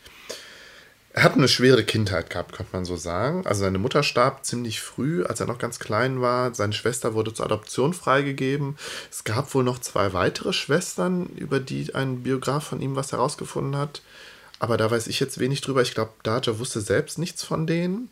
[1.17, 3.43] Er hat eine schwere Kindheit gehabt, könnte man so sagen.
[3.47, 6.53] Also seine Mutter starb ziemlich früh, als er noch ganz klein war.
[6.53, 8.77] Seine Schwester wurde zur Adoption freigegeben.
[9.09, 13.77] Es gab wohl noch zwei weitere Schwestern, über die ein Biograf von ihm was herausgefunden
[13.77, 14.03] hat.
[14.59, 15.81] Aber da weiß ich jetzt wenig drüber.
[15.81, 18.11] Ich glaube, Daja wusste selbst nichts von denen.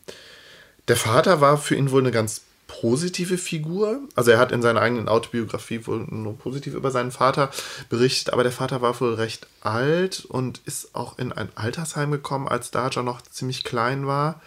[0.87, 2.41] Der Vater war für ihn wohl eine ganz
[2.81, 3.99] positive Figur.
[4.15, 7.49] Also er hat in seiner eigenen Autobiografie wohl nur positiv über seinen Vater
[7.89, 12.47] berichtet, aber der Vater war wohl recht alt und ist auch in ein Altersheim gekommen,
[12.47, 14.41] als Daja noch ziemlich klein war.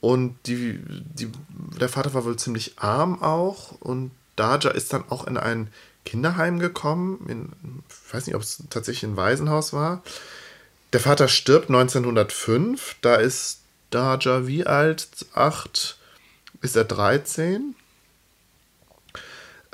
[0.00, 1.30] Und die, die,
[1.80, 5.68] der Vater war wohl ziemlich arm auch und Daja ist dann auch in ein
[6.04, 7.24] Kinderheim gekommen.
[7.28, 10.02] In, ich weiß nicht, ob es tatsächlich ein Waisenhaus war.
[10.92, 12.96] Der Vater stirbt 1905.
[13.00, 13.60] Da ist
[13.90, 15.08] Daja wie alt?
[15.34, 15.98] Acht?
[16.62, 17.74] Ist er 13?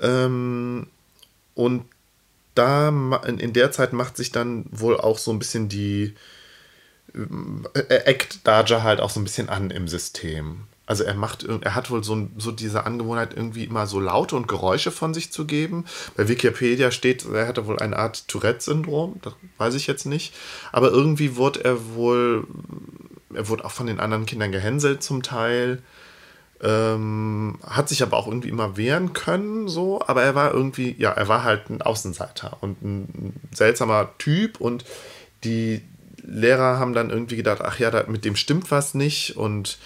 [0.01, 0.87] Ähm,
[1.55, 1.85] und
[2.55, 6.15] da in, der Zeit macht sich dann wohl auch so ein bisschen die.
[7.15, 10.65] ähm, Er eckt Daja halt auch so ein bisschen an im System.
[10.87, 14.49] Also er macht, er hat wohl so, so diese Angewohnheit, irgendwie immer so Laute und
[14.49, 15.85] Geräusche von sich zu geben.
[16.17, 20.35] Bei Wikipedia steht, er hatte wohl eine Art Tourette-Syndrom, das weiß ich jetzt nicht.
[20.73, 22.47] Aber irgendwie wurde er wohl,
[23.35, 25.83] er wurde auch von den anderen Kindern gehänselt zum Teil.
[26.61, 31.13] Ähm, hat sich aber auch irgendwie immer wehren können, so, aber er war irgendwie, ja,
[31.13, 34.85] er war halt ein Außenseiter und ein seltsamer Typ und
[35.45, 35.83] die
[36.23, 39.79] Lehrer haben dann irgendwie gedacht, ach ja, da, mit dem stimmt was nicht und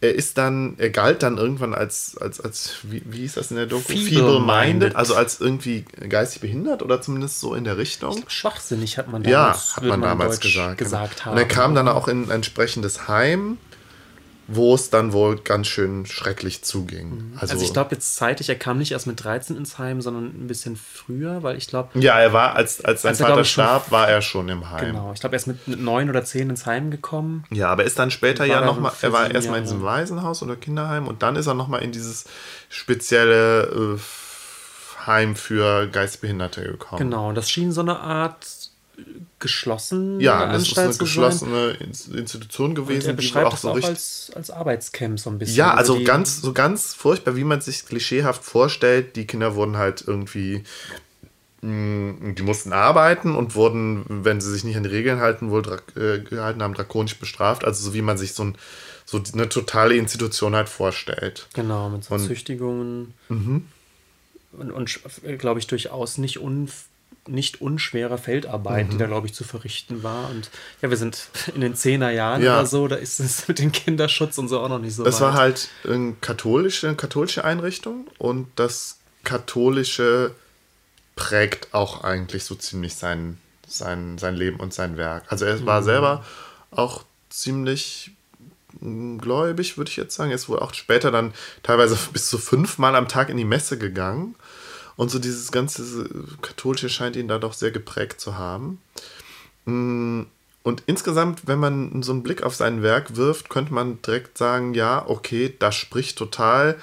[0.00, 3.56] er ist dann, er galt dann irgendwann als, als, als wie, wie hieß das in
[3.56, 3.92] der Doku?
[3.92, 4.96] Feeble-minded.
[4.96, 8.22] also als irgendwie geistig behindert oder zumindest so in der Richtung.
[8.26, 10.78] Schwachsinnig hat man Ja, damals, hat würde man damals gesagt.
[10.78, 11.32] gesagt genau.
[11.32, 13.58] Und er kam dann auch in ein entsprechendes Heim,
[14.48, 17.32] wo es dann wohl ganz schön schrecklich zuging.
[17.36, 20.26] Also, Also, ich glaube jetzt zeitig, er kam nicht erst mit 13 ins Heim, sondern
[20.26, 23.44] ein bisschen früher, weil ich glaube, ja, er war, als, als sein Als er, Vater
[23.44, 24.86] starb, war er schon im Heim.
[24.86, 27.44] genau, ich glaube, er ist mit neun oder zehn ins Heim gekommen.
[27.50, 30.56] Ja, aber er ist dann später ja nochmal, er war erstmal in diesem Waisenhaus oder
[30.56, 32.24] Kinderheim und dann ist er nochmal in dieses
[32.68, 33.98] spezielle äh,
[35.06, 36.98] Heim für Geistbehinderte gekommen.
[36.98, 38.61] Genau, und das schien so eine Art
[39.38, 40.98] geschlossene Ja, das ist eine sein.
[40.98, 45.18] geschlossene Ins- Institution Und gewesen, er die beschreibt auch das so auch als, als Arbeitscamp
[45.18, 45.56] so ein bisschen.
[45.56, 49.16] Ja, also die- ganz, so ganz furchtbar, wie man sich klischeehaft vorstellt.
[49.16, 50.62] Die Kinder wurden halt irgendwie,
[51.62, 55.62] mh, die mussten arbeiten und wurden, wenn sie sich nicht an die Regeln halten, wohl
[55.96, 57.64] äh, gehalten haben, drakonisch bestraft.
[57.64, 58.56] Also so wie man sich so, ein,
[59.04, 61.48] so eine totale Institution halt vorstellt.
[61.54, 63.14] Genau, mit so Und- Züchtigungen.
[63.28, 63.66] Mhm.
[64.52, 65.00] Und, und
[65.38, 66.68] glaube ich, durchaus nicht, un,
[67.28, 68.90] nicht unschwerer Feldarbeit, Mhm.
[68.90, 70.28] die da, glaube ich, zu verrichten war.
[70.30, 70.50] Und
[70.80, 72.58] ja, wir sind in den Zehnerjahren Ja.
[72.58, 75.20] oder so, da ist es mit dem Kinderschutz und so auch noch nicht so Es
[75.20, 75.38] war weit.
[75.38, 80.34] halt eine katholische, eine katholische Einrichtung und das Katholische
[81.14, 83.38] prägt auch eigentlich so ziemlich sein,
[83.68, 85.24] sein, sein Leben und sein Werk.
[85.28, 86.24] Also er war selber
[86.70, 88.10] auch ziemlich
[88.80, 90.30] mm, gläubig, würde ich jetzt sagen.
[90.30, 91.32] Er ist wohl auch später dann
[91.62, 94.34] teilweise bis zu fünfmal am Tag in die Messe gegangen.
[94.96, 96.08] Und so dieses ganze
[96.42, 98.80] Katholische scheint ihn da doch sehr geprägt zu haben.
[99.64, 100.22] Mm,
[100.64, 104.74] Und insgesamt, wenn man so einen Blick auf sein Werk wirft, könnte man direkt sagen,
[104.74, 106.78] ja, okay, das spricht total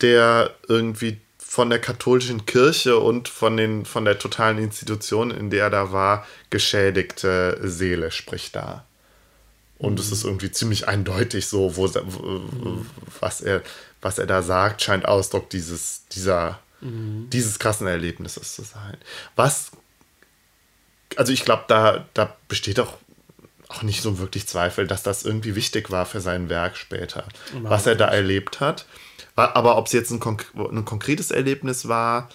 [0.00, 5.64] der irgendwie von der katholischen Kirche und von, den, von der totalen Institution, in der
[5.64, 8.84] er da war, geschädigte Seele spricht da.
[9.78, 12.84] Und es ist irgendwie ziemlich eindeutig so, wo, wo,
[13.20, 13.62] was, er,
[14.02, 18.96] was er da sagt, scheint Ausdruck dieses, dieser, dieses krassen Erlebnisses zu sein.
[19.36, 19.70] Was,
[21.16, 22.98] also ich glaube, da, da besteht auch,
[23.68, 27.24] auch nicht so wirklich Zweifel, dass das irgendwie wichtig war für sein Werk später,
[27.62, 28.86] was er da erlebt hat.
[29.34, 32.28] Aber ob es jetzt ein, konk ein konkretes Erlebnis war,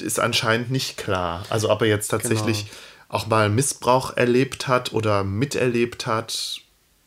[0.00, 1.44] ist anscheinend nicht klar.
[1.48, 2.76] Also ob er jetzt tatsächlich Genau.
[3.08, 6.60] auch mal Missbrauch erlebt hat oder miterlebt hat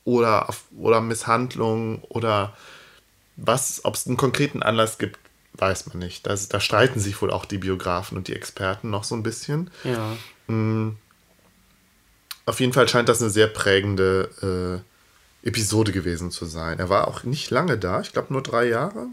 [0.06, 0.48] oder,
[0.78, 2.56] oder Misshandlung oder
[3.36, 5.20] was, ob es einen konkreten Anlass gibt,
[5.60, 6.26] weiß man nicht.
[6.28, 9.70] Das, da streiten sich wohl auch die Biografen und die Experten noch so ein bisschen.
[9.84, 10.16] Ja.
[12.46, 14.84] Auf jeden Fall scheint das eine sehr prägende
[15.44, 16.80] äh, Episode gewesen zu sein.
[16.80, 19.08] Er war auch nicht lange da, ich glaube nur drei Jahre.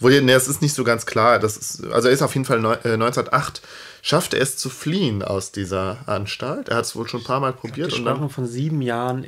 [0.00, 1.38] Wohl, nee, es ist nicht so ganz klar.
[1.38, 3.62] Das ist, also er ist auf jeden Fall neun, äh, 1908
[4.00, 6.68] schaffte es zu fliehen aus dieser Anstalt.
[6.68, 7.88] Er hat es wohl schon ein paar Mal probiert.
[7.88, 9.26] Ich glaub, und dann von sieben Jahren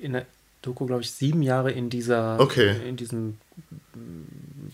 [0.00, 0.26] in der
[0.62, 2.76] Doku, glaube ich, sieben Jahre in dieser okay.
[2.86, 3.38] in diesem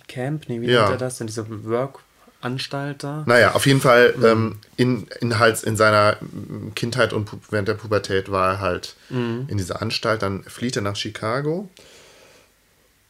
[0.09, 0.83] Camp, nee, wie Ja.
[0.89, 1.21] nennt er das?
[1.21, 3.25] In dieser Work-Anstalt da.
[3.27, 6.17] Naja, auf jeden Fall ähm, in, in, halt in seiner
[6.75, 10.23] Kindheit und während der Pubertät war er halt in dieser Anstalt.
[10.23, 11.69] Dann flieht er nach Chicago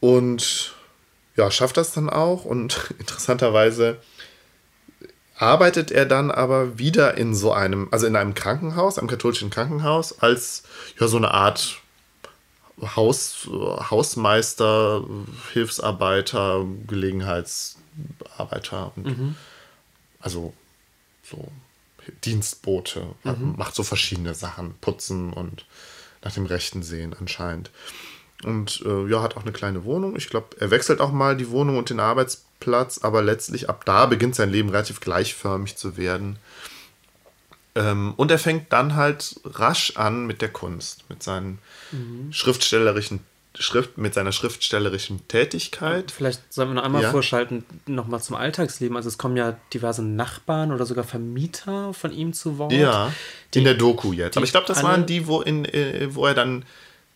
[0.01, 0.75] und
[1.37, 2.45] ja, schafft das dann auch.
[2.45, 3.99] Und interessanterweise
[5.39, 10.21] arbeitet er dann aber wieder in so einem, also in einem Krankenhaus, einem katholischen Krankenhaus,
[10.21, 10.63] als
[10.99, 11.79] ja so eine Art
[12.81, 15.05] Haus, Hausmeister,
[15.53, 19.07] Hilfsarbeiter, Gelegenheitsarbeiter und
[20.21, 20.53] also
[21.23, 21.49] so
[22.25, 23.07] Dienstbote,
[23.57, 25.65] macht so verschiedene Sachen, putzen und
[26.23, 27.71] nach dem Rechten sehen anscheinend.
[28.45, 30.15] Und äh, ja, hat auch eine kleine Wohnung.
[30.17, 34.07] Ich glaube, er wechselt auch mal die Wohnung und den Arbeitsplatz, aber letztlich ab da
[34.07, 36.39] beginnt sein Leben relativ gleichförmig zu werden.
[37.77, 41.59] Ähm, und er fängt dann halt rasch an mit der Kunst, mit seinen
[42.31, 43.21] schriftstellerischen
[43.59, 46.11] Schrift, mit seiner schriftstellerischen Tätigkeit.
[46.11, 47.11] Vielleicht sollen wir noch einmal Ja.
[47.11, 48.97] vorschalten, nochmal zum Alltagsleben.
[48.97, 52.73] Also es kommen ja diverse Nachbarn oder sogar Vermieter von ihm zu Wort.
[52.73, 53.13] Ja,
[53.55, 54.37] die- in der Doku jetzt.
[54.37, 56.67] Aber ich glaube, das waren die, wo, in, äh, wo er dann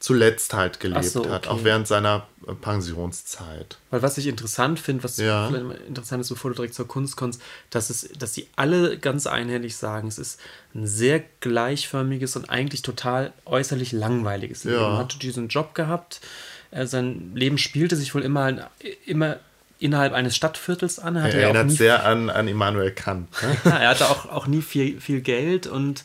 [0.01, 1.49] zuletzt halt gelebt so, hat, okay.
[1.49, 3.77] auch während seiner äh, Pensionszeit.
[3.91, 5.49] Weil was ich interessant finde, was Ja.
[5.87, 9.77] interessant ist, bevor du direkt zur Kunst kommst, dass, es, dass sie alle ganz einhellig
[9.77, 10.41] sagen, es ist
[10.75, 14.79] ein sehr gleichförmiges und eigentlich total äußerlich langweiliges Leben.
[14.79, 14.95] Ja.
[14.95, 16.23] Er hatte diesen Job gehabt,
[16.71, 18.71] äh, sein Leben spielte sich wohl immer,
[19.05, 19.37] immer
[19.79, 21.17] innerhalb eines Stadtviertels an.
[21.17, 23.29] Er, Er ja erinnert nie sehr an, an Immanuel Kant.
[23.43, 23.57] Ne?
[23.71, 26.05] ja, er hatte auch, auch nie viel, viel Geld und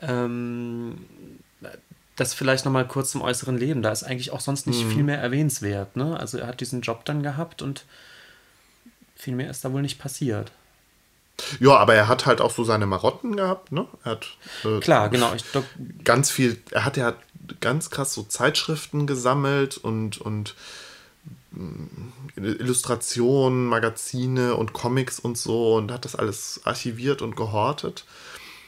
[0.00, 1.06] ähm,
[2.16, 3.82] das vielleicht nochmal kurz zum äußeren Leben.
[3.82, 5.96] Da ist eigentlich auch sonst nicht viel mehr erwähnenswert.
[5.96, 6.18] Ne?
[6.18, 7.84] Also er hat diesen Job dann gehabt und
[9.16, 10.52] viel mehr ist da wohl nicht passiert.
[11.60, 13.72] Ja, aber er hat halt auch so seine Marotten gehabt.
[13.72, 13.86] Ne?
[14.04, 14.26] Er hat
[14.64, 15.32] äh, Klar, genau.
[15.34, 15.64] Ich, glaub,
[16.04, 17.14] ganz viel, er hat ja
[17.60, 20.54] ganz krass so Zeitschriften gesammelt und, und
[21.52, 21.86] mm,
[22.36, 28.04] Illustrationen, Magazine und Comics und so und hat das alles archiviert und gehortet.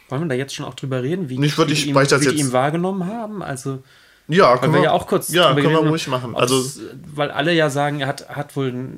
[0.08, 2.52] Wollen wir da jetzt schon auch drüber reden, wie, Nicht wie, ihm, wie die ihn
[2.52, 3.42] wahrgenommen haben?
[3.42, 3.82] Also
[4.28, 6.34] Ja, können wir ja auch kurz ja, können wir geredet ruhig machen.
[6.36, 6.64] Also
[7.14, 8.88] weil alle ja sagen, er hat, hat wohl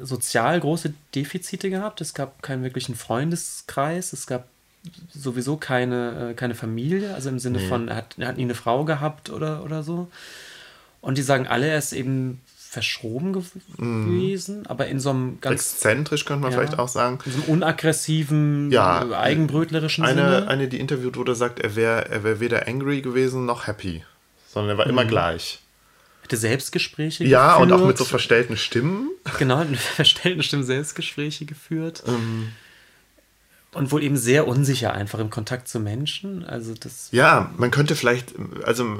[0.00, 2.00] sozial große Defizite gehabt.
[2.00, 4.12] Es gab keinen wirklichen Freundeskreis.
[4.12, 4.44] Es gab
[5.12, 8.54] sowieso keine, äh, keine Familie, also im Sinne von, er hat, er hat nie eine
[8.54, 10.08] Frau gehabt oder, oder so.
[11.02, 13.42] Und die sagen alle, er ist eben verschroben gew
[13.78, 16.58] gewesen, aber in so einem ganz exzentrisch könnte man Ja.
[16.58, 17.18] vielleicht auch sagen.
[17.26, 20.48] in so einem unaggressiven, Ja, eigenbrötlerischen Eine, Sinne.
[20.48, 24.04] eine, die interviewt wurde, sagt, er wäre er wär weder angry gewesen noch happy,
[24.48, 24.92] sondern er war Mhm.
[24.92, 25.58] immer gleich.
[26.22, 27.88] Hatte Selbstgespräche Ja, und auch geführt.
[27.88, 29.10] mit so verstellten Stimmen.
[29.38, 32.04] Genau, in verstellten Stimmen Selbstgespräche geführt.
[32.06, 32.52] Ähm.
[33.72, 36.44] Und wohl eben sehr unsicher einfach im Kontakt zu Menschen.
[36.44, 37.08] Also das.
[37.12, 38.34] Ja, man könnte vielleicht,
[38.64, 38.98] also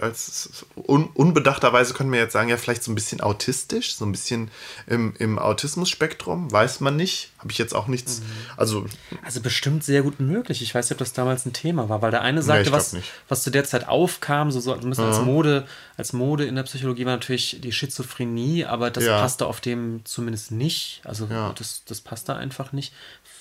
[0.00, 4.10] als un, unbedachterweise können wir jetzt sagen, ja, vielleicht so ein bisschen autistisch, so ein
[4.10, 4.50] bisschen
[4.88, 7.30] im, im Autismus-Spektrum, weiß man nicht.
[7.38, 8.18] Habe ich jetzt auch nichts.
[8.20, 8.24] Mhm.
[8.56, 8.86] Also,
[9.24, 10.60] Also bestimmt sehr gut möglich.
[10.60, 12.92] Ich weiß nicht, ob das damals ein Thema war, weil der eine sagte, glaub was,
[12.94, 13.08] nicht.
[13.28, 16.64] was zu der Zeit aufkam, so, so ein bisschen als Mode, als Mode in der
[16.64, 19.20] Psychologie war natürlich die Schizophrenie, aber das Ja.
[19.20, 21.00] passte auf dem zumindest nicht.
[21.04, 21.52] Also Ja.
[21.56, 22.92] das, das passte einfach nicht.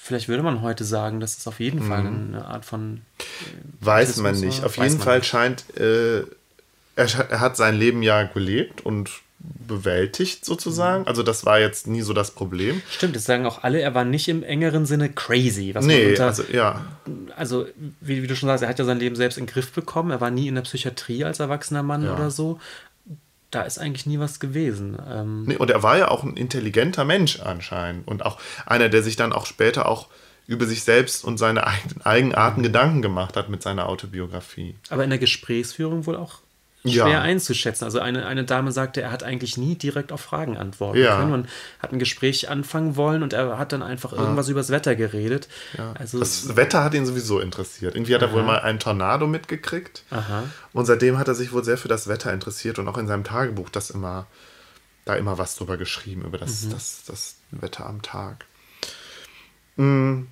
[0.08, 2.34] Vielleicht würde man heute sagen, das ist auf jeden Fall Mhm.
[2.36, 3.02] eine Art von
[3.82, 4.64] weiß Autismus man nicht.
[4.64, 5.28] Auf jeden Fall nicht.
[5.28, 6.20] scheint, äh,
[6.96, 9.10] er, er hat sein Leben ja gelebt und
[9.40, 11.02] bewältigt sozusagen.
[11.04, 11.08] Mhm.
[11.10, 12.82] Also das war jetzt nie so das Problem.
[12.90, 15.76] Stimmt, das sagen auch alle, er war nicht im engeren Sinne crazy.
[15.76, 16.86] Was Nee, unter, also ja.
[17.36, 17.68] also
[18.02, 20.10] wie, wie du schon sagst, er hat ja sein Leben selbst in den Griff bekommen.
[20.12, 22.16] Er war nie in der Psychiatrie als erwachsener Mann Ja.
[22.16, 22.60] oder so.
[23.52, 24.98] Da ist eigentlich nie was gewesen.
[25.10, 28.08] Ähm, Nee, und er war ja auch ein intelligenter Mensch anscheinend.
[28.08, 30.08] Und auch einer, der sich dann auch später auch
[30.48, 34.76] über sich selbst und seine eigenen Eigenarten Gedanken gemacht hat mit seiner Autobiografie.
[34.90, 36.40] aber in der Gesprächsführung wohl auch
[36.90, 37.06] Ja.
[37.06, 37.84] schwer einzuschätzen.
[37.86, 41.18] Also eine, eine Dame sagte, er hat eigentlich nie direkt auf Fragen antworten Ja.
[41.18, 41.32] können.
[41.32, 41.48] Man
[41.80, 45.48] hat ein Gespräch anfangen wollen und er hat dann einfach irgendwas übers Wetter geredet.
[46.00, 47.96] Also Das Wetter hat ihn sowieso interessiert.
[47.96, 50.04] Irgendwie hat er wohl mal einen Tornado mitgekriegt.
[50.10, 50.44] Aha.
[50.74, 53.24] Und seitdem hat er sich wohl sehr für das Wetter interessiert und auch in seinem
[53.24, 54.28] Tagebuch das immer,
[55.06, 58.46] da immer was drüber geschrieben, über das, das, das Wetter am Tag.
[59.76, 60.24] Mm.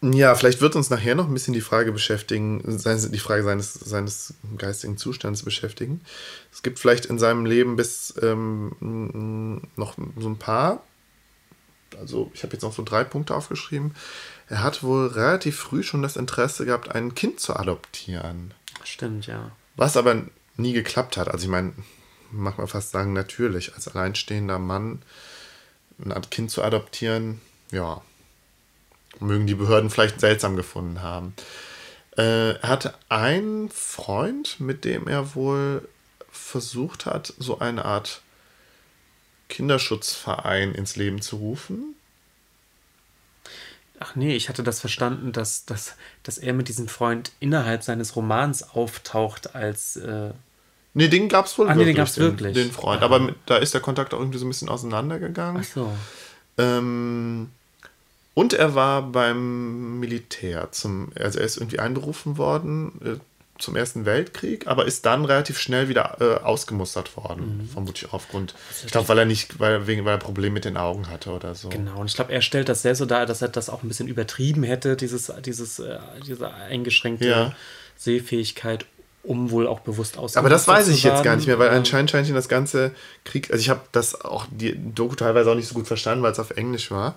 [0.00, 4.34] Ja, vielleicht wird uns nachher noch ein bisschen die Frage beschäftigen, die Frage seines, seines
[4.56, 6.02] geistigen Zustands beschäftigen.
[6.52, 10.84] Es gibt vielleicht in seinem Leben bis ähm, noch so ein paar,
[11.98, 13.96] also ich habe jetzt noch so drei Punkte aufgeschrieben.
[14.48, 18.54] Er hat wohl relativ früh schon das Interesse gehabt, ein Kind zu adoptieren.
[18.84, 19.50] Stimmt, ja.
[19.74, 20.22] Was aber
[20.56, 21.28] nie geklappt hat.
[21.28, 21.72] Also ich meine,
[22.30, 25.02] mag man fast sagen, natürlich, als alleinstehender Mann
[26.04, 27.40] ein Kind zu adoptieren,
[27.72, 28.00] ja,
[29.20, 31.34] mögen die Behörden vielleicht seltsam gefunden haben.
[32.16, 35.88] Äh, er hatte einen Freund, mit dem er wohl
[36.30, 38.22] versucht hat, so eine Art
[39.48, 41.94] Kinderschutzverein ins Leben zu rufen.
[44.00, 48.14] Ach nee, ich hatte das verstanden, dass, dass, dass er mit diesem Freund innerhalb seines
[48.14, 49.96] Romans auftaucht als.
[49.96, 50.30] Äh
[50.94, 51.86] nee, den gab es wohl Ach, wirklich.
[51.86, 52.54] Nee, den gab es wirklich.
[52.54, 53.02] Den Freund.
[53.02, 55.62] Aber mit, da ist der Kontakt auch irgendwie so ein bisschen auseinandergegangen.
[55.62, 55.92] Ach so.
[56.58, 57.50] Ähm,
[58.38, 60.68] und er war beim Militär.
[60.70, 65.58] Zum, also er ist irgendwie einberufen worden äh, zum Ersten Weltkrieg, aber ist dann relativ
[65.58, 67.68] schnell wieder äh, ausgemustert worden, mhm.
[67.68, 68.54] vermutlich aufgrund.
[68.86, 71.56] Ich glaube, weil er nicht, weil, wegen, weil er Probleme mit den Augen hatte oder
[71.56, 71.68] so.
[71.68, 73.88] Genau, und ich glaube, er stellt das sehr so dar, dass er das auch ein
[73.88, 77.52] bisschen übertrieben hätte, dieses, dieses, äh, diese eingeschränkte ja.
[77.96, 78.86] Sehfähigkeit,
[79.24, 80.46] um wohl auch bewusst auszuprobieren.
[80.46, 82.92] Aber das weiß ich jetzt gar nicht mehr, weil anscheinend scheint das ganze
[83.24, 86.30] Krieg, also ich habe das auch, die Doku teilweise auch nicht so gut verstanden, weil
[86.30, 87.16] es auf Englisch war.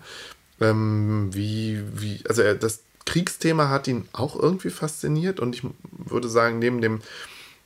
[0.61, 6.29] Ähm, wie, wie, also er, das Kriegsthema hat ihn auch irgendwie fasziniert und ich würde
[6.29, 7.01] sagen, neben dem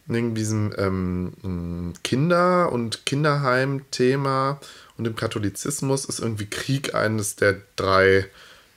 [0.07, 4.59] neben diesem ähm, Kinder- und Kinderheim-Thema
[4.97, 8.29] und dem Katholizismus ist irgendwie Krieg eines der drei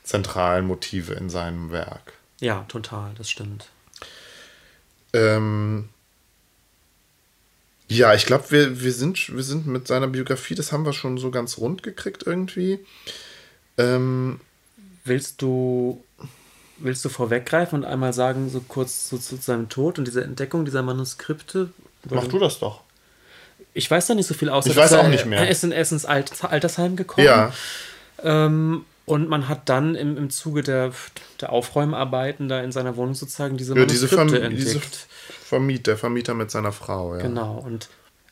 [0.05, 2.15] zentralen Motive in seinem Werk.
[2.41, 3.69] Ja, total, das stimmt.
[5.13, 5.91] Ähm,
[7.89, 11.19] ja, ich glaube, wir, wir, sind, wir sind mit seiner Biografie, das haben wir schon
[11.19, 12.79] so ganz rund gekriegt irgendwie.
[13.79, 14.41] Ähm,
[15.05, 16.03] willst du
[16.79, 20.65] willst du vorweggreifen und einmal sagen, so kurz so zu seinem Tod und dieser Entdeckung
[20.65, 21.71] dieser Manuskripte?
[22.09, 22.83] Mach du das doch.
[23.75, 24.67] Ich weiß da nicht so viel aus.
[24.67, 25.41] Ich weiß auch nicht mehr.
[25.41, 27.27] Er ist in Essens Altersheim gekommen.
[27.27, 27.53] Ja.
[28.23, 30.93] Ähm, und man hat dann im, im Zuge der,
[31.41, 34.57] der Aufräumarbeiten da in seiner Wohnung sozusagen diese ja, Manuskripte diese entdeckt.
[34.59, 34.81] Diese
[35.45, 37.23] Vermieter, der Vermieter mit seiner Frau, ja.
[37.23, 37.89] Genau, und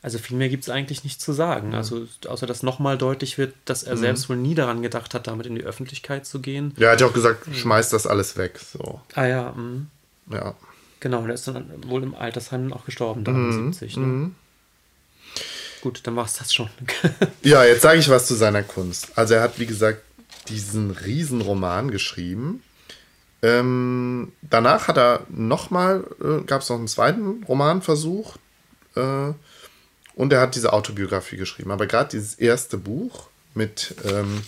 [0.07, 1.75] also viel mehr gibt es eigentlich nicht zu sagen.
[1.75, 3.99] Also außer dass nochmal deutlich wird, dass er mhm.
[3.99, 6.73] selbst wohl nie daran gedacht hat, damit in die Öffentlichkeit zu gehen.
[6.77, 8.57] Ja, er hat ja auch gesagt, schmeißt das alles weg.
[8.57, 9.01] So.
[9.15, 9.51] Ah ja.
[9.51, 9.87] Mh.
[10.31, 10.55] Ja.
[11.01, 13.97] Genau, und er ist dann wohl im Altersheim auch gestorben, 73.
[13.97, 14.01] Mhm.
[14.01, 14.07] Ne?
[14.07, 14.35] Mhm.
[15.81, 16.69] Gut, dann war es das schon.
[17.43, 19.11] ja, jetzt sage ich was zu seiner Kunst.
[19.17, 20.03] Also er hat, wie gesagt,
[20.47, 22.63] diesen Riesenroman geschrieben.
[23.41, 28.37] Ähm, danach hat er nochmal, äh, gab es noch einen zweiten Romanversuch.
[28.95, 29.33] Äh,
[30.17, 31.71] und er hat diese Autobiografie geschrieben.
[31.71, 34.41] Aber gerade dieses erste Buch mit ähm,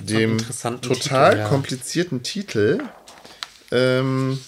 [0.00, 1.48] dem total Titel, ja.
[1.48, 2.82] komplizierten Titel,
[3.72, 4.38] ähm,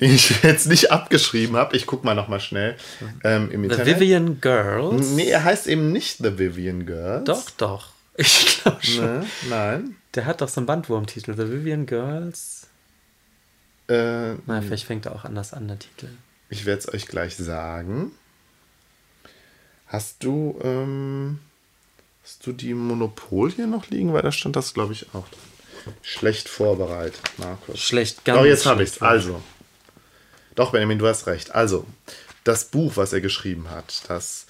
[0.00, 1.76] den ich jetzt nicht abgeschrieben habe.
[1.76, 2.76] Ich gucke mal noch mal schnell
[3.22, 5.10] ähm, im The Vivian Girls?
[5.10, 7.24] Nee, er heißt eben nicht The Vivian Girls.
[7.24, 7.88] Doch, doch.
[8.16, 9.20] Ich glaube schon.
[9.20, 9.96] Nee, nein.
[10.14, 11.34] Der hat doch so einen Bandwurmtitel.
[11.34, 12.68] The Vivian Girls.
[13.88, 16.08] Äh, Na, vielleicht fängt er auch anders an, der Titel.
[16.48, 18.12] Ich werde es euch gleich sagen.
[19.86, 21.40] Hast du, ähm,
[22.22, 24.12] hast du die Monopol hier noch liegen?
[24.12, 25.26] Weil da stand das, glaube ich, auch
[26.02, 27.78] Schlecht vorbereitet, Markus.
[27.78, 29.02] Schlecht, ganz Doch, jetzt habe ich es.
[29.02, 29.42] Also.
[30.54, 31.54] Doch, Benjamin, du hast recht.
[31.54, 31.86] Also,
[32.44, 34.46] das Buch, was er geschrieben hat, das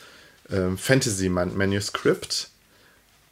[0.50, 2.50] ähm, Fantasy Manuscript,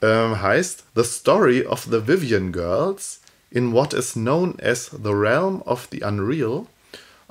[0.01, 3.21] ähm, heißt The Story of the Vivian Girls
[3.51, 6.67] in what is known as the realm of the unreal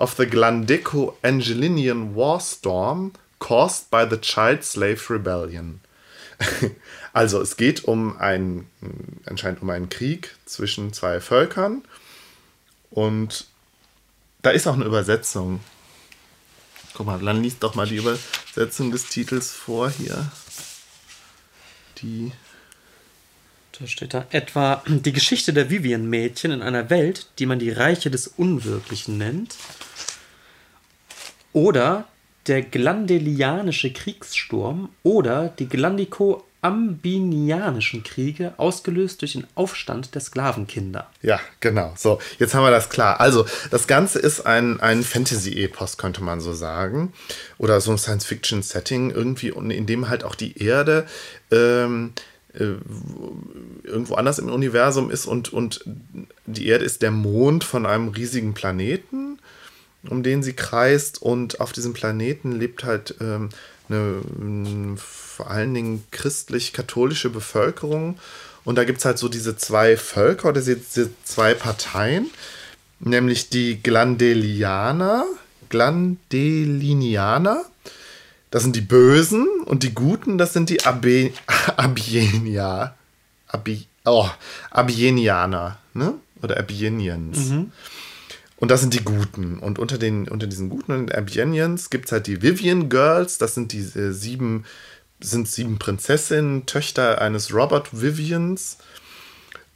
[0.02, 5.80] of the Glandico-Angelinian War Storm caused by the Child Slave Rebellion.
[7.14, 8.68] also es geht um einen,
[9.26, 11.84] anscheinend um einen Krieg zwischen zwei Völkern
[12.90, 13.46] und
[14.42, 15.60] da ist auch eine Übersetzung.
[16.96, 20.32] Guck mal, dann liest doch mal die Übersetzung des Titels vor hier.
[22.00, 22.32] Die
[23.82, 28.12] da steht da etwa die Geschichte der Vivian-Mädchen in einer Welt, die man die Reiche
[28.12, 29.56] des Unwirklichen nennt,
[31.52, 32.06] oder
[32.48, 41.10] der Glandelianische Kriegssturm oder die Glandico-Ambinianischen Kriege, ausgelöst durch den Aufstand der Sklavenkinder.
[41.22, 41.94] Ja, genau.
[41.98, 43.20] So, jetzt haben wir das klar.
[43.20, 47.12] Also, das Ganze ist ein, ein Fantasy-Epos, könnte man so sagen.
[47.58, 51.06] Oder so ein Science-Fiction-Setting, irgendwie, in dem halt auch die Erde.
[51.52, 52.22] Ähm, äh,
[52.54, 55.86] irgendwo anders im Universum ist und, und
[56.46, 59.40] die Erde ist der Mond von einem riesigen Planeten
[60.10, 61.22] um den sie kreist.
[61.22, 63.50] Und auf diesem Planeten lebt halt ähm,
[63.90, 68.18] eine vor allen Dingen christlich-katholische Bevölkerung.
[68.64, 72.30] Und da gibt es halt so diese zwei Völker oder diese zwei Parteien,
[73.00, 75.26] nämlich die Glandelianer,
[75.70, 77.66] Glandelinianer,
[78.52, 81.32] das sind die Bösen und die Guten, das sind die Abe,
[81.78, 82.96] Abienia,
[83.48, 84.30] Abi, oh,
[84.70, 86.14] Abienianer, ne?
[86.42, 87.50] Oder Abienians.
[87.50, 87.72] Mhm.
[88.58, 89.58] Und das sind die Guten.
[89.58, 93.38] Und unter, den, unter diesen Guten Abienians gibt es halt die Vivian Girls.
[93.38, 94.66] Das sind diese sieben,
[95.20, 98.78] sind sieben Prinzessinnen, Töchter eines Robert Vivians.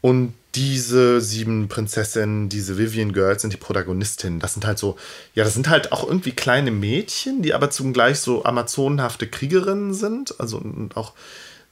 [0.02, 4.40] Und diese sieben Prinzessinnen, diese Vivian Girls sind die Protagonistinnen.
[4.40, 4.98] Das sind halt so,
[5.34, 10.40] ja, das sind halt auch irgendwie kleine Mädchen, die aber zugleich so amazonenhafte Kriegerinnen sind.
[10.40, 11.14] Also und auch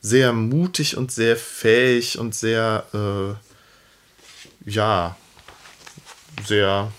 [0.02, 5.16] sehr mutig und sehr fähig und sehr, äh, ja,
[6.46, 6.92] sehr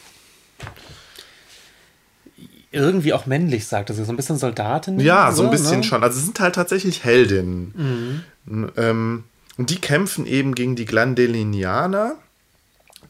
[2.70, 3.94] irgendwie auch männlich, sagt er.
[3.94, 4.98] So ein bisschen Soldatin.
[4.98, 5.84] Ja, so ein bisschen ne?
[5.84, 6.02] schon.
[6.02, 8.24] Also sind halt tatsächlich Heldinnen.
[8.46, 8.72] Mhm.
[8.76, 9.24] Ähm,
[9.56, 12.16] und die kämpfen eben gegen die Glandelinianer,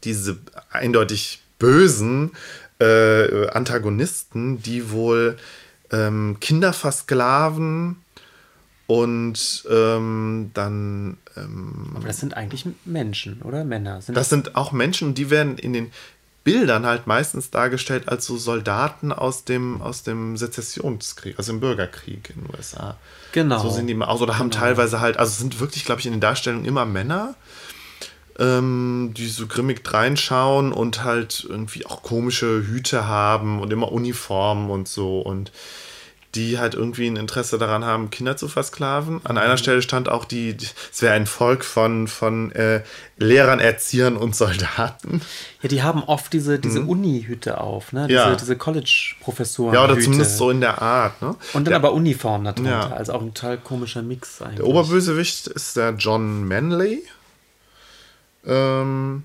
[0.04, 0.38] diese
[0.70, 2.32] eindeutig bösen
[2.80, 5.38] äh, Antagonisten, die wohl
[5.90, 7.96] ähm, Kinder versklaven
[8.86, 11.16] und ähm, dann.
[11.36, 13.64] Ähm, Aber das sind eigentlich Menschen, oder?
[13.64, 14.02] Männer.
[14.02, 15.90] Sind das, das sind auch Menschen, die werden in den
[16.44, 22.30] Bildern halt meistens dargestellt als so Soldaten aus dem, aus dem Sezessionskrieg, also im Bürgerkrieg
[22.30, 22.96] in den USA.
[23.32, 23.58] Genau.
[23.60, 24.20] So sind die immer aus.
[24.20, 24.62] Oder haben genau.
[24.62, 27.34] teilweise halt, also sind wirklich, glaube ich, in den Darstellungen immer Männer,
[28.38, 34.70] ähm, die so grimmig reinschauen und halt irgendwie auch komische Hüte haben und immer Uniformen
[34.70, 35.20] und so.
[35.20, 35.50] Und
[36.34, 39.20] die halt irgendwie ein Interesse daran haben, Kinder zu versklaven.
[39.24, 39.58] An einer mhm.
[39.58, 40.56] Stelle stand auch die,
[40.92, 42.82] es wäre ein Volk von, von äh,
[43.16, 45.20] Lehrern, Erziehern und Soldaten.
[45.62, 46.88] Ja, die haben oft diese, diese mhm.
[46.88, 48.06] Uni-Hüte auf, ne?
[48.06, 48.34] Diese, ja.
[48.34, 49.74] diese College-Professoren.
[49.74, 51.28] Ja, oder zumindest so in der Art, ne?
[51.28, 52.90] Und dann der, aber Uniform darunter, ja.
[52.90, 54.56] also auch ein total komischer Mix eigentlich.
[54.56, 57.04] Der Oberbösewicht ist der John Manley.
[58.46, 59.24] Ähm,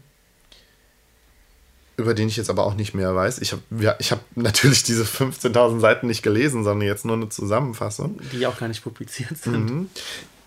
[2.00, 3.40] über den ich jetzt aber auch nicht mehr weiß.
[3.40, 8.20] Ich habe ja, hab natürlich diese 15.000 Seiten nicht gelesen, sondern jetzt nur eine Zusammenfassung.
[8.32, 9.70] Die auch gar nicht publiziert sind.
[9.70, 9.90] Mhm.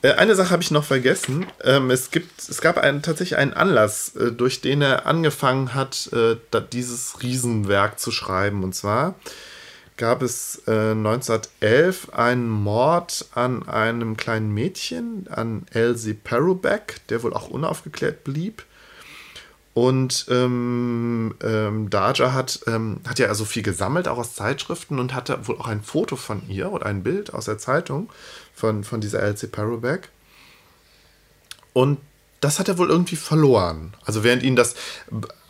[0.02, 1.46] Äh, eine Sache habe ich noch vergessen.
[1.62, 6.10] Ähm, es, gibt, es gab einen, tatsächlich einen Anlass, äh, durch den er angefangen hat,
[6.12, 6.36] äh,
[6.72, 8.64] dieses Riesenwerk zu schreiben.
[8.64, 9.14] Und zwar
[9.98, 17.48] gab es 1911 einen Mord an einem kleinen Mädchen, an Elsie Perrobeck, der wohl auch
[17.48, 18.64] unaufgeklärt blieb.
[19.74, 25.14] Und ähm, ähm, Daja hat, ähm, hat ja also viel gesammelt, auch aus Zeitschriften und
[25.14, 28.10] hatte wohl auch ein Foto von ihr oder ein Bild aus der Zeitung
[28.54, 30.10] von, von dieser Elsie Parobeck.
[31.72, 31.98] Und
[32.40, 33.94] das hat er wohl irgendwie verloren.
[34.04, 34.74] Also während ihn das,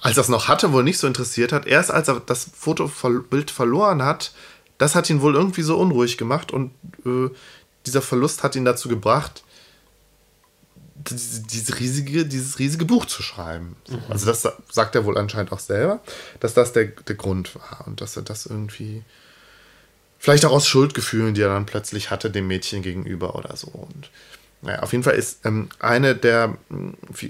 [0.00, 3.50] als er es noch hatte, wohl nicht so interessiert hat, erst als er das Fotobild
[3.50, 4.32] verloren hat,
[4.78, 6.70] das hat ihn wohl irgendwie so unruhig gemacht und
[7.04, 7.28] äh,
[7.86, 9.42] dieser Verlust hat ihn dazu gebracht,
[11.10, 13.76] diese riesige, dieses riesige Buch zu schreiben.
[13.88, 13.98] Mhm.
[14.08, 16.00] Also das sagt er wohl anscheinend auch selber,
[16.40, 19.02] dass das der, der Grund war und dass er das irgendwie
[20.18, 23.68] vielleicht auch aus Schuldgefühlen, die er dann plötzlich hatte dem Mädchen gegenüber oder so.
[23.68, 24.10] Und
[24.62, 26.56] naja, auf jeden Fall ist ähm, eine, der,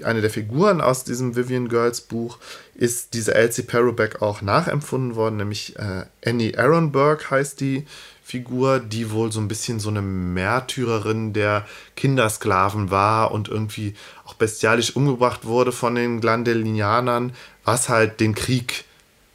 [0.03, 2.37] eine der Figuren aus diesem Vivian Girls Buch
[2.75, 7.87] ist diese Elsie Perrobeck auch nachempfunden worden, nämlich äh, Annie Aronberg heißt die
[8.25, 13.95] Figur, die wohl so ein bisschen so eine Märtyrerin der Kindersklaven war und irgendwie
[14.25, 17.33] auch bestialisch umgebracht wurde von den Glandelinianern,
[17.65, 18.85] was halt den Krieg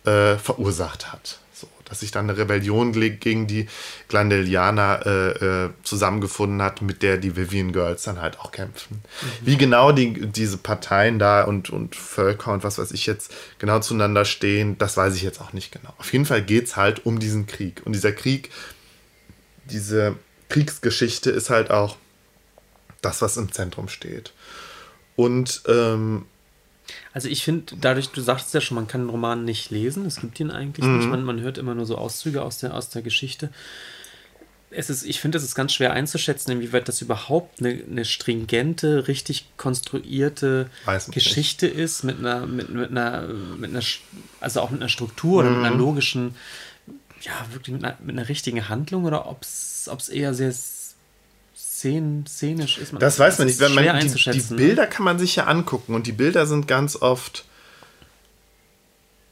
[0.04, 1.38] äh, verursacht hat.
[1.52, 3.68] So, dass sich dann eine Rebellion gegen die
[4.08, 9.02] Glandelianer äh, äh, zusammengefunden hat, mit der die Vivian Girls dann halt auch kämpfen.
[9.02, 9.46] Mhm.
[9.46, 13.80] Wie genau die, diese Parteien da und, und Völker und was weiß ich jetzt genau
[13.80, 15.92] zueinander stehen, das weiß ich jetzt auch nicht genau.
[15.98, 17.82] Auf jeden Fall geht es halt um diesen Krieg.
[17.84, 18.50] Und dieser Krieg
[19.70, 20.16] diese
[20.48, 21.96] Kriegsgeschichte ist halt auch
[23.02, 24.32] das, was im Zentrum steht.
[25.16, 26.26] Und ähm,
[27.12, 30.20] also ich finde, dadurch, du sagst ja schon, man kann den Roman nicht lesen, es
[30.20, 30.96] gibt ihn eigentlich mhm.
[30.98, 33.50] nicht, man, man hört immer nur so Auszüge aus der, aus der Geschichte.
[34.70, 39.08] Es ist, ich finde, es ist ganz schwer einzuschätzen, inwieweit das überhaupt eine, eine stringente,
[39.08, 40.68] richtig konstruierte
[41.10, 41.78] Geschichte nicht.
[41.78, 43.22] ist, mit einer, mit, mit, einer,
[43.56, 43.82] mit einer,
[44.40, 45.48] also auch mit einer Struktur mhm.
[45.48, 46.34] oder mit einer logischen
[47.22, 50.52] ja, wirklich mit einer, mit einer richtigen Handlung oder ob es eher sehr
[51.78, 52.92] szen, szenisch ist.
[52.92, 53.60] Man, das weiß man nicht.
[53.60, 54.54] Wenn man, die, die?
[54.54, 57.44] Bilder kann man sich ja angucken und die Bilder sind ganz oft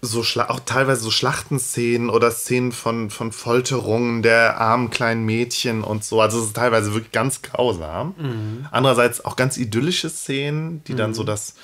[0.03, 6.05] so auch teilweise so Schlachtenszenen oder Szenen von, von Folterungen der armen kleinen Mädchen und
[6.05, 6.21] so.
[6.21, 8.15] Also es ist teilweise wirklich ganz grausam.
[8.17, 8.67] Mhm.
[8.71, 10.99] Andererseits auch ganz idyllische Szenen, die mhm.
[10.99, 11.27] dann so mhm.
[11.27, 11.55] das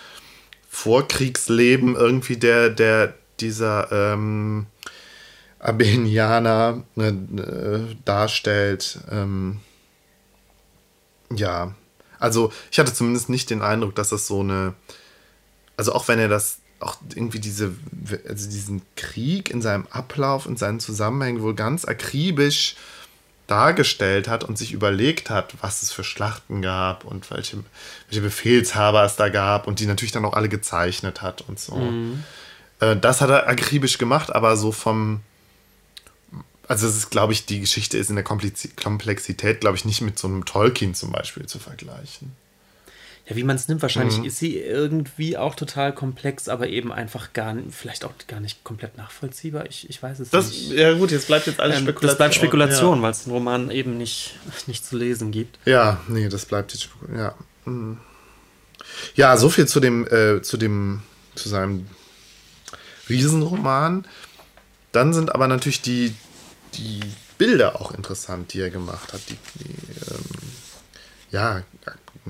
[0.68, 4.66] Vorkriegsleben irgendwie der, der dieser ähm,
[5.62, 8.98] Abenianer äh, darstellt.
[9.10, 9.60] Ähm,
[11.34, 11.74] ja,
[12.18, 14.74] also ich hatte zumindest nicht den Eindruck, dass das so eine,
[15.76, 17.72] also auch wenn er das auch irgendwie diese,
[18.28, 22.76] also diesen Krieg in seinem Ablauf, in seinen Zusammenhängen wohl ganz akribisch
[23.46, 27.58] dargestellt hat und sich überlegt hat, was es für Schlachten gab und welche,
[28.08, 31.76] welche Befehlshaber es da gab und die natürlich dann auch alle gezeichnet hat und so.
[31.76, 32.24] Mhm.
[32.80, 35.20] Äh, das hat er akribisch gemacht, aber so vom.
[36.72, 40.18] Also, es ist, glaube ich, die Geschichte ist in der Komplexität, glaube ich, nicht mit
[40.18, 42.32] so einem Tolkien zum Beispiel zu vergleichen.
[43.28, 44.24] Ja, wie man es nimmt, wahrscheinlich mhm.
[44.24, 48.96] ist sie irgendwie auch total komplex, aber eben einfach gar vielleicht auch gar nicht komplett
[48.96, 49.66] nachvollziehbar.
[49.68, 50.72] Ich, ich weiß es das, nicht.
[50.72, 52.08] Ja, gut, jetzt bleibt jetzt alles ähm, Spekulation.
[52.08, 53.02] Das bleibt Spekulation, ja.
[53.02, 54.34] weil es den Roman eben nicht,
[54.66, 55.58] nicht zu lesen gibt.
[55.66, 57.34] Ja, nee, das bleibt jetzt Ja.
[57.66, 57.98] Mhm.
[59.14, 61.02] Ja, so viel zu dem, äh, zu dem,
[61.34, 61.86] zu seinem
[63.10, 64.06] Riesenroman.
[64.90, 66.14] Dann sind aber natürlich die,
[66.74, 67.00] die
[67.38, 69.20] Bilder auch interessant, die er gemacht hat.
[69.28, 69.74] Die, die
[70.10, 70.24] ähm,
[71.30, 71.62] ja,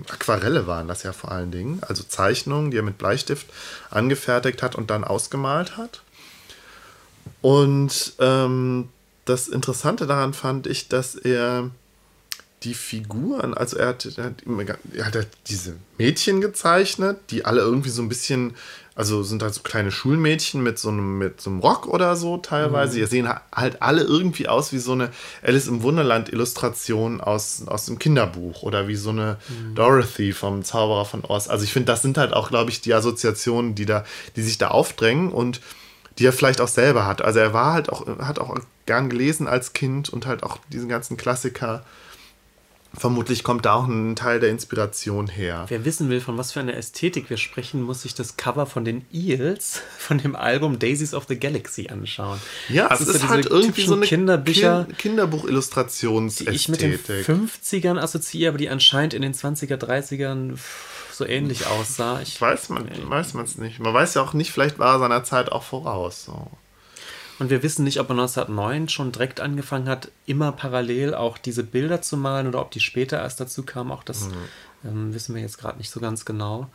[0.08, 3.46] Aquarelle waren das ja vor allen Dingen, also Zeichnungen, die er mit Bleistift
[3.90, 6.02] angefertigt hat und dann ausgemalt hat.
[7.40, 8.88] Und ähm,
[9.24, 11.70] das Interessante daran fand ich, dass er
[12.62, 17.90] die Figuren, also er hat, er hat, er hat diese Mädchen gezeichnet, die alle irgendwie
[17.90, 18.54] so ein bisschen,
[18.94, 22.36] also sind halt so kleine Schulmädchen mit so einem, mit so einem Rock oder so
[22.36, 22.96] teilweise.
[22.96, 23.00] Mhm.
[23.00, 25.10] Die sehen halt alle irgendwie aus wie so eine
[25.42, 29.74] Alice im Wunderland-Illustration aus, aus dem Kinderbuch oder wie so eine mhm.
[29.74, 31.48] Dorothy vom Zauberer von Oz.
[31.48, 34.04] Also ich finde, das sind halt auch, glaube ich, die Assoziationen, die da,
[34.36, 35.62] die sich da aufdrängen und
[36.18, 37.22] die er vielleicht auch selber hat.
[37.22, 38.54] Also er war halt auch, hat auch
[38.84, 41.82] gern gelesen als Kind und halt auch diesen ganzen Klassiker
[42.94, 45.64] Vermutlich kommt da auch ein Teil der Inspiration her.
[45.68, 48.84] Wer wissen will, von was für einer Ästhetik wir sprechen, muss sich das Cover von
[48.84, 52.38] den Eels von dem Album Daisies of the Galaxy anschauen.
[52.68, 56.52] Ja, das es ist, ist halt irgendwie so eine Kinderbücher, Kinderbuch-Illustrationsästhetik.
[56.52, 60.58] Die ich mit den 50ern assoziiere, aber die anscheinend in den 20er, 30ern
[61.12, 62.20] so ähnlich aussah.
[62.20, 63.78] Ich, weiß man es nicht.
[63.78, 66.24] Man weiß ja auch nicht, vielleicht war er seiner Zeit auch voraus.
[66.24, 66.50] So.
[67.42, 71.64] Und wir wissen nicht, ob er 1909 schon direkt angefangen hat, immer parallel auch diese
[71.64, 73.90] Bilder zu malen oder ob die später erst dazu kamen.
[73.90, 74.34] Auch das mhm.
[74.84, 76.70] ähm, wissen wir jetzt gerade nicht so ganz genau.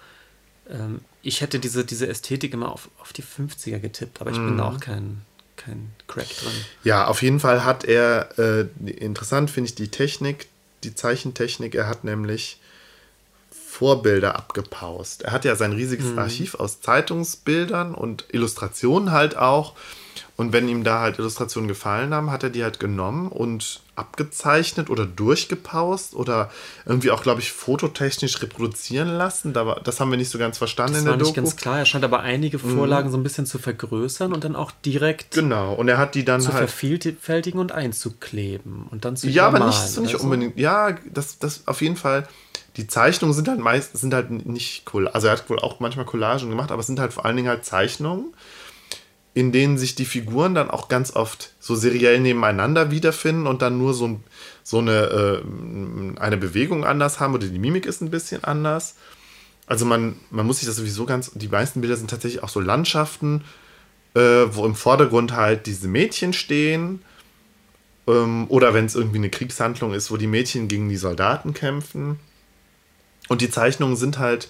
[0.69, 4.47] Ähm, ich hätte diese, diese Ästhetik immer auf, auf die 50er getippt, aber ich mhm.
[4.47, 5.21] bin da auch kein,
[5.55, 6.51] kein Crack drin.
[6.83, 10.49] Ja, auf jeden Fall hat er, äh, interessant finde ich die Technik,
[10.83, 11.75] die Zeichentechnik.
[11.75, 12.59] Er hat nämlich
[13.51, 15.21] Vorbilder abgepaust.
[15.21, 16.19] Er hat ja sein riesiges mhm.
[16.19, 19.75] Archiv aus Zeitungsbildern und Illustrationen halt auch.
[20.37, 24.91] Und wenn ihm da halt Illustrationen gefallen haben, hat er die halt genommen und abgezeichnet
[24.91, 26.51] oder durchgepaust oder
[26.85, 29.51] irgendwie auch, glaube ich, fototechnisch reproduzieren lassen.
[29.83, 31.41] Das haben wir nicht so ganz verstanden das in der war nicht Doku.
[31.41, 31.79] ganz klar.
[31.79, 32.77] Er scheint aber einige mhm.
[32.77, 33.11] Vorlagen mhm.
[33.13, 35.73] so ein bisschen zu vergrößern und dann auch direkt genau.
[35.73, 39.65] Und er hat die dann zu halt vervielfältigen und einzukleben und dann zu Ja, aber
[39.65, 40.55] nicht so nicht unbedingt.
[40.55, 42.27] Ja, das, das auf jeden Fall.
[42.75, 45.07] Die Zeichnungen sind halt meist sind halt nicht cool.
[45.07, 47.49] Also er hat wohl auch manchmal Collagen gemacht, aber es sind halt vor allen Dingen
[47.49, 48.35] halt Zeichnungen
[49.37, 53.77] in denen sich die Figuren dann auch ganz oft so seriell nebeneinander wiederfinden und dann
[53.77, 54.19] nur so,
[54.63, 58.95] so eine, äh, eine Bewegung anders haben oder die Mimik ist ein bisschen anders.
[59.67, 62.59] Also man, man muss sich das sowieso ganz, die meisten Bilder sind tatsächlich auch so
[62.59, 63.43] Landschaften,
[64.15, 67.03] äh, wo im Vordergrund halt diese Mädchen stehen.
[68.07, 72.19] Ähm, oder wenn es irgendwie eine Kriegshandlung ist, wo die Mädchen gegen die Soldaten kämpfen.
[73.27, 74.49] Und die Zeichnungen sind halt,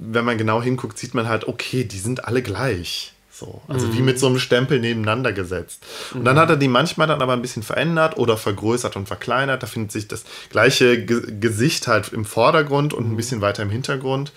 [0.00, 3.13] wenn man genau hinguckt, sieht man halt, okay, die sind alle gleich.
[3.34, 3.94] So, also mhm.
[3.94, 5.84] wie mit so einem Stempel nebeneinander gesetzt.
[6.12, 6.24] Und mhm.
[6.24, 9.60] dann hat er die manchmal dann aber ein bisschen verändert oder vergrößert und verkleinert.
[9.60, 13.16] Da findet sich das gleiche Ge Gesicht halt im Vordergrund und ein mhm.
[13.16, 14.30] bisschen weiter im Hintergrund.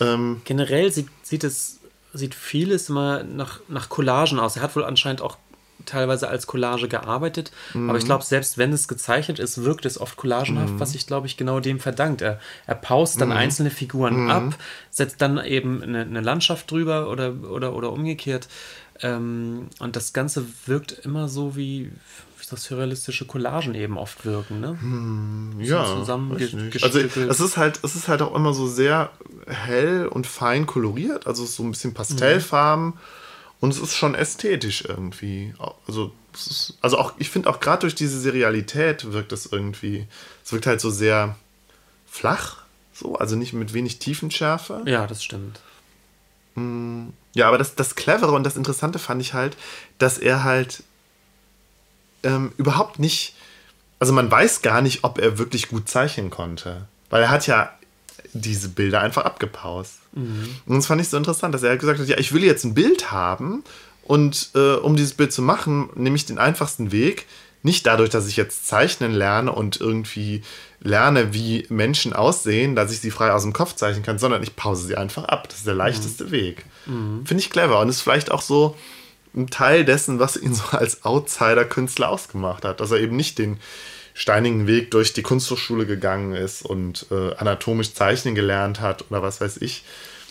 [0.00, 1.80] Ähm, Generell sieht, sieht es
[2.12, 4.56] sieht vieles immer nach, nach Collagen aus.
[4.56, 5.36] Er hat wohl anscheinend auch
[5.84, 7.52] teilweise als Collage gearbeitet.
[7.74, 7.88] Mhm.
[7.88, 10.80] Aber ich glaube, selbst wenn es gezeichnet ist, wirkt es oft collagenhaft, mhm.
[10.80, 12.22] was sich, glaube ich, genau dem verdankt.
[12.22, 13.36] Er, er paust dann mhm.
[13.36, 14.30] einzelne Figuren mhm.
[14.30, 14.54] ab,
[14.90, 18.48] setzt dann eben eine, eine, Landschaft drüber oder, oder, oder umgekehrt.
[19.00, 21.86] Ähm, und das Ganze wirkt immer so wie,
[22.38, 24.78] wie das surrealistische Collagen eben oft wirken, ne?
[24.80, 25.82] Hm, ja.
[25.82, 29.10] Also es ist halt, es ist halt auch immer so sehr
[29.48, 32.86] hell und fein koloriert, also so ein bisschen Pastellfarben.
[32.86, 32.98] Mhm
[33.64, 35.54] und es ist schon ästhetisch irgendwie.
[35.86, 40.06] Also, ist, also auch, ich finde auch gerade durch diese Serialität wirkt das irgendwie,
[40.44, 41.36] es wirkt halt so sehr
[42.06, 42.58] flach,
[42.92, 44.82] so, also nicht mit wenig Tiefenschärfe.
[44.84, 45.60] Ja, das stimmt.
[46.56, 49.56] Mm, ja, aber das, das Clevere und das Interessante fand ich halt,
[49.96, 50.82] dass er halt
[52.22, 53.34] ähm, überhaupt nicht,
[53.98, 56.86] also man weiß gar nicht, ob er wirklich gut zeichnen konnte.
[57.08, 57.72] Weil er hat ja
[58.34, 59.98] diese Bilder einfach abgepaust.
[60.12, 60.48] Mhm.
[60.66, 62.74] Und das fand ich so interessant, dass er gesagt hat, ja, ich will jetzt ein
[62.74, 63.64] Bild haben
[64.02, 67.26] und äh, um dieses Bild zu machen, nehme ich den einfachsten Weg.
[67.62, 70.42] Nicht dadurch, dass ich jetzt zeichnen lerne und irgendwie
[70.80, 74.54] lerne, wie Menschen aussehen, dass ich sie frei aus dem Kopf zeichnen kann, sondern ich
[74.54, 75.48] pause sie einfach ab.
[75.48, 76.30] Das ist der leichteste mhm.
[76.30, 76.66] Weg.
[76.84, 77.24] Mhm.
[77.24, 78.76] Finde ich clever und ist vielleicht auch so
[79.34, 82.80] ein Teil dessen, was ihn so als Outsider-Künstler ausgemacht hat.
[82.80, 83.58] Dass er eben nicht den
[84.14, 89.40] steinigen Weg durch die Kunsthochschule gegangen ist und äh, anatomisch zeichnen gelernt hat oder was
[89.40, 89.84] weiß ich,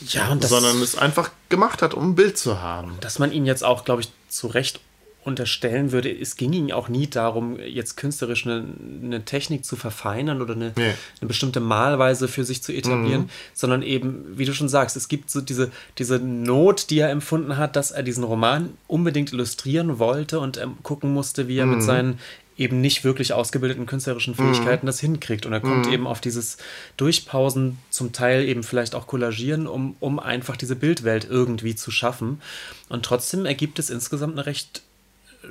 [0.07, 2.97] ja, das, sondern es einfach gemacht hat, um ein Bild zu haben.
[3.01, 4.79] Dass man ihn jetzt auch, glaube ich, zu Recht
[5.25, 8.65] unterstellen würde, es ging ihm auch nie darum, jetzt künstlerisch eine,
[9.01, 10.93] eine Technik zu verfeinern oder eine, nee.
[11.21, 13.29] eine, bestimmte Malweise für sich zu etablieren, mhm.
[13.53, 17.55] sondern eben, wie du schon sagst, es gibt so diese, diese Not, die er empfunden
[17.55, 21.75] hat, dass er diesen Roman unbedingt illustrieren wollte und ähm, gucken musste, wie er mhm.
[21.75, 22.19] mit seinen
[22.57, 24.87] eben nicht wirklich ausgebildeten künstlerischen Fähigkeiten mhm.
[24.87, 25.45] das hinkriegt.
[25.45, 25.93] Und er kommt mhm.
[25.93, 26.57] eben auf dieses
[26.97, 32.41] Durchpausen, zum Teil eben vielleicht auch kollagieren, um, um einfach diese Bildwelt irgendwie zu schaffen.
[32.89, 34.83] Und trotzdem ergibt es insgesamt eine recht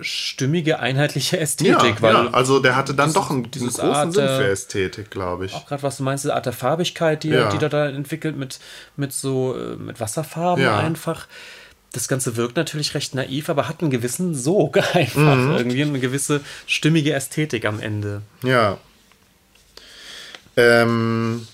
[0.00, 1.96] stimmige, einheitliche Ästhetik.
[1.96, 2.30] Ja, weil ja.
[2.30, 5.54] also der hatte dann doch einen, diesen großen Art, Sinn für Ästhetik, glaube ich.
[5.54, 7.50] Auch gerade, was du meinst, diese Art der Farbigkeit, die, ja.
[7.50, 8.58] die er da entwickelt mit,
[8.96, 11.26] mit so äh, mit Wasserfarben einfach.
[11.92, 15.36] Das Ganze wirkt natürlich recht naiv, aber hat einen gewissen Sog einfach.
[15.36, 15.52] Mhm.
[15.52, 18.22] Irgendwie eine gewisse stimmige Ästhetik am Ende.
[18.42, 18.78] Ja.
[20.56, 21.46] Ähm,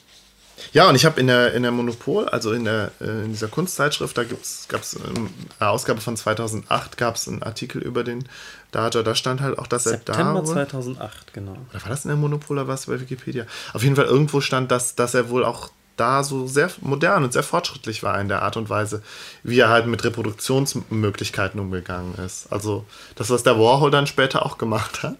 [0.73, 3.49] ja, und ich habe in der, in der Monopol, also in, der, äh, in dieser
[3.49, 8.29] Kunstzeitschrift, da gab es eine Ausgabe von 2008, gab es einen Artikel über den
[8.73, 10.47] Dodger, da stand halt auch, dass September er da...
[10.47, 11.57] September 2008, genau.
[11.71, 13.47] Oder war das in der Monopol oder was bei Wikipedia?
[13.73, 17.33] Auf jeden Fall irgendwo stand, dass, dass er wohl auch da so sehr modern und
[17.33, 19.03] sehr fortschrittlich war in der Art und Weise,
[19.43, 22.51] wie er halt mit Reproduktionsmöglichkeiten umgegangen ist.
[22.53, 22.85] Also
[23.15, 25.19] das, was der Warhol dann später auch gemacht hat,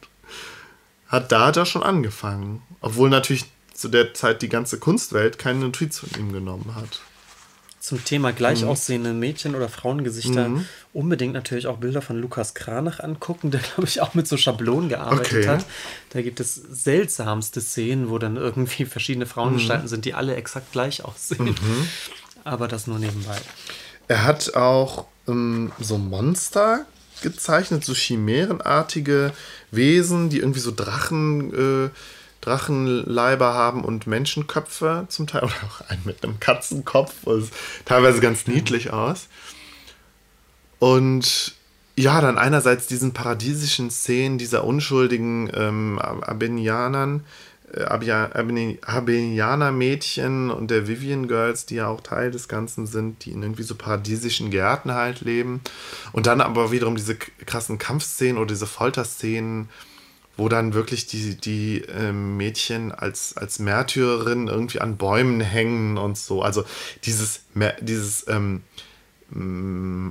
[1.09, 2.63] hat Dada schon angefangen.
[2.81, 7.01] Obwohl natürlich zu der Zeit die ganze Kunstwelt keine Notiz von ihm genommen hat.
[7.89, 8.69] Zum Thema gleich mhm.
[8.69, 10.67] aussehende Mädchen- oder Frauengesichter mhm.
[10.93, 14.91] unbedingt natürlich auch Bilder von Lukas Kranach angucken, der, glaube ich, auch mit so Schablonen
[14.91, 15.49] gearbeitet okay.
[15.49, 15.65] hat.
[16.11, 19.89] Da gibt es seltsamste Szenen, wo dann irgendwie verschiedene Frauengestalten mhm.
[19.89, 21.47] sind, die alle exakt gleich aussehen.
[21.47, 21.89] Mhm.
[22.45, 23.39] Aber das nur nebenbei.
[24.07, 26.85] Er hat auch ähm, so Monster
[27.23, 29.33] gezeichnet, so chimärenartige
[29.71, 31.87] Wesen, die irgendwie so Drachen.
[31.87, 31.91] Äh,
[32.41, 37.15] Drachenleiber haben und Menschenköpfe zum Teil oder auch einen mit einem Katzenkopf.
[37.25, 37.51] Das
[37.85, 39.29] teilweise ganz niedlich aus.
[40.79, 41.57] Und
[41.97, 47.25] ja, dann einerseits diesen paradiesischen Szenen dieser unschuldigen ähm, Abenianern,
[47.73, 53.43] äh, Abenianer-Mädchen und der Vivian Girls, die ja auch Teil des Ganzen sind, die in
[53.43, 55.61] irgendwie so paradiesischen Gärten halt leben.
[56.13, 59.69] Und dann aber wiederum diese krassen Kampfszenen oder diese Folterszenen,
[60.39, 66.17] wo dann wirklich die, die äh, Mädchen als, als Märtyrerin irgendwie an Bäumen hängen und
[66.17, 66.43] so.
[66.43, 66.65] Also
[67.05, 67.43] dieses,
[67.81, 68.63] dieses ähm,
[69.31, 70.11] mm,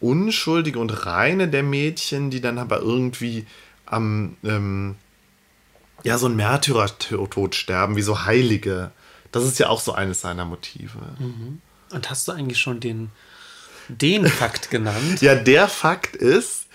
[0.00, 3.46] Unschuldige und Reine der Mädchen, die dann aber irgendwie
[3.86, 4.96] am, ähm,
[6.02, 8.90] ja, so ein Märtyrertod sterben, wie so Heilige.
[9.30, 10.98] Das ist ja auch so eines seiner Motive.
[11.20, 11.60] Mhm.
[11.92, 13.12] Und hast du eigentlich schon den,
[13.88, 15.20] den Fakt genannt?
[15.20, 16.66] ja, der Fakt ist,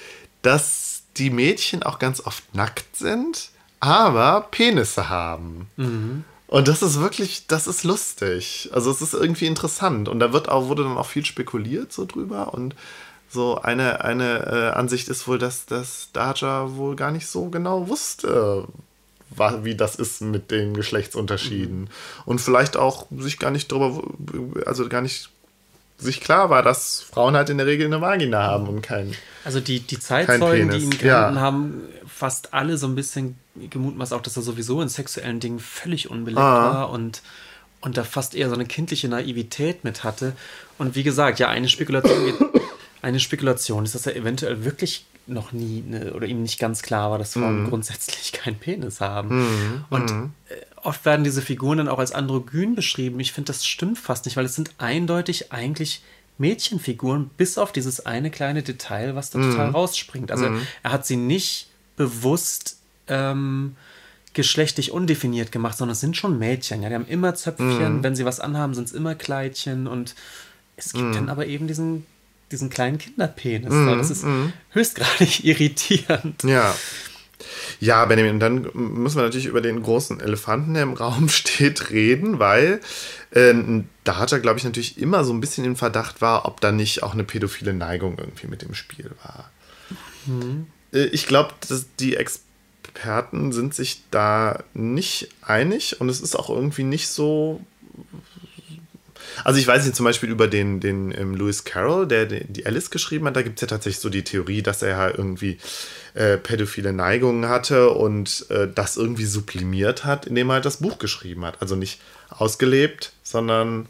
[0.41, 0.84] dass
[1.17, 5.69] die Mädchen auch ganz oft nackt sind, aber Penisse haben.
[5.77, 6.23] Mhm.
[6.47, 8.69] Und das ist wirklich, das ist lustig.
[8.71, 10.07] Also es ist irgendwie interessant.
[10.07, 12.53] Und da wird auch, wurde dann auch viel spekuliert so drüber.
[12.53, 12.75] Und
[13.29, 17.87] so eine, eine äh, Ansicht ist wohl, dass das Daja wohl gar nicht so genau
[17.89, 18.67] wusste,
[19.63, 21.81] wie das ist mit den Geschlechtsunterschieden.
[21.81, 21.89] Mhm.
[22.25, 24.03] Und vielleicht auch sich gar nicht drüber,
[24.65, 25.29] also gar nicht
[25.97, 29.13] sich klar war, dass Frauen halt in der Regel eine Vagina haben und kein.
[29.43, 31.35] Also die, die Zeitzeugen, die ihn kannten, ja.
[31.35, 36.09] haben fast alle so ein bisschen gemutmaßt, auch dass er sowieso in sexuellen Dingen völlig
[36.09, 36.73] unbelegt ah.
[36.73, 37.21] war und,
[37.81, 40.33] und da fast eher so eine kindliche Naivität mit hatte.
[40.77, 42.33] Und wie gesagt, ja, eine Spekulation,
[43.01, 47.11] eine Spekulation ist, dass er eventuell wirklich noch nie eine, oder ihm nicht ganz klar
[47.11, 47.69] war, dass Frauen mm.
[47.69, 49.39] grundsätzlich keinen Penis haben.
[49.39, 49.85] Mm.
[49.89, 50.31] Und mm.
[50.85, 53.19] Oft werden diese Figuren dann auch als androgyn beschrieben.
[53.19, 56.01] Ich finde, das stimmt fast nicht, weil es sind eindeutig eigentlich
[56.37, 59.75] Mädchenfiguren, bis auf dieses eine kleine Detail, was da total mhm.
[59.75, 60.31] rausspringt.
[60.31, 60.61] Also mhm.
[60.83, 63.75] er hat sie nicht bewusst ähm,
[64.33, 66.83] geschlechtlich undefiniert gemacht, sondern es sind schon Mädchen.
[66.83, 68.03] Ja, die haben immer Zöpfchen, mhm.
[68.03, 70.15] wenn sie was anhaben, sind es immer Kleidchen und
[70.75, 71.13] es gibt mhm.
[71.13, 72.05] dann aber eben diesen
[72.51, 73.73] diesen kleinen Kinderpenis.
[73.73, 74.53] Mm, das ist mm.
[74.71, 76.43] höchstgradig irritierend.
[76.43, 76.75] Ja.
[77.79, 82.39] Ja, Benjamin, dann müssen wir natürlich über den großen Elefanten, der im Raum steht, reden,
[82.39, 82.81] weil
[83.31, 83.53] äh,
[84.03, 86.71] da hat er, glaube ich, natürlich immer so ein bisschen im Verdacht war, ob da
[86.71, 89.51] nicht auch eine pädophile Neigung irgendwie mit dem Spiel war.
[90.25, 90.67] Mhm.
[90.91, 91.53] Ich glaube,
[91.99, 97.61] die Experten sind sich da nicht einig und es ist auch irgendwie nicht so
[99.43, 102.89] also ich weiß nicht, zum Beispiel über den, den ähm, Lewis Carroll, der die Alice
[102.89, 105.57] geschrieben hat, da gibt es ja tatsächlich so die Theorie, dass er halt irgendwie
[106.15, 110.97] äh, pädophile Neigungen hatte und äh, das irgendwie sublimiert hat, indem er halt das Buch
[110.97, 111.61] geschrieben hat.
[111.61, 113.87] Also nicht ausgelebt, sondern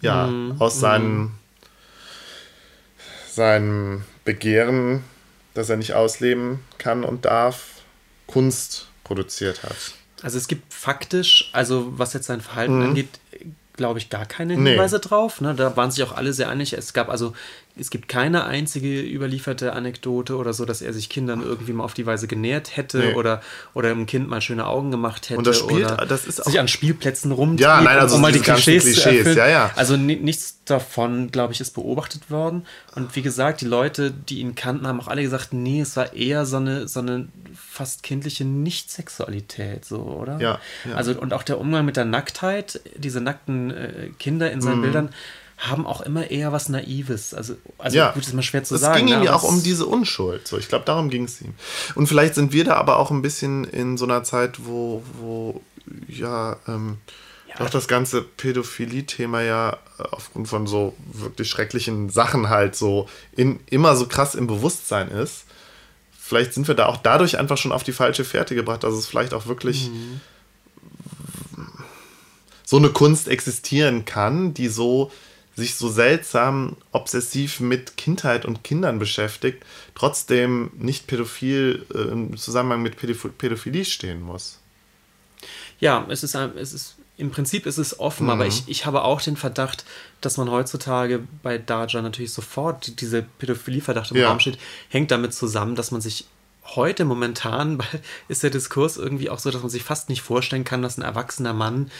[0.00, 1.30] ja, mm, aus seinem, mm.
[3.30, 5.02] seinem Begehren,
[5.54, 7.82] das er nicht ausleben kann und darf,
[8.26, 9.76] Kunst produziert hat.
[10.22, 12.88] Also es gibt faktisch, also was jetzt sein Verhalten mhm.
[12.90, 13.08] angeht,
[13.76, 15.02] glaube ich, gar keine Hinweise nee.
[15.02, 15.40] drauf.
[15.40, 15.54] Ne?
[15.54, 16.72] Da waren sich auch alle sehr einig.
[16.72, 17.34] Es gab also,
[17.74, 21.94] es gibt keine einzige überlieferte Anekdote oder so, dass er sich Kindern irgendwie mal auf
[21.94, 23.14] die Weise genährt hätte nee.
[23.14, 23.40] oder,
[23.72, 25.38] oder einem Kind mal schöne Augen gemacht hätte.
[25.38, 27.56] Und das spielt, oder das ist sich an Spielplätzen rum.
[27.56, 29.70] Ja, nein, also um mal die Klischees, Klischees ja, ja.
[29.74, 32.66] Also nichts davon, glaube ich, ist beobachtet worden.
[32.94, 36.12] Und wie gesagt, die Leute, die ihn kannten, haben auch alle gesagt, nee, es war
[36.12, 40.38] eher so eine, so eine fast kindliche Nichtsexualität, so, oder?
[40.40, 40.94] Ja, ja.
[40.94, 44.82] Also, und auch der Umgang mit der Nacktheit, diese nackten äh, Kinder in seinen mhm.
[44.82, 45.08] Bildern,
[45.68, 47.34] haben auch immer eher was Naives.
[47.34, 48.94] Also, also ja, gut, ist mal schwer zu es sagen.
[48.94, 50.46] Es ging ihm ne, ja auch um diese Unschuld.
[50.46, 51.54] So, ich glaube, darum ging es ihm.
[51.94, 55.60] Und vielleicht sind wir da aber auch ein bisschen in so einer Zeit, wo, wo
[56.08, 56.98] ja, ähm,
[57.48, 57.56] ja.
[57.58, 59.78] doch das ganze Pädophilie-Thema ja
[60.10, 65.44] aufgrund von so wirklich schrecklichen Sachen halt so in, immer so krass im Bewusstsein ist
[66.32, 69.06] vielleicht sind wir da auch dadurch einfach schon auf die falsche Fährte gebracht, dass es
[69.06, 70.20] vielleicht auch wirklich mhm.
[72.64, 75.10] so eine Kunst existieren kann, die so
[75.54, 79.64] sich so seltsam obsessiv mit Kindheit und Kindern beschäftigt,
[79.94, 84.58] trotzdem nicht pädophil äh, im Zusammenhang mit Pädophilie stehen muss.
[85.78, 88.30] Ja, es ist, es ist im Prinzip ist es offen, mhm.
[88.30, 89.84] aber ich, ich habe auch den Verdacht,
[90.20, 94.28] dass man heutzutage bei Daja natürlich sofort diese Pädophilie-Verdacht im ja.
[94.28, 94.58] Raum steht,
[94.88, 96.26] hängt damit zusammen, dass man sich
[96.64, 97.82] heute momentan
[98.28, 101.02] ist der Diskurs irgendwie auch so, dass man sich fast nicht vorstellen kann, dass ein
[101.02, 101.90] erwachsener Mann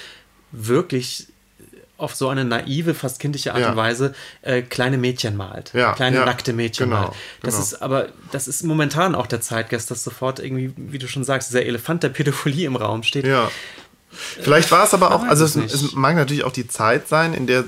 [0.51, 1.29] wirklich
[2.03, 3.71] auf so eine naive, fast kindliche Art ja.
[3.71, 5.73] und Weise äh, kleine Mädchen malt.
[5.73, 7.13] Ja, kleine ja, nackte Mädchen genau, malt.
[7.43, 7.65] Das genau.
[7.65, 11.51] ist aber, das ist momentan auch der Zeitgeist, dass sofort irgendwie, wie du schon sagst,
[11.51, 13.27] dieser Elefant der Pädophilie im Raum steht.
[13.27, 13.51] Ja.
[14.11, 17.47] Vielleicht war es aber auch, also es, es, mag natürlich auch die Zeit sein, in
[17.47, 17.65] der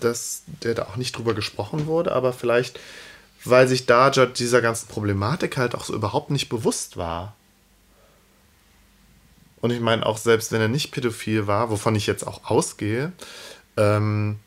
[0.00, 2.78] das, der da auch nicht drüber gesprochen wurde, aber vielleicht,
[3.44, 7.34] weil sich Daja dieser ganzen Problematik halt auch so überhaupt nicht bewusst war.
[9.60, 13.12] Und ich meine, auch selbst wenn er nicht pädophil war, wovon ich jetzt auch ausgehe,
[13.76, 14.38] ähm,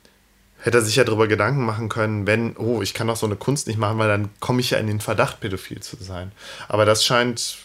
[0.59, 3.35] hätte er sich ja darüber Gedanken machen können, wenn, oh, ich kann doch so eine
[3.35, 6.31] Kunst nicht machen, weil dann komme ich ja in den Verdacht, pädophil zu sein.
[6.67, 7.57] Aber das scheint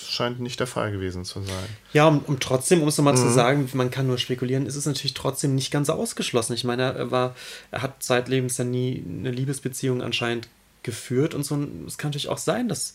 [0.00, 1.68] scheint nicht der Fall gewesen zu sein.
[1.92, 3.18] Ja, und um trotzdem, um es nochmal mhm.
[3.18, 6.54] zu sagen, man kann nur spekulieren, ist es natürlich trotzdem nicht ganz ausgeschlossen.
[6.54, 7.34] Ich meine, er war,
[7.70, 10.48] er hat zeitlebens ja nie eine Liebesbeziehung anscheinend
[10.82, 11.56] geführt und so.
[11.86, 12.94] Es kann natürlich auch sein, dass,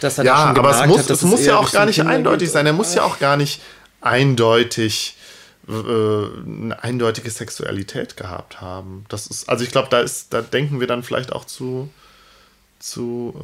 [0.00, 2.00] dass er ja, da schon aber es muss, hat, es muss ja auch gar nicht
[2.00, 2.66] eindeutig sein.
[2.66, 3.60] Er muss ja auch gar nicht
[4.00, 5.16] eindeutig
[5.68, 9.04] äh, eine eindeutige Sexualität gehabt haben.
[9.08, 11.90] Das ist, also ich glaube, da ist, da denken wir dann vielleicht auch zu,
[12.78, 13.34] zu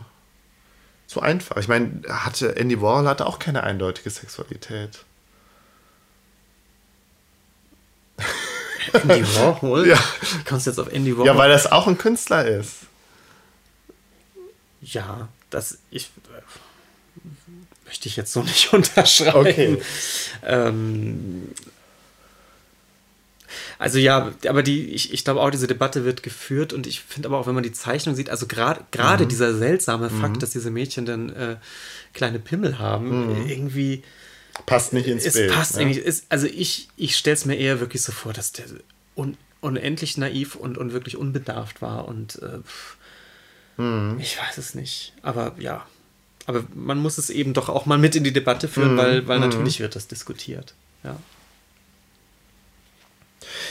[0.00, 0.04] äh,
[1.06, 1.56] so einfach.
[1.58, 5.04] Ich meine, hatte Andy Warhol hatte auch keine eindeutige Sexualität.
[8.92, 9.86] Andy Warhol?
[9.88, 9.98] ja.
[10.20, 11.26] Wie kommst du jetzt auf Andy Warhol?
[11.26, 12.86] Ja, weil das auch ein Künstler ist.
[14.80, 16.40] Ja, das ich äh,
[17.86, 19.38] möchte ich jetzt so nicht unterschreiben.
[19.38, 19.82] Okay.
[20.42, 21.48] Ähm,
[23.78, 27.28] also ja, aber die, ich, ich glaube auch, diese Debatte wird geführt und ich finde
[27.28, 29.28] aber auch, wenn man die Zeichnung sieht, also gerade mhm.
[29.28, 30.20] dieser seltsame mhm.
[30.20, 31.56] Fakt, dass diese Mädchen dann äh,
[32.12, 33.48] kleine Pimmel haben, mhm.
[33.48, 34.02] irgendwie
[34.66, 35.52] passt nicht ins es Bild.
[35.52, 35.82] Passt ne?
[35.82, 38.66] irgendwie, ist, also ich, ich stelle es mir eher wirklich so vor, dass der
[39.16, 42.58] un, unendlich naiv und, und wirklich unbedarft war und äh,
[43.76, 44.18] mhm.
[44.20, 45.12] ich weiß es nicht.
[45.22, 45.86] Aber ja,
[46.46, 48.98] aber man muss es eben doch auch mal mit in die Debatte führen, mhm.
[48.98, 49.48] weil, weil mhm.
[49.48, 50.74] natürlich wird das diskutiert.
[51.02, 51.16] Ja.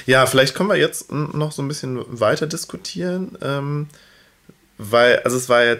[0.05, 3.87] Ja, vielleicht können wir jetzt noch so ein bisschen weiter diskutieren, ähm,
[4.77, 5.75] weil, also es war ja,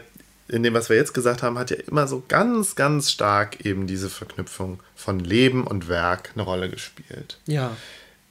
[0.48, 3.88] in dem, was wir jetzt gesagt haben, hat ja immer so ganz, ganz stark eben
[3.88, 7.40] diese Verknüpfung von Leben und Werk eine Rolle gespielt.
[7.46, 7.76] Ja.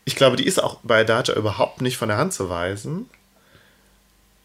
[0.05, 3.09] Ich glaube, die ist auch bei Daja überhaupt nicht von der Hand zu weisen.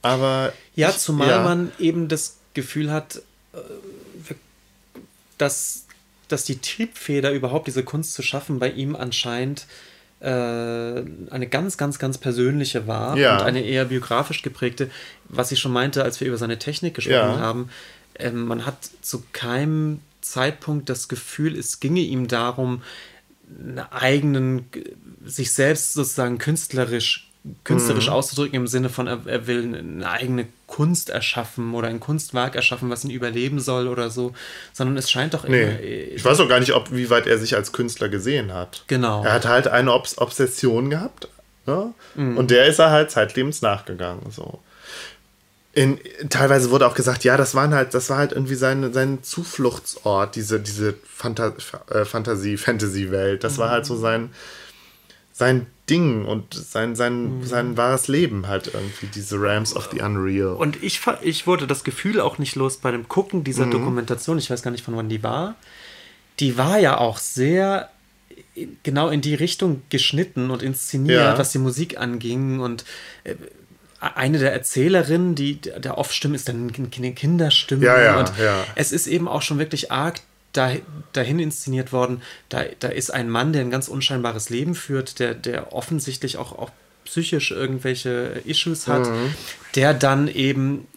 [0.02, 0.53] Aber.
[0.76, 1.44] Ja, zumal ja.
[1.44, 3.22] man eben das Gefühl hat,
[3.53, 3.60] äh,
[5.38, 5.86] dass,
[6.28, 9.68] dass die Triebfeder überhaupt diese Kunst zu schaffen bei ihm anscheinend
[10.19, 13.38] äh, eine ganz, ganz, ganz persönliche war ja.
[13.38, 14.90] und eine eher biografisch geprägte,
[15.26, 17.40] was ich schon meinte, als wir über seine Technik gesprochen ja.
[17.40, 17.69] haben.
[18.15, 22.82] Ähm, man hat zu keinem Zeitpunkt das Gefühl, es ginge ihm darum,
[23.48, 24.65] einen eigenen,
[25.24, 27.27] sich selbst sozusagen künstlerisch
[27.64, 28.14] künstlerisch mhm.
[28.14, 32.90] auszudrücken im Sinne von, er, er, will eine eigene Kunst erschaffen oder ein Kunstwerk erschaffen,
[32.90, 34.34] was ihn überleben soll oder so,
[34.74, 35.61] sondern es scheint doch nee.
[35.61, 35.80] immer.
[36.15, 38.84] Ich weiß auch gar nicht, ob, wie weit er sich als Künstler gesehen hat.
[38.88, 39.24] Genau.
[39.24, 41.28] Er hat halt eine Obs Obsession gehabt
[41.65, 41.94] ne?
[42.15, 42.38] mhm.
[42.38, 44.32] und der ist er halt zeitlebens nachgegangen.
[44.32, 44.60] So.
[45.74, 45.99] In,
[46.30, 50.36] teilweise wurde auch gesagt, ja, das waren halt, das war halt irgendwie sein, sein Zufluchtsort,
[50.36, 51.53] diese, diese Phanta
[51.91, 53.44] äh, Fantasie, Fantasy-Welt.
[53.44, 53.61] Das mhm.
[53.61, 54.32] war halt so sein,
[55.34, 57.45] sein Ding und sein, sein, mhm.
[57.45, 60.55] sein wahres Leben halt irgendwie, diese Rams of the Unreal.
[60.55, 63.72] Und ich, ich wurde das Gefühl auch nicht los bei dem Gucken dieser mhm.
[63.72, 65.55] Dokumentation, ich weiß gar nicht von wann die war,
[66.39, 67.89] die war ja auch sehr
[68.84, 71.38] genau in die Richtung geschnitten und inszeniert, Ja.
[71.38, 72.59] was die Musik anging.
[72.59, 72.85] Und
[73.23, 73.35] äh,
[73.99, 77.85] eine der Erzählerinnen, die der Off-Stimme ist dann eine Kinderstimme.
[77.85, 78.64] Ja, ja, und ja.
[78.76, 80.19] es ist eben auch schon wirklich arg
[81.13, 82.21] dahin inszeniert worden.
[82.49, 86.51] Da, da ist ein Mann, der ein ganz unscheinbares Leben führt, der, der offensichtlich auch,
[86.57, 86.71] auch
[87.05, 89.34] psychisch irgendwelche Issues hat, Mhm.
[89.75, 90.88] der dann eben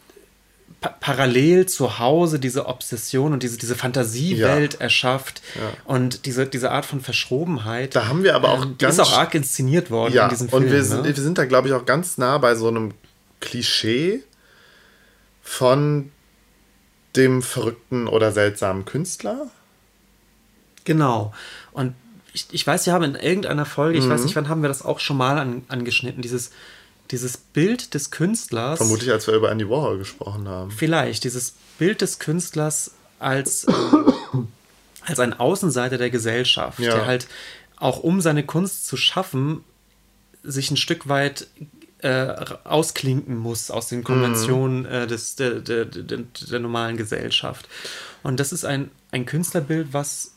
[0.80, 5.42] pa parallel zu Hause diese Obsession und diese, diese Fantasiewelt erschafft
[5.84, 7.94] und diese, diese Art von Verschrobenheit.
[7.94, 10.48] Da haben wir aber auch ähm, ganz ist auch arg inszeniert worden Ja, in diesem
[10.48, 10.64] Film.
[10.64, 11.14] und wir sind, ne?
[11.14, 12.92] wir sind da, glaube ich, auch ganz nah bei so einem
[13.40, 14.22] Klischee
[15.42, 16.10] von
[17.16, 19.48] dem verrückten oder seltsamen Künstler.
[20.84, 21.32] Genau.
[21.72, 21.94] Und
[22.32, 24.10] ich, ich weiß, wir haben in irgendeiner Folge, ich Mhm.
[24.10, 26.50] weiß nicht, wann haben wir das auch schon mal an, angeschnitten, dieses,
[27.10, 28.78] dieses Bild des Künstlers.
[28.78, 30.70] Vermutlich, als wir über Andy Warhol gesprochen haben.
[30.70, 34.48] Vielleicht, dieses Bild des Künstlers als, ähm,
[35.06, 36.94] als ein Außenseiter der Gesellschaft, Ja.
[36.94, 37.26] der halt
[37.76, 39.64] auch um seine Kunst zu schaffen,
[40.42, 41.48] sich ein Stück weit
[42.02, 46.18] äh, ausklinken muss aus den Konventionen äh, des, der, der, der,
[46.51, 47.68] der normalen Gesellschaft.
[48.22, 50.32] Und das ist ein, ein Künstlerbild, was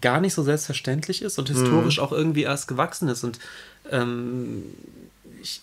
[0.00, 3.24] gar nicht so selbstverständlich ist und historisch auch irgendwie erst gewachsen ist.
[3.24, 3.38] Und
[3.90, 4.62] ähm,
[5.40, 5.60] ich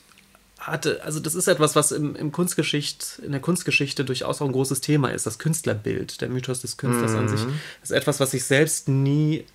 [0.59, 4.51] hatte, also das ist etwas, was im, im Kunstgeschicht, in der Kunstgeschichte durchaus auch ein
[4.51, 7.41] großes Thema ist, das Künstlerbild, der Mythos des Künstlers an sich.
[7.81, 9.45] Das ist etwas, was ich selbst nie,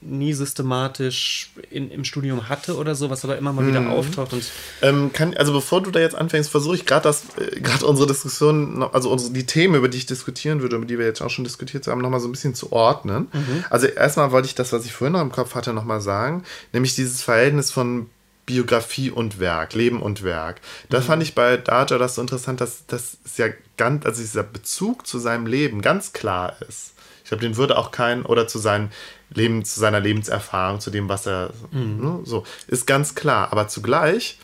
[0.00, 4.32] nie systematisch in, im Studium hatte oder so, was aber immer mal wieder auftaucht.
[4.32, 4.44] Und
[4.80, 8.06] Ähm, kann, also bevor du da jetzt anfängst, versuche ich gerade das, äh, gerade unsere
[8.06, 11.30] Diskussion, also unsere, die Themen, über die ich diskutieren würde, über die wir jetzt auch
[11.30, 13.28] schon diskutiert haben, nochmal so ein bisschen zu ordnen.
[13.70, 16.94] Also erstmal wollte ich das, was ich vorhin noch im Kopf hatte, nochmal sagen, nämlich
[16.94, 18.08] dieses Verhältnis von
[18.46, 20.60] Biografie und Werk, Leben und Werk.
[20.88, 24.42] Da fand ich bei Daja das so interessant, dass das ist ja ganz, also dieser
[24.42, 26.94] Bezug zu seinem Leben ganz klar ist.
[27.24, 28.88] Ich glaube, den würde auch kein, oder zu seinem
[29.30, 33.52] Leben, zu seiner Lebenserfahrung, zu dem, was er, ne, so, ist ganz klar.
[33.52, 34.38] Aber zugleich,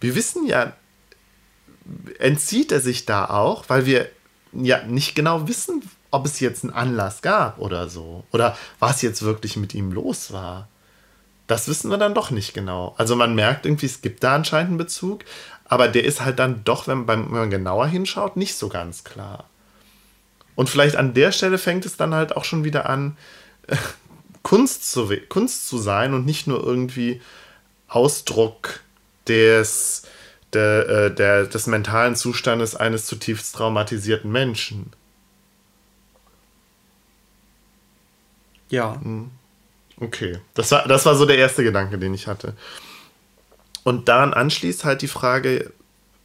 [0.00, 0.72] wir wissen ja,
[2.18, 4.08] entzieht er sich da auch, weil wir
[4.52, 8.24] ja nicht genau wissen, ob es jetzt einen Anlass gab oder so.
[8.32, 10.68] Oder was jetzt wirklich mit ihm los war.
[11.46, 12.94] Das wissen wir dann doch nicht genau.
[12.98, 15.24] Also man merkt irgendwie, es gibt da anscheinend einen Bezug,
[15.64, 19.48] aber der ist halt dann doch, wenn, wenn man genauer hinschaut, nicht so ganz klar.
[20.54, 23.16] Und vielleicht an der Stelle fängt es dann halt auch schon wieder an,
[24.42, 27.20] Kunst zu, Kunst zu sein und nicht nur irgendwie
[27.88, 28.80] Ausdruck
[29.28, 30.02] des,
[30.52, 34.92] der, äh, der, des mentalen Zustandes eines zutiefst traumatisierten Menschen.
[38.72, 38.98] ja,
[40.00, 42.54] Okay, das war, das war so der erste Gedanke, den ich hatte.
[43.84, 45.72] Und daran anschließt halt die Frage,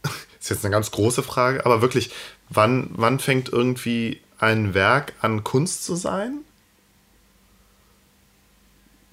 [0.40, 2.12] ist jetzt eine ganz große Frage, aber wirklich,
[2.50, 6.40] wann, wann fängt irgendwie ein Werk an Kunst zu sein?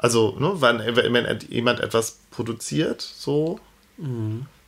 [0.05, 3.59] Also, ne, wann, wenn jemand etwas produziert, so,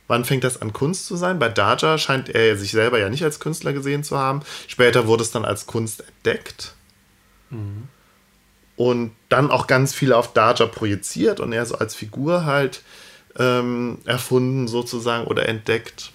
[0.07, 1.37] wann fängt das an Kunst zu sein?
[1.37, 4.41] Bei Daja scheint er sich selber ja nicht als Künstler gesehen zu haben.
[4.67, 6.73] Später wurde es dann als Kunst entdeckt
[8.77, 12.81] und dann auch ganz viel auf Daja projiziert und er so als Figur halt
[13.37, 16.13] ähm, erfunden sozusagen oder entdeckt.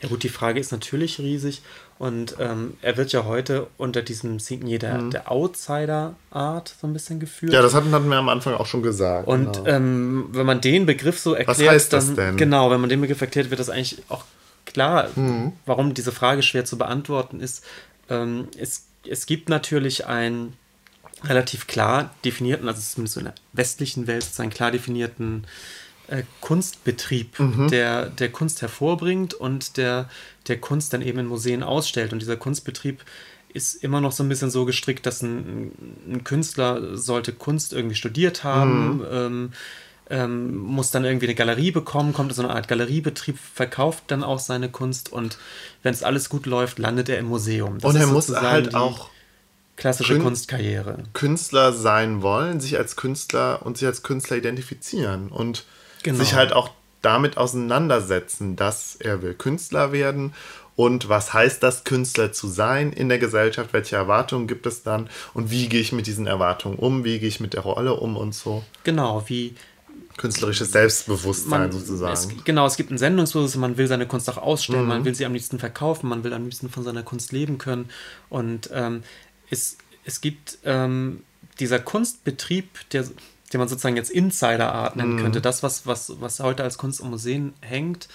[0.00, 1.60] Ja gut, die Frage ist natürlich riesig
[2.00, 7.20] und ähm, er wird ja heute unter diesem Signier der, der Outsider-Art so ein bisschen
[7.20, 7.52] geführt.
[7.52, 7.56] Mhm.
[7.56, 9.28] Ja, das hatten, hatten wir am Anfang auch schon gesagt.
[9.28, 9.66] und genau.
[9.66, 12.36] ähm, wenn man den Begriff so erklärt, heißt das dann, denn?
[12.38, 14.24] Genau, wenn man den Begriff erklärt, wird das eigentlich auch
[14.64, 15.52] klar, Mhm.
[15.66, 17.64] warum diese Frage schwer zu beantworten ist.
[18.08, 20.54] Ähm, es, es gibt natürlich einen
[21.24, 25.46] relativ klar definierten, also zumindest so in der westlichen Welt, sozusagen klar definierten
[26.10, 27.68] äh, Kunstbetrieb, Mhm.
[27.68, 30.08] der, der Kunst hervorbringt und der,
[30.48, 32.12] der Kunst dann eben in Museen ausstellt.
[32.12, 33.00] Und dieser Kunstbetrieb
[33.52, 35.72] ist immer noch so ein bisschen so gestrickt, dass ein,
[36.08, 39.06] ein Künstler sollte Kunst irgendwie studiert haben, Mhm.
[39.10, 39.52] ähm,
[40.12, 44.24] ähm, muss dann irgendwie eine Galerie bekommen, kommt in so eine Art Galeriebetrieb, verkauft dann
[44.24, 45.38] auch seine Kunst und
[45.84, 47.78] wenn es alles gut läuft, landet er im Museum.
[47.78, 49.08] Das und er muss halt auch
[49.76, 50.98] klassische Kün- Kunstkarriere.
[51.12, 55.64] Künstler sein wollen, sich als Künstler und sich als Künstler identifizieren und
[56.02, 56.18] Genau.
[56.18, 56.70] sich halt auch
[57.02, 60.34] damit auseinandersetzen, dass er will Künstler werden
[60.76, 65.08] und was heißt das, Künstler zu sein in der Gesellschaft, welche Erwartungen gibt es dann
[65.34, 68.16] und wie gehe ich mit diesen Erwartungen um, wie gehe ich mit der Rolle um
[68.16, 68.64] und so.
[68.84, 69.54] Genau, wie
[70.16, 72.12] Künstlerisches Selbstbewusstsein man, sozusagen.
[72.12, 74.88] Es, genau, es gibt ein Sendungsbewusstsein, man will seine Kunst auch ausstellen, Mhm.
[74.88, 77.88] man will sie am liebsten verkaufen, man will am liebsten von seiner Kunst leben können.
[78.28, 79.02] Und ähm,
[79.50, 81.22] es, es gibt ähm,
[81.58, 83.04] dieser Kunstbetrieb, der,
[83.52, 85.20] den man sozusagen jetzt Insider-Art nennen Mhm.
[85.20, 88.08] könnte, das, was, was, was heute als Kunst im Museen hängt,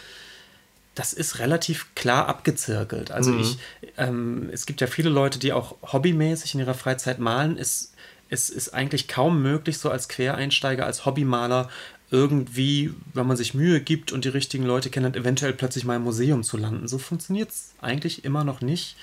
[0.95, 3.11] das ist relativ klar abgezirkelt.
[3.11, 3.39] Also Mhm.
[3.41, 3.57] ich,
[3.97, 7.57] ähm, es gibt ja viele Leute, die auch hobbymäßig in ihrer Freizeit malen.
[7.57, 7.91] Es,
[8.29, 11.69] es ist eigentlich kaum möglich, so als Quereinsteiger, als Hobbymaler
[12.11, 16.03] irgendwie, wenn man sich Mühe gibt und die richtigen Leute kennt, eventuell plötzlich mal im
[16.03, 16.87] Museum zu landen.
[16.87, 18.95] So funktioniert es eigentlich immer noch nicht.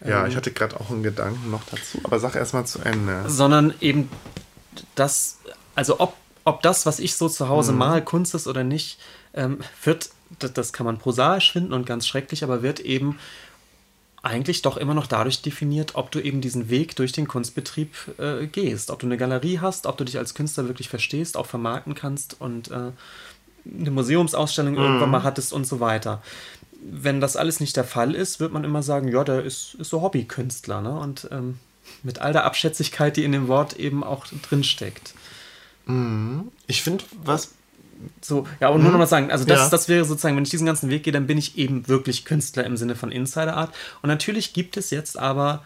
[0.00, 2.78] Ja, ähm, ich hatte gerade auch einen Gedanken noch dazu, aber sag erst mal zu
[2.78, 3.24] Ende.
[3.28, 4.08] Sondern eben
[4.94, 5.38] das,
[5.76, 7.78] also ob, ob das, was ich so zu Hause mhm.
[7.78, 8.98] mal, Kunst ist oder nicht,
[9.34, 13.18] ähm, wird, das, das kann man prosaisch finden und ganz schrecklich, aber wird eben
[14.22, 18.46] eigentlich doch immer noch dadurch definiert, ob du eben diesen Weg durch den Kunstbetrieb äh,
[18.46, 18.90] gehst.
[18.90, 22.40] Ob du eine Galerie hast, ob du dich als Künstler wirklich verstehst, auch vermarkten kannst
[22.40, 22.90] und äh,
[23.78, 24.80] eine Museumsausstellung mhm.
[24.80, 26.22] irgendwann mal hattest und so weiter.
[26.80, 29.90] Wenn das alles nicht der Fall ist, wird man immer sagen, ja, der ist, ist
[29.90, 30.80] so Hobbykünstler.
[30.80, 30.98] Ne?
[30.98, 31.58] Und ähm,
[32.02, 35.14] mit all der Abschätzigkeit, die in dem Wort eben auch drinsteckt.
[35.14, 35.20] Mhm.
[36.66, 37.52] Ich finde, was
[38.20, 38.92] so, ja, und nur mhm.
[38.92, 39.68] noch mal sagen, also das, ja.
[39.70, 42.64] das wäre sozusagen, wenn ich diesen ganzen Weg gehe, dann bin ich eben wirklich Künstler
[42.64, 43.74] im Sinne von Insider Art.
[44.02, 45.64] Und natürlich gibt es jetzt aber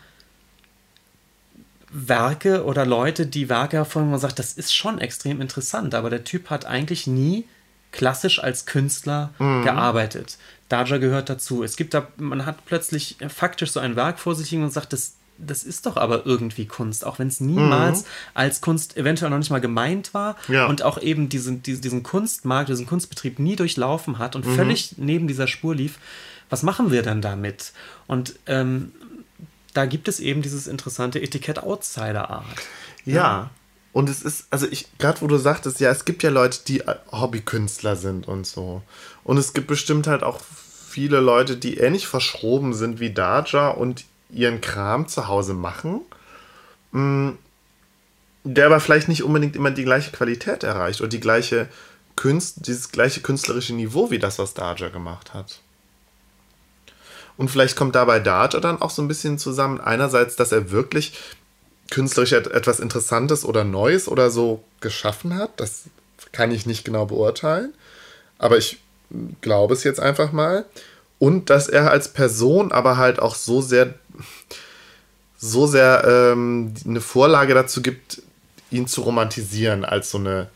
[1.90, 6.08] Werke oder Leute, die Werke hervorheben, wo man sagt, das ist schon extrem interessant, aber
[6.08, 7.46] der Typ hat eigentlich nie
[7.92, 9.64] klassisch als Künstler mhm.
[9.64, 10.38] gearbeitet.
[10.68, 11.64] Daja gehört dazu.
[11.64, 14.92] Es gibt da, man hat plötzlich faktisch so ein Werk vor sich liegen und sagt,
[14.92, 15.14] das
[15.44, 18.06] das ist doch aber irgendwie Kunst, auch wenn es niemals mhm.
[18.34, 20.66] als Kunst eventuell noch nicht mal gemeint war ja.
[20.66, 24.54] und auch eben diesen, diesen, Kunstmarkt, diesen Kunstbetrieb nie durchlaufen hat und mhm.
[24.54, 25.98] völlig neben dieser Spur lief.
[26.48, 27.72] Was machen wir denn damit?
[28.06, 28.92] Und ähm,
[29.72, 32.44] da gibt es eben dieses interessante Etikett Outsider-Art.
[33.04, 33.14] Ja.
[33.14, 33.50] ja.
[33.92, 36.82] Und es ist, also ich, gerade wo du sagtest, ja, es gibt ja Leute, die
[37.12, 38.82] Hobbykünstler sind und so.
[39.24, 40.40] Und es gibt bestimmt halt auch
[40.88, 46.02] viele Leute, die ähnlich verschroben sind wie Daja und ihren Kram zu Hause machen,
[46.92, 47.30] mm,
[48.44, 51.68] der aber vielleicht nicht unbedingt immer die gleiche Qualität erreicht oder die gleiche
[52.16, 55.60] Künst, dieses gleiche künstlerische Niveau wie das, was Daja gemacht hat.
[57.36, 59.80] Und vielleicht kommt dabei Daja dann auch so ein bisschen zusammen.
[59.80, 61.14] Einerseits, dass er wirklich
[61.90, 65.58] künstlerisch etwas Interessantes oder Neues oder so geschaffen hat.
[65.58, 65.84] Das
[66.32, 67.72] kann ich nicht genau beurteilen.
[68.38, 68.80] Aber ich
[69.40, 70.66] glaube es jetzt einfach mal.
[71.18, 73.94] Und dass er als Person aber halt auch so sehr,
[75.38, 78.22] so sehr ähm, eine Vorlage dazu gibt,
[78.70, 80.48] ihn zu romantisieren als so eine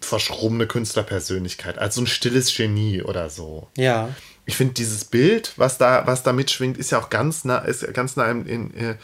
[0.00, 3.68] verschrobene Künstlerpersönlichkeit, als so ein stilles Genie oder so.
[3.76, 4.10] Ja.
[4.46, 7.92] Ich finde dieses Bild, was da, was da mitschwingt, ist ja auch ganz nah, ist
[7.92, 8.94] ganz nah in, in, äh,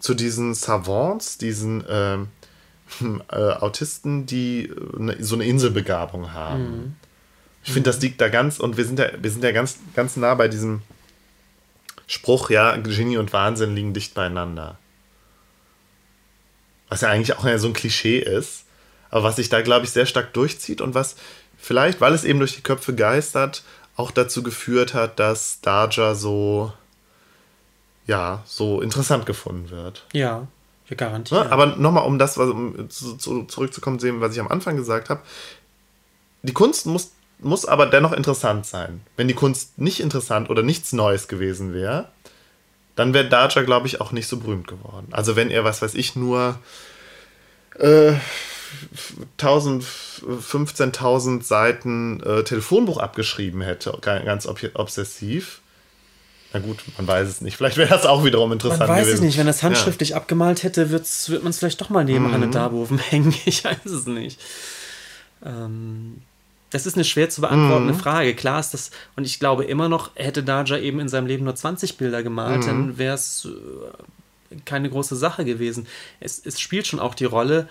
[0.00, 2.28] zu diesen Savants, diesen ähm,
[3.30, 6.62] äh, Autisten, die äh, so eine Inselbegabung haben.
[6.64, 6.94] Mhm.
[7.64, 10.16] Ich finde, das liegt da ganz, und wir sind ja, wir sind ja ganz, ganz
[10.16, 10.82] nah bei diesem
[12.12, 14.78] Spruch, ja, Genie und Wahnsinn liegen dicht beieinander.
[16.90, 18.66] Was ja eigentlich auch so ein Klischee ist,
[19.08, 21.16] aber was sich da, glaube ich, sehr stark durchzieht und was
[21.56, 23.62] vielleicht, weil es eben durch die Köpfe geistert,
[23.96, 26.74] auch dazu geführt hat, dass Daja so,
[28.06, 30.04] ja, so interessant gefunden wird.
[30.12, 30.46] Ja,
[30.88, 31.44] wir garantieren.
[31.44, 31.50] Ne?
[31.52, 35.22] Aber nochmal, um das, um zu, zu, zurückzukommen, sehen, was ich am Anfang gesagt habe,
[36.42, 39.00] die Kunst muss muss aber dennoch interessant sein.
[39.16, 42.08] Wenn die Kunst nicht interessant oder nichts Neues gewesen wäre,
[42.96, 45.08] dann wäre Daja, glaube ich, auch nicht so berühmt geworden.
[45.12, 46.58] Also wenn er, was weiß ich, nur
[47.78, 48.12] äh,
[49.38, 55.60] 15.000 Seiten äh, Telefonbuch abgeschrieben hätte, ganz ob obsessiv.
[56.52, 57.56] Na gut, man weiß es nicht.
[57.56, 59.14] Vielleicht wäre das auch wiederum interessant man weiß gewesen.
[59.14, 59.38] es nicht.
[59.38, 60.16] Wenn das handschriftlich ja.
[60.16, 61.06] abgemalt hätte, wird
[61.42, 62.34] man es vielleicht doch mal neben mhm.
[62.34, 63.34] Anne Darboven hängen.
[63.46, 64.38] Ich weiß es nicht.
[65.44, 66.20] Ähm,
[66.72, 67.98] das ist eine schwer zu beantwortende mhm.
[67.98, 68.34] Frage.
[68.34, 71.54] Klar ist das, und ich glaube immer noch, hätte Daja eben in seinem Leben nur
[71.54, 72.66] 20 Bilder gemalt, mhm.
[72.66, 75.86] dann wäre es äh, keine große Sache gewesen.
[76.18, 77.68] Es, es spielt schon auch die Rolle,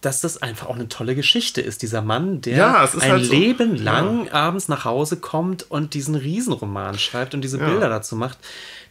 [0.00, 1.82] dass das einfach auch eine tolle Geschichte ist.
[1.82, 3.32] Dieser Mann, der ja, ein halt so.
[3.32, 4.32] Leben lang ja.
[4.32, 7.68] abends nach Hause kommt und diesen Riesenroman schreibt und diese ja.
[7.68, 8.38] Bilder dazu macht.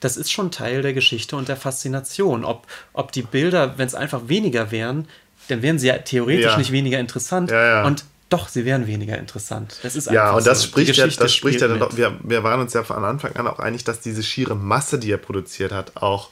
[0.01, 2.45] Das ist schon Teil der Geschichte und der Faszination.
[2.45, 5.07] Ob, ob die Bilder, wenn es einfach weniger wären,
[5.47, 7.51] dann wären sie ja theoretisch nicht weniger interessant.
[7.85, 9.80] Und doch, sie wären weniger interessant.
[9.81, 10.68] Das ist ja, und das so.
[10.68, 13.47] spricht ja, das spricht ja dann doch, wir, wir waren uns ja von Anfang an
[13.47, 16.30] auch einig, dass diese schiere Masse, die er produziert hat, auch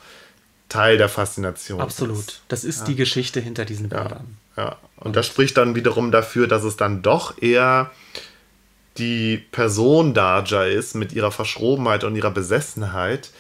[0.69, 2.19] Teil der Faszination Absolut.
[2.19, 2.41] Ist.
[2.49, 2.86] Das ist ja.
[2.86, 4.38] die Geschichte hinter diesen Bildern.
[4.56, 4.78] Ja, ja.
[4.98, 7.91] Und, und das spricht dann wiederum dafür, dass es dann doch eher
[8.98, 13.32] die Person Daja ist mit ihrer Verschrobenheit und ihrer Besessenheit,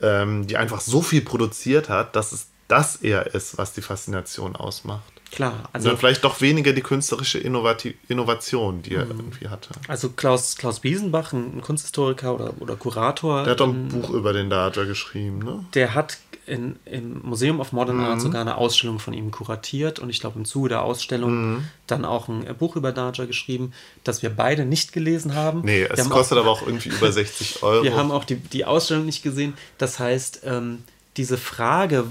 [0.00, 4.56] ähm, die einfach so viel produziert hat, dass es das eher ist, was die Faszination
[4.56, 5.19] ausmacht.
[5.30, 5.68] Klar.
[5.72, 9.12] Also vielleicht doch weniger die künstlerische Innovati Innovation, die er mhm.
[9.12, 9.70] irgendwie hatte.
[9.86, 13.44] Also Klaus, Klaus Biesenbach, ein Kunsthistoriker oder, oder Kurator.
[13.44, 15.64] Der hat doch ein Buch über den Dodger geschrieben, ne?
[15.74, 18.04] Der hat in, im Museum of Modern mhm.
[18.04, 21.64] Art sogar eine Ausstellung von ihm kuratiert und ich glaube im Zuge der Ausstellung mhm.
[21.86, 25.62] dann auch ein Buch über Dodger geschrieben, das wir beide nicht gelesen haben.
[25.62, 27.84] Nee, es kostet auch, aber auch irgendwie über 60 Euro.
[27.84, 29.54] Wir haben auch die, die Ausstellung nicht gesehen.
[29.78, 30.82] Das heißt, ähm,
[31.16, 32.04] diese Frage,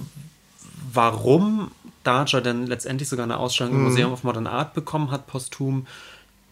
[0.93, 1.71] warum
[2.03, 3.85] Dodger denn letztendlich sogar eine Ausstellung im mhm.
[3.85, 5.88] Museum of Modern Art bekommen hat, posthum,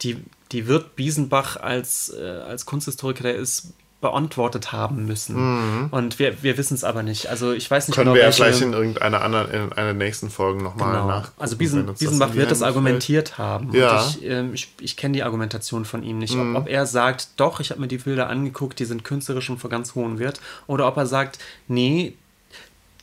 [0.02, 5.36] die, die wird Biesenbach als, äh, als Kunsthistoriker, der ist, beantwortet haben müssen.
[5.36, 5.88] Mhm.
[5.90, 7.28] Und wir, wir wissen es aber nicht.
[7.28, 10.30] Also ich weiß nicht Können genau, wir ja vielleicht in irgendeiner anderen, in einer nächsten
[10.30, 11.08] Folgen nochmal genau.
[11.08, 11.32] nach.
[11.40, 13.38] Also Biesen, Biesenbach wird das argumentiert fällt.
[13.40, 13.74] haben.
[13.74, 14.06] Ja.
[14.08, 16.36] ich, äh, ich, ich kenne die Argumentation von ihm nicht.
[16.36, 16.56] Mhm.
[16.56, 19.58] Ob, ob, er sagt, doch, ich habe mir die Bilder angeguckt, die sind künstlerisch und
[19.58, 20.42] vor ganz hohen Wert.
[20.68, 22.14] Oder ob er sagt, nee,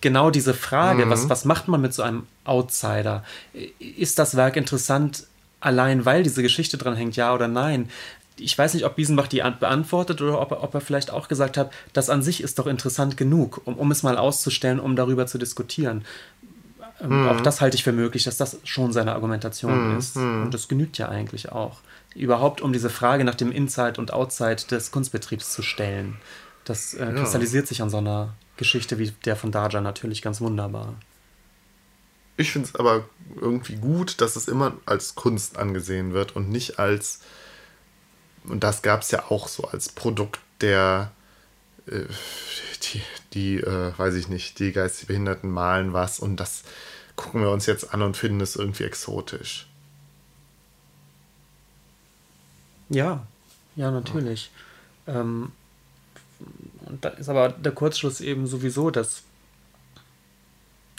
[0.00, 1.10] genau diese Frage, mhm.
[1.10, 3.24] was, was macht man mit so einem Outsider?
[3.78, 5.26] Ist das Werk interessant
[5.60, 7.88] allein, weil diese Geschichte dran hängt, ja oder nein?
[8.36, 11.56] Ich weiß nicht, ob Biesenbach die beantwortet oder ob er, ob er vielleicht auch gesagt
[11.56, 15.26] hat, das an sich ist doch interessant genug, um, um es mal auszustellen, um darüber
[15.26, 16.04] zu diskutieren.
[17.00, 17.28] Mhm.
[17.28, 19.98] Auch das halte ich für möglich, dass das schon seine Argumentation mhm.
[19.98, 20.16] ist.
[20.16, 20.44] Mhm.
[20.44, 21.78] Und das genügt ja eigentlich auch.
[22.14, 26.16] Überhaupt, um diese Frage nach dem Inside und Outside des Kunstbetriebs zu stellen.
[26.64, 30.94] Das äh, kristallisiert sich an so einer Geschichte wie der von Daja natürlich ganz wunderbar.
[32.36, 33.08] Ich finde es aber
[33.40, 37.20] irgendwie gut, dass es immer als Kunst angesehen wird und nicht als,
[38.44, 41.12] und das gab es ja auch so, als Produkt der,
[41.86, 42.04] äh,
[42.82, 43.02] die,
[43.34, 46.64] die äh, weiß ich nicht, die geistig Behinderten malen was und das
[47.14, 49.68] gucken wir uns jetzt an und finden es irgendwie exotisch.
[52.88, 53.26] Ja,
[53.76, 54.50] ja, natürlich.
[55.06, 55.20] Ja.
[55.20, 55.52] Ähm,
[56.86, 59.22] und da ist aber der Kurzschluss eben sowieso, dass,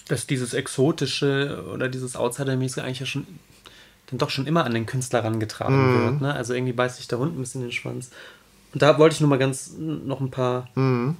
[0.07, 3.27] dass dieses Exotische oder dieses Outsider-mäßige eigentlich ja schon
[4.07, 6.03] dann doch schon immer an den Künstler herangetragen mhm.
[6.03, 6.21] wird.
[6.21, 6.33] Ne?
[6.33, 8.11] Also irgendwie beißt sich der Hund ein bisschen in den Schwanz.
[8.73, 11.17] Und da wollte ich nur mal ganz noch ein paar mhm.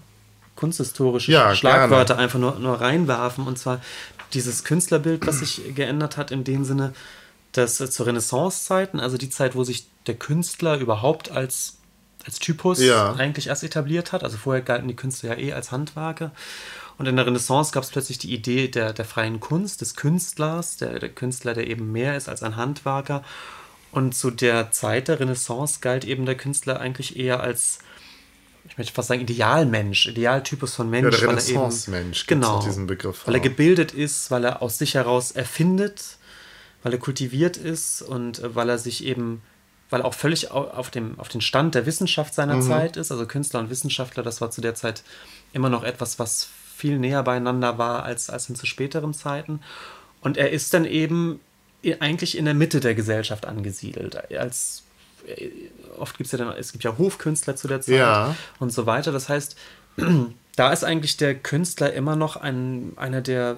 [0.56, 2.23] kunsthistorische ja, Schlagwörter gerne.
[2.23, 3.47] einfach nur, nur reinwerfen.
[3.47, 3.81] Und zwar
[4.34, 6.93] dieses Künstlerbild, was sich geändert hat, in dem Sinne,
[7.53, 11.74] dass zu Renaissance-Zeiten, also die Zeit, wo sich der Künstler überhaupt als
[12.26, 13.14] als Typus ja.
[13.14, 14.23] eigentlich erst etabliert hat.
[14.23, 16.31] Also vorher galten die Künstler ja eh als Handwerker.
[16.97, 20.77] Und in der Renaissance gab es plötzlich die Idee der, der freien Kunst, des Künstlers,
[20.77, 23.23] der, der Künstler, der eben mehr ist als ein Handwerker.
[23.91, 27.80] Und zu der Zeit der Renaissance galt eben der Künstler eigentlich eher als,
[28.68, 31.14] ich möchte fast sagen, Idealmensch, Idealtypus von Mensch.
[31.14, 33.23] Ja, der Renaissance-Mensch, genau, diesen Begriff.
[33.26, 36.18] Weil er gebildet ist, weil er aus sich heraus erfindet,
[36.84, 39.41] weil er kultiviert ist und weil er sich eben
[39.90, 42.62] weil er auch völlig auf, dem, auf den Stand der Wissenschaft seiner mhm.
[42.64, 43.12] Zeit ist.
[43.12, 45.03] Also Künstler und Wissenschaftler, das war zu der Zeit
[45.53, 49.62] immer noch etwas, was viel näher beieinander war als, als in zu späteren Zeiten.
[50.22, 51.40] Und er ist dann eben
[51.99, 54.32] eigentlich in der Mitte der Gesellschaft angesiedelt.
[54.34, 54.84] Als
[55.28, 55.49] äh,
[55.98, 58.36] oft gibt es ja dann, es gibt ja Hofkünstler zu der Zeit ja.
[58.60, 59.12] und so weiter.
[59.12, 59.56] Das heißt,
[60.56, 63.57] da ist eigentlich der Künstler immer noch ein, einer der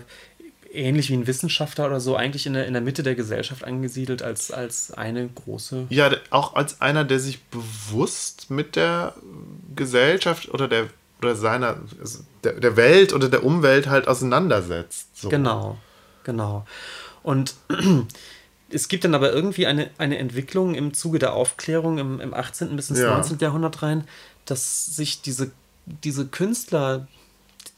[0.77, 4.21] ähnlich wie ein Wissenschaftler oder so, eigentlich in der, in der Mitte der Gesellschaft angesiedelt
[4.21, 5.87] als, als eine große.
[5.89, 9.15] Ja, auch als einer, der sich bewusst mit der
[9.75, 10.87] Gesellschaft oder der
[11.21, 15.17] oder seiner also der, der Welt oder der Umwelt halt auseinandersetzt.
[15.17, 15.29] So.
[15.29, 15.77] Genau,
[16.23, 16.65] genau.
[17.23, 17.55] Und
[18.69, 22.75] es gibt dann aber irgendwie eine, eine Entwicklung im Zuge der Aufklärung im, im 18.
[22.75, 23.13] bis ins ja.
[23.13, 23.39] 19.
[23.39, 24.03] Jahrhundert rein,
[24.45, 25.51] dass sich diese,
[25.85, 27.07] diese Künstler,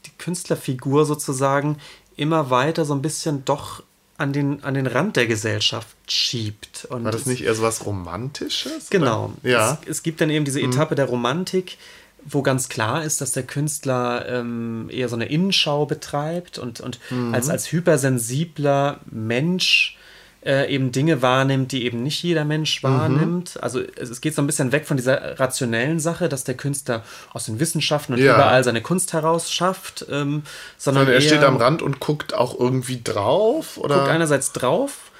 [0.06, 1.78] die Künstlerfigur sozusagen
[2.20, 3.82] immer weiter so ein bisschen doch
[4.18, 6.84] an den, an den Rand der Gesellschaft schiebt.
[6.90, 8.90] Und War das nicht eher so was Romantisches?
[8.90, 9.32] Genau.
[9.42, 9.78] Ja.
[9.82, 10.70] Es, es, gibt dann eben diese mhm.
[10.70, 10.96] Etappe mhm.
[10.96, 11.78] der Romantik,
[12.26, 17.00] wo ganz klar ist, dass der Künstler ähm, eher so eine Innenschau betreibt und, und
[17.10, 17.32] mhm.
[17.32, 19.96] als, als hypersensibler Mensch
[20.44, 22.88] äh, eben Dinge wahrnimmt, die eben nicht jeder Mensch mhm.
[22.88, 23.54] wahrnimmt.
[23.56, 23.60] Mhm.
[23.62, 27.02] Also es geht so ein bisschen weg von dieser rationellen Sache, dass der Künstler
[27.32, 28.34] aus den Wissenschaften und ja.
[28.34, 30.42] überall seine Kunst heraus schafft, ähm,
[30.78, 33.96] sondern er steht am Rand und guckt auch irgendwie drauf, oder?
[33.96, 35.10] Guckt einerseits drauf,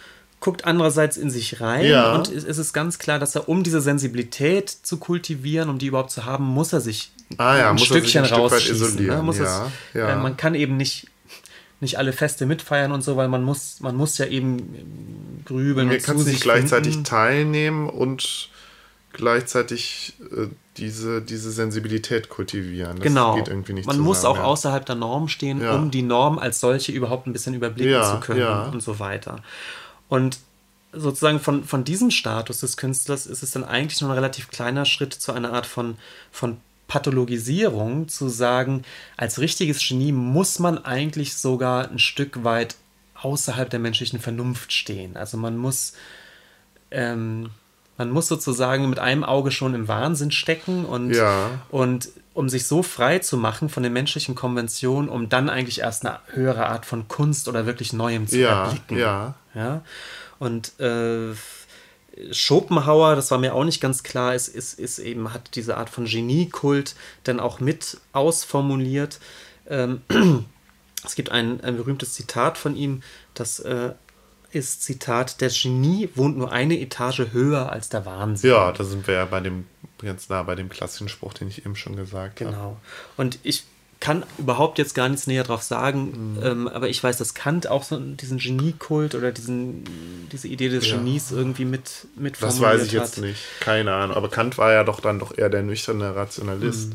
[0.40, 2.14] guckt andererseits in sich rein ja.
[2.14, 6.12] und es ist ganz klar, dass er, um diese Sensibilität zu kultivieren, um die überhaupt
[6.12, 9.06] zu haben, muss er sich ah, ja, ein Stückchen rausschießen.
[9.06, 9.22] Ne?
[9.22, 11.09] Muss ja, es, äh, man kann eben nicht
[11.80, 15.88] nicht alle Feste mitfeiern und so, weil man muss, man muss ja eben grübeln.
[15.88, 17.04] Man kann nicht gleichzeitig finden.
[17.04, 18.50] teilnehmen und
[19.12, 20.46] gleichzeitig äh,
[20.76, 22.96] diese, diese Sensibilität kultivieren.
[22.96, 23.34] Das genau.
[23.34, 24.44] geht irgendwie nicht Man zusammen, muss auch ja.
[24.44, 25.74] außerhalb der Norm stehen, ja.
[25.74, 29.42] um die Norm als solche überhaupt ein bisschen überblicken ja, zu können und so weiter.
[30.08, 30.38] Und
[30.92, 34.84] sozusagen von, von diesem Status des Künstlers ist es dann eigentlich nur ein relativ kleiner
[34.84, 35.96] Schritt zu einer Art von,
[36.32, 36.58] von
[36.90, 38.82] Pathologisierung zu sagen,
[39.16, 42.74] als richtiges Genie muss man eigentlich sogar ein Stück weit
[43.14, 45.16] außerhalb der menschlichen Vernunft stehen.
[45.16, 45.92] Also man muss,
[46.90, 47.50] ähm,
[47.96, 51.62] man muss sozusagen mit einem Auge schon im Wahnsinn stecken und, Ja.
[51.70, 56.04] und um sich so frei zu machen von den menschlichen Konventionen, um dann eigentlich erst
[56.04, 58.98] eine höhere Art von Kunst oder wirklich Neuem zu Ja, erblicken.
[58.98, 59.34] ja.
[59.54, 59.82] Ja.
[60.38, 61.34] Und äh,
[62.32, 65.90] Schopenhauer, das war mir auch nicht ganz klar, ist, ist, ist eben, hat diese Art
[65.90, 69.20] von Geniekult dann auch mit ausformuliert.
[69.68, 70.02] Ähm,
[71.04, 73.02] es gibt ein, ein berühmtes Zitat von ihm,
[73.34, 73.92] das äh,
[74.52, 78.50] ist Zitat, der Genie wohnt nur eine Etage höher als der Wahnsinn.
[78.50, 79.66] Ja, da sind wir ja bei dem
[79.98, 82.50] ganz nah bei dem klassischen Spruch, den ich eben schon gesagt habe.
[82.50, 82.76] Genau.
[83.16, 83.64] Und ich
[84.00, 86.42] kann überhaupt jetzt gar nichts näher drauf sagen, Mhm.
[86.42, 89.84] ähm, aber ich weiß, dass Kant auch so diesen Geniekult oder diesen,
[90.32, 90.96] diese Idee des Ja.
[90.96, 93.22] Genies irgendwie mit, mit Das weiß ich jetzt hat.
[93.24, 93.40] nicht.
[93.60, 94.16] Keine Ahnung.
[94.16, 96.92] Aber Kant war ja doch dann doch eher der nüchterne Rationalist.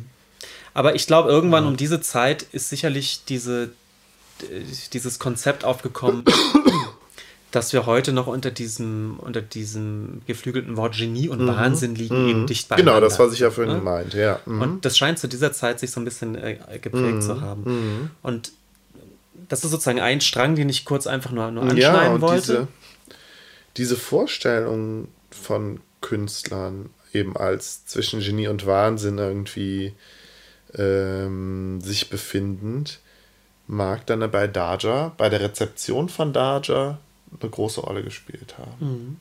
[0.74, 3.70] Aber ich glaube, irgendwann um diese Zeit ist sicherlich diese,
[4.42, 4.62] äh,
[4.92, 6.24] dieses Konzept aufgekommen,
[7.52, 12.48] dass wir heute noch unter diesem, unter diesem geflügelten Wort Genie und Wahnsinn liegen, eben
[12.48, 13.00] dicht beieinander.
[13.00, 13.82] Genau, das, was ich ja vorhin Ne?
[13.82, 14.40] meinte, ja.
[14.46, 14.62] Mhm.
[14.62, 18.12] Und das scheint zu dieser Zeit sich so ein bisschen äh, geprägt zu haben.
[18.22, 18.52] Und
[19.48, 22.42] das ist sozusagen ein Strang, den ich kurz einfach nur, nur anschneiden ja, und wollte.
[22.42, 22.68] Diese,
[23.78, 29.94] diese Vorstellung von Künstlern eben als zwischen Genie und Wahnsinn irgendwie
[30.78, 33.00] ähm, sich befindend,
[33.68, 37.00] mag dann bei Daja, bei der Rezeption von Daja,
[37.40, 39.20] eine große Rolle gespielt haben.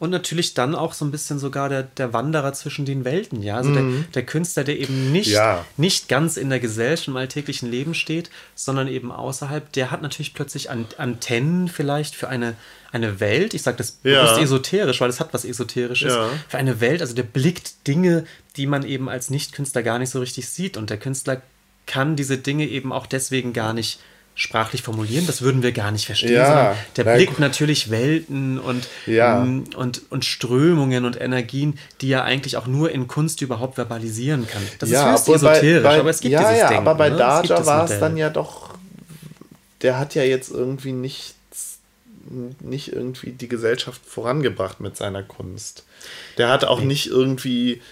[0.00, 3.56] Und natürlich dann auch so ein bisschen sogar der, der Wanderer zwischen den Welten, ja.
[3.56, 5.34] Also der, der Künstler, der eben nicht, Mhm.
[5.34, 5.64] Ja.
[5.76, 10.34] nicht ganz in der Gesellschaft, im alltäglichen Leben steht, sondern eben außerhalb, der hat natürlich
[10.34, 12.54] plötzlich An Antennen vielleicht für eine,
[12.90, 13.54] eine Welt.
[13.54, 14.24] Ich sage das Ja.
[14.24, 16.12] bewusst esoterisch, weil es hat was Esoterisches.
[16.12, 16.28] Ja.
[16.48, 20.18] Für eine Welt, also der blickt Dinge, die man eben als Nicht-Künstler gar nicht so
[20.18, 20.76] richtig sieht.
[20.76, 21.40] Und der Künstler
[21.86, 24.00] kann diese Dinge eben auch deswegen gar nicht
[24.34, 28.88] sprachlich formulieren, das würden wir gar nicht verstehen, Ja, der na blickt natürlich Welten und,
[29.06, 29.42] Ja.
[29.42, 34.46] ähm, und, und Strömungen und Energien, die er eigentlich auch nur in Kunst überhaupt verbalisieren
[34.46, 34.62] kann.
[34.78, 36.88] Das ist höchst obwohl bei- esoterisch, bei, aber es gibt ja, dieses ja, Denken.
[36.88, 37.16] aber bei ne?
[37.16, 38.70] Daja war es dann ja doch,
[39.82, 41.34] der hat ja jetzt irgendwie nichts,
[42.60, 45.84] nicht irgendwie die Gesellschaft vorangebracht mit seiner Kunst.
[46.38, 47.82] Der hat auch nicht irgendwie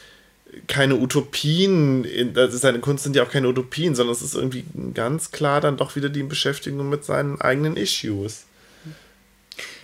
[0.66, 4.64] keine Utopien, also seine Kunst sind ja auch keine Utopien, sondern es ist irgendwie
[4.94, 8.44] ganz klar dann doch wieder die Beschäftigung mit seinen eigenen Issues.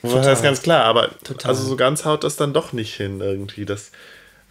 [0.02, 0.30] Das Total.
[0.30, 1.50] heißt ganz klar, aber Total.
[1.50, 3.64] also so ganz haut das dann doch nicht hin irgendwie.
[3.64, 3.90] Das,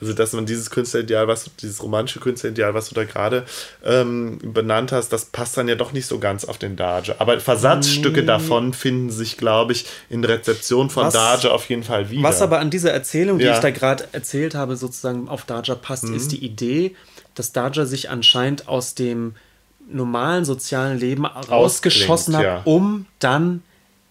[0.02, 3.46] also dass man dieses Künstlerideal, was dieses romantische Künstlerideal, was du da gerade
[3.86, 7.16] ähm, benannt hast, das passt dann ja doch nicht so ganz auf den Daja.
[7.20, 8.26] Aber Versatzstücke Nee.
[8.28, 12.24] davon finden sich, glaube ich, in der Rezeption von Was- Daja auf jeden Fall wieder.
[12.24, 13.54] Was aber an dieser Erzählung, die Ja.
[13.54, 16.16] ich da gerade erzählt habe, sozusagen auf Daja passt, Mhm.
[16.16, 16.96] ist die Idee,
[17.34, 19.36] dass Daja sich anscheinend aus dem
[19.88, 22.62] normalen sozialen Leben rausgeschossen hat, ja.
[22.66, 23.62] um dann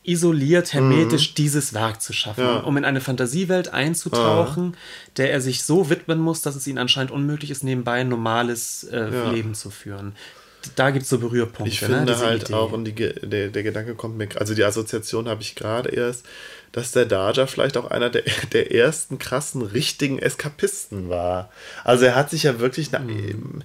[0.05, 2.51] isoliert, hermetisch dieses Werk zu schaffen, Mhm.
[2.51, 2.61] Ja.
[2.61, 4.77] um in eine Fantasiewelt einzutauchen,
[5.17, 8.85] der er sich so widmen muss, dass es ihm anscheinend unmöglich ist, nebenbei ein normales
[8.85, 9.31] äh, Ja.
[9.31, 10.15] Leben zu führen.
[10.77, 11.69] Da gibt es so Berührpunkte.
[11.75, 12.55] Ich ne, finde diese halt Idee.
[12.55, 16.25] auch, und die, der, der Gedanke kommt mir, also die Assoziation habe ich gerade erst,
[16.73, 18.23] dass der Daja vielleicht auch einer der,
[18.53, 21.51] der ersten krassen, richtigen Eskapisten war.
[21.85, 23.63] Also er hat sich ja wirklich, nach, Mhm.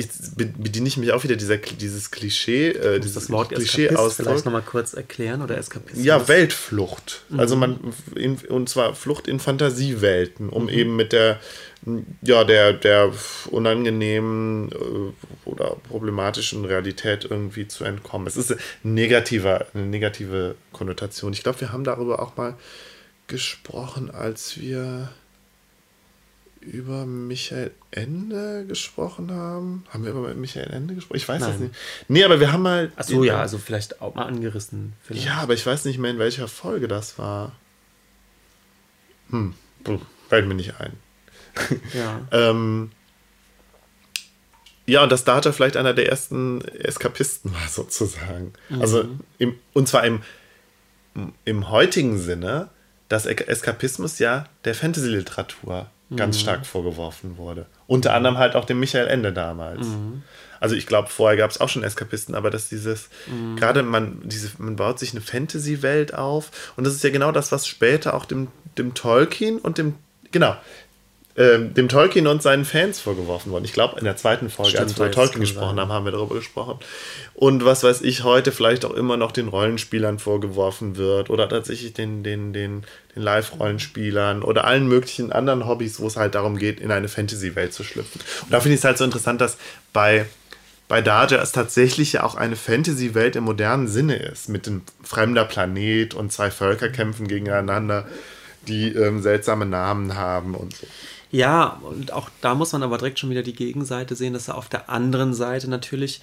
[0.00, 4.16] Ich bediene ich mich auch wieder dieser, dieses Klischee, äh, dieses das Wort Klischee Eskapist
[4.16, 6.04] vielleicht nochmal kurz erklären oder Eskapismus?
[6.04, 7.24] Ja, Weltflucht.
[7.36, 7.60] Also Mhm.
[7.60, 7.80] man
[8.14, 10.52] in, und zwar Flucht in Fantasiewelten, Mhm.
[10.52, 11.40] um eben mit der
[12.22, 13.12] ja der der
[13.50, 18.28] unangenehmen äh, oder problematischen Realität irgendwie zu entkommen.
[18.28, 21.32] Es ist ein negativer, eine negative Konnotation.
[21.32, 22.54] Ich glaube, wir haben darüber auch mal
[23.26, 25.10] gesprochen, als wir
[26.68, 29.84] über Michael Ende gesprochen haben.
[29.90, 31.16] Haben wir über Michael Ende gesprochen?
[31.16, 31.68] Ich weiß das Nein.
[31.68, 31.74] nicht.
[32.08, 32.92] Nee, aber wir haben mal.
[32.96, 34.92] Ach so, ja, also vielleicht auch mal angerissen.
[35.02, 35.26] Vielleicht.
[35.26, 37.52] Ja, aber ich weiß nicht mehr, in welcher Folge das war.
[39.30, 39.54] Hm,
[39.84, 40.92] puh, fällt mir nicht ein.
[41.94, 42.20] ja.
[42.30, 42.90] Ähm,
[44.86, 48.52] ja, und dass Data vielleicht einer der ersten Eskapisten war, sozusagen.
[48.80, 49.04] Also,
[49.38, 50.22] im, und zwar im,
[51.44, 52.70] im heutigen Sinne,
[53.08, 57.66] dass Eskapismus ja der Fantasy-Literatur ganz stark vorgeworfen wurde.
[57.86, 59.86] Unter anderem halt auch dem Michael Ende damals.
[60.60, 63.10] Also ich glaube, vorher gab es auch schon Eskapisten, aber dass dieses,
[63.56, 67.52] gerade man, diese, man baut sich eine Fantasy-Welt auf und das ist ja genau das,
[67.52, 69.94] was später auch dem, dem Tolkien und dem,
[70.32, 70.56] genau,
[71.38, 73.64] ähm, dem Tolkien und seinen Fans vorgeworfen worden.
[73.64, 75.80] Ich glaube, in der zweiten Folge, Stimmt, als wir über Tolkien gesprochen sein.
[75.80, 76.80] haben, haben wir darüber gesprochen.
[77.34, 81.92] Und was weiß ich, heute vielleicht auch immer noch den Rollenspielern vorgeworfen wird oder tatsächlich
[81.92, 82.82] den, den, den,
[83.14, 87.72] den Live-Rollenspielern oder allen möglichen anderen Hobbys, wo es halt darum geht, in eine Fantasy-Welt
[87.72, 88.20] zu schlüpfen.
[88.42, 89.58] Und da finde ich es halt so interessant, dass
[89.92, 90.26] bei
[90.88, 95.44] bei Daja es tatsächlich ja auch eine Fantasy-Welt im modernen Sinne ist, mit einem fremder
[95.44, 98.08] Planet und zwei Völker kämpfen gegeneinander,
[98.66, 100.86] die ähm, seltsame Namen haben und so.
[101.30, 104.56] Ja, und auch da muss man aber direkt schon wieder die Gegenseite sehen, dass er
[104.56, 106.20] auf der anderen Seite natürlich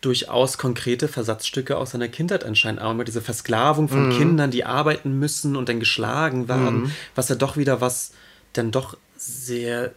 [0.00, 4.18] durchaus konkrete Versatzstücke aus seiner Kindheit anscheinend auch immer diese Versklavung von mhm.
[4.18, 6.92] Kindern, die arbeiten müssen und dann geschlagen werden, mhm.
[7.14, 8.12] was ja doch wieder was
[8.52, 9.92] dann doch sehr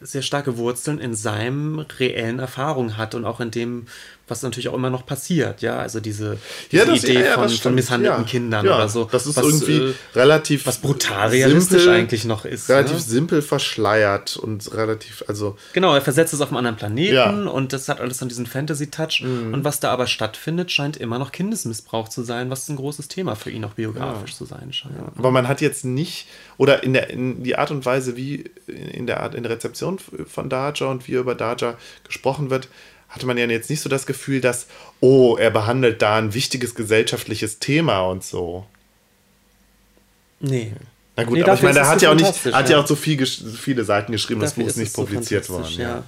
[0.00, 3.86] sehr starke Wurzeln in seinem reellen Erfahrung hat und auch in dem,
[4.26, 6.38] was natürlich auch immer noch passiert, ja, also diese,
[6.72, 9.04] diese ja, das, Idee ja, ja, von, von, misshandelten Kindern oder so.
[9.04, 12.70] Das ist was, irgendwie äh, relativ was brutal realistisch simpel, eigentlich noch ist.
[12.70, 13.00] Relativ ne?
[13.00, 15.56] simpel verschleiert und relativ, also.
[15.74, 19.22] Genau, er versetzt es auf einen anderen Planeten und das hat alles dann diesen Fantasy-Touch.
[19.22, 19.52] Mhm.
[19.52, 23.34] Und was da aber stattfindet, scheint immer noch Kindesmissbrauch zu sein, was ein großes Thema
[23.34, 24.94] für ihn auch biografisch zu sein scheint.
[25.18, 29.06] Aber man hat jetzt nicht, oder in der in die Art und Weise, wie in
[29.06, 31.74] der Art, in der Rezeption von Daja und wie über Daja
[32.04, 32.68] gesprochen wird,
[33.14, 34.66] hatte man ja jetzt nicht so das Gefühl, dass,
[34.98, 38.66] oh, er behandelt da ein wichtiges gesellschaftliches Thema und so.
[40.40, 40.72] Nee.
[41.16, 42.96] Na gut, nee, aber ich meine, er hat ja auch nicht, hat ja auch so
[42.96, 45.74] viel, viele Seiten geschrieben, das Buch ist nicht publiziert so worden.
[45.76, 45.88] Ja.
[45.88, 46.04] ja.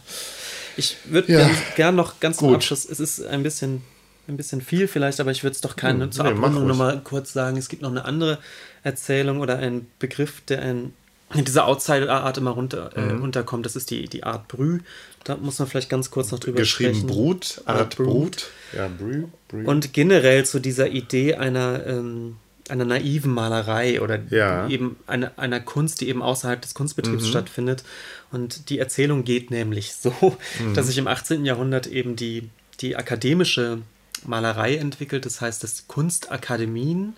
[0.76, 1.38] Ich würde ja.
[1.38, 3.82] gern, gern, noch ganz zum Abschluss, es ist ein bisschen,
[4.26, 7.00] ein bisschen viel vielleicht, aber ich würde es doch keine hm, zur nee, Abrundung nochmal
[7.04, 7.56] kurz sagen.
[7.56, 8.38] Es gibt noch eine andere
[8.82, 10.92] Erzählung oder einen Begriff, der in,
[11.34, 13.22] in dieser Outsider-Art immer runter, äh, mhm.
[13.22, 13.66] unterkommt.
[13.66, 14.80] Das ist die, die Art Brü.
[15.24, 17.08] Da muss man vielleicht ganz kurz noch drüber Geschrieben sprechen.
[17.08, 18.06] Brut, Art Brut.
[18.06, 18.46] Brut.
[18.76, 19.64] Ja, Brü, Brü.
[19.64, 22.36] Und generell zu dieser Idee einer, ähm,
[22.68, 24.68] einer naiven Malerei oder ja.
[24.68, 27.28] eben eine, einer Kunst, die eben außerhalb des Kunstbetriebs mhm.
[27.28, 27.82] stattfindet.
[28.30, 30.14] Und die Erzählung geht nämlich so,
[30.60, 30.74] mhm.
[30.74, 31.44] dass sich im 18.
[31.44, 32.48] Jahrhundert eben die,
[32.80, 33.78] die akademische
[34.24, 35.26] Malerei entwickelt.
[35.26, 37.16] Das heißt, dass Kunstakademien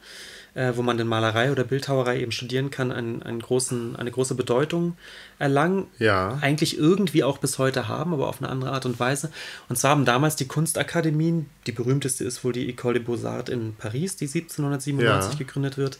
[0.59, 4.35] äh, wo man in Malerei oder Bildhauerei eben studieren kann, einen, einen großen, eine große
[4.35, 4.97] Bedeutung
[5.39, 5.87] erlangen.
[6.01, 6.37] Ja.
[6.41, 9.31] Eigentlich irgendwie auch bis heute haben, aber auf eine andere Art und Weise.
[9.69, 13.77] Und zwar haben damals die Kunstakademien, die berühmteste ist wohl die École des Beaux-Arts in
[13.77, 15.39] Paris, die 1797 ja.
[15.39, 15.99] gegründet wird,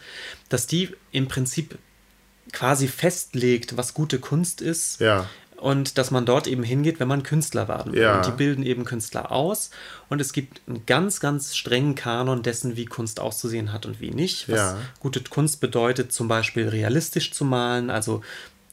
[0.49, 1.79] dass die im Prinzip
[2.53, 5.27] quasi festlegt, was gute Kunst ist, ja
[5.61, 8.03] und dass man dort eben hingeht, wenn man Künstler werden will.
[8.03, 8.17] Ja.
[8.17, 9.71] Und die bilden eben Künstler aus
[10.09, 14.11] und es gibt einen ganz, ganz strengen Kanon dessen, wie Kunst auszusehen hat und wie
[14.11, 14.49] nicht.
[14.49, 14.79] Was ja.
[15.01, 18.23] gute Kunst bedeutet, zum Beispiel realistisch zu malen, also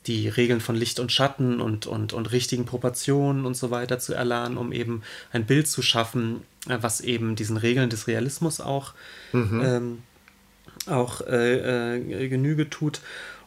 [0.08, 4.14] die Regeln von Licht und Schatten und, und, und richtigen Proportionen und so weiter zu
[4.14, 5.02] erlernen, um eben
[5.32, 8.94] ein Bild zu schaffen, äh, was eben diesen Regeln des Realismus auch,
[9.32, 9.62] mhm.
[9.66, 10.04] ähm,
[10.88, 13.02] auch äh, äh, Genüge tut.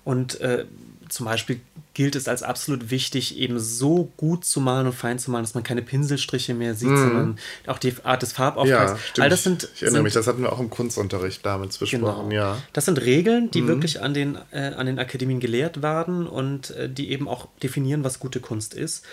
[0.04, 0.64] Und äh,
[1.08, 1.60] zum Beispiel
[1.94, 5.54] gilt es als absolut wichtig, eben so gut zu malen und fein zu malen, dass
[5.54, 6.96] man keine Pinselstriche mehr sieht, mm.
[6.96, 8.92] sondern auch die Art des Farbauftrags.
[8.92, 9.22] Ja, stimmt.
[9.24, 12.28] All das sind, ich erinnere sind, mich, das hatten wir auch im Kunstunterricht damals besprochen,
[12.28, 12.30] genau.
[12.30, 12.62] ja.
[12.72, 13.68] Das sind Regeln, die mm.
[13.68, 18.04] wirklich an den, äh, an den Akademien gelehrt werden und äh, die eben auch definieren,
[18.04, 19.04] was gute Kunst ist.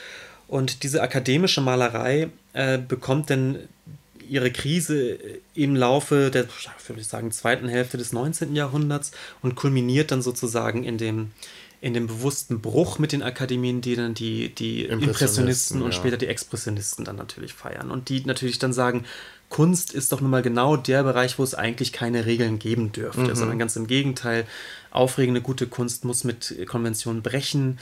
[0.47, 3.57] Und diese akademische Malerei äh, bekommt dann
[4.29, 5.17] ihre Krise
[5.53, 6.47] im Laufe der,
[6.87, 8.55] würde ich sagen, zweiten Hälfte des 19.
[8.55, 9.11] Jahrhunderts
[9.41, 11.31] und kulminiert dann sozusagen in dem
[11.81, 15.97] in dem bewussten Bruch mit den Akademien, die dann die, die Impressionisten, Impressionisten und ja.
[15.97, 17.91] später die Expressionisten dann natürlich feiern.
[17.91, 19.05] Und die natürlich dann sagen,
[19.49, 23.21] Kunst ist doch nun mal genau der Bereich, wo es eigentlich keine Regeln geben dürfte,
[23.21, 23.35] mhm.
[23.35, 24.45] sondern ganz im Gegenteil,
[24.91, 27.77] aufregende, gute Kunst muss mit Konventionen brechen.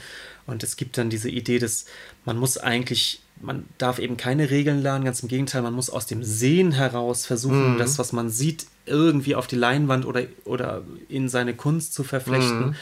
[0.46, 1.86] Und es gibt dann diese Idee, dass
[2.24, 6.06] man muss eigentlich, man darf eben keine Regeln lernen, ganz im Gegenteil, man muss aus
[6.06, 7.78] dem Sehen heraus versuchen, mhm.
[7.78, 12.66] das, was man sieht, irgendwie auf die Leinwand oder, oder in seine Kunst zu verflechten.
[12.66, 12.74] Mhm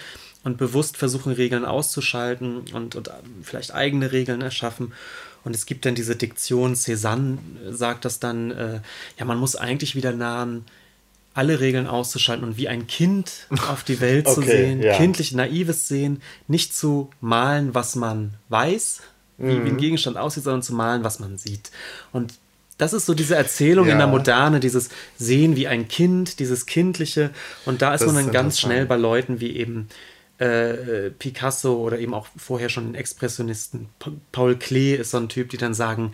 [0.44, 3.10] und bewusst versuchen, Regeln auszuschalten und, und
[3.42, 4.92] vielleicht eigene Regeln erschaffen.
[5.44, 7.38] Und es gibt dann diese Diktion, Cézanne
[7.70, 8.80] sagt das dann, äh,
[9.18, 10.64] ja, man muss eigentlich wieder lernen,
[11.34, 14.96] alle Regeln auszuschalten und wie ein Kind auf die Welt okay, zu sehen, ja.
[14.96, 19.00] kindlich naives Sehen, nicht zu malen, was man weiß,
[19.38, 19.64] wie, mhm.
[19.64, 19.78] wie ein mhm.
[19.78, 21.70] Gegenstand aussieht, sondern zu malen, was man sieht.
[22.12, 22.34] Und
[22.78, 23.92] das ist so diese Erzählung ja.
[23.92, 27.30] in der Moderne, dieses Sehen wie ein Kind, dieses Kindliche.
[27.64, 29.88] Und da ist das man dann ganz schnell bei Leuten wie eben
[30.38, 33.88] äh, Picasso oder eben auch vorher schon Expressionisten.
[34.32, 36.12] Paul Klee ist so ein Typ, die dann sagen,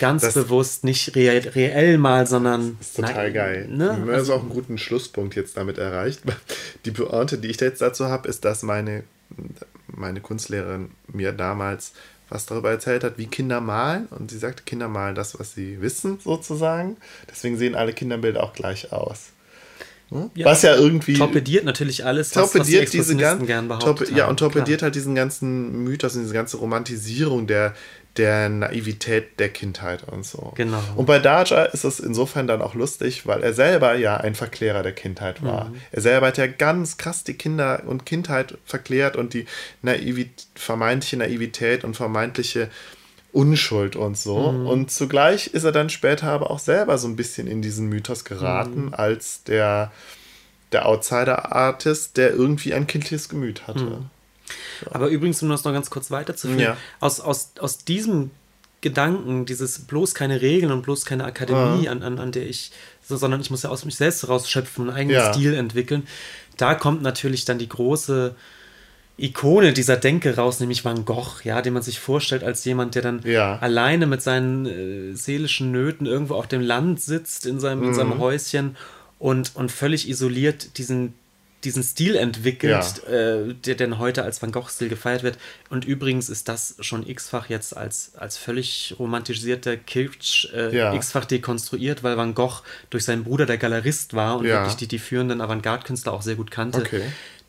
[0.00, 2.78] ganz das, bewusst nicht reell, reell mal, sondern.
[2.80, 3.68] Ist total na, geil.
[3.68, 4.02] Ne?
[4.04, 6.22] Du hast auch einen guten Schlusspunkt jetzt damit erreicht.
[6.84, 9.04] Die Pointe, die ich jetzt dazu habe, ist, dass meine,
[9.86, 11.92] meine Kunstlehrerin mir damals
[12.30, 14.06] was darüber erzählt hat, wie Kinder malen.
[14.06, 16.98] Und sie sagte, Kinder malen das, was sie wissen, sozusagen.
[17.30, 19.30] Deswegen sehen alle Kinderbilder auch gleich aus.
[20.10, 20.30] Hm?
[20.34, 21.14] Ja, was ja irgendwie.
[21.14, 24.86] Torpediert natürlich alles, was, torpediert was die diese gan gern torpe Ja, und torpediert klar.
[24.86, 27.74] halt diesen ganzen Mythos und diese ganze Romantisierung der,
[28.16, 30.52] der Naivität der Kindheit und so.
[30.56, 30.82] Genau.
[30.96, 34.82] Und bei Daja ist es insofern dann auch lustig, weil er selber ja ein Verklärer
[34.82, 35.66] der Kindheit war.
[35.66, 35.76] Mhm.
[35.92, 39.44] Er selber hat ja ganz krass die Kinder und Kindheit verklärt und die
[39.82, 42.70] Naivit vermeintliche Naivität und vermeintliche
[43.32, 44.52] Unschuld und so.
[44.52, 44.66] Mhm.
[44.66, 48.24] Und zugleich ist er dann später aber auch selber so ein bisschen in diesen Mythos
[48.24, 48.94] geraten, mhm.
[48.94, 49.92] als der,
[50.72, 53.84] der Outsider-Artist, der irgendwie ein kindliches Gemüt hatte.
[53.84, 54.10] Mhm.
[54.84, 54.92] Ja.
[54.92, 56.76] Aber übrigens, um das noch ganz kurz weiterzuführen, ja.
[57.00, 58.30] aus, aus, aus diesem
[58.80, 61.92] Gedanken, dieses bloß keine Regeln und bloß keine Akademie, ja.
[61.92, 62.70] an, an, an der ich,
[63.02, 66.06] so, sondern ich muss ja aus mich selbst rausschöpfen, einen eigenen Stil entwickeln,
[66.56, 68.34] da kommt natürlich dann die große
[69.18, 73.02] Ikone dieser Denke raus, nämlich Van Gogh, ja, den man sich vorstellt als jemand, der
[73.02, 73.58] dann ja.
[73.58, 77.88] alleine mit seinen äh, seelischen Nöten irgendwo auf dem Land sitzt, in seinem, mhm.
[77.88, 78.18] in seinem mhm.
[78.20, 78.76] Häuschen
[79.18, 81.14] und, und völlig isoliert diesen,
[81.64, 83.12] diesen Stil entwickelt, ja.
[83.12, 85.36] äh, der denn heute als Van Gogh-Stil gefeiert wird.
[85.68, 90.94] Und übrigens ist das schon x-fach jetzt als, als völlig romantisierter Kitsch äh, ja.
[90.94, 95.00] x-fach dekonstruiert, weil Van Gogh durch seinen Bruder der Galerist war und wirklich die, die
[95.00, 96.78] führenden Avantgarde-Künstler auch sehr gut kannte.
[96.78, 97.02] Okay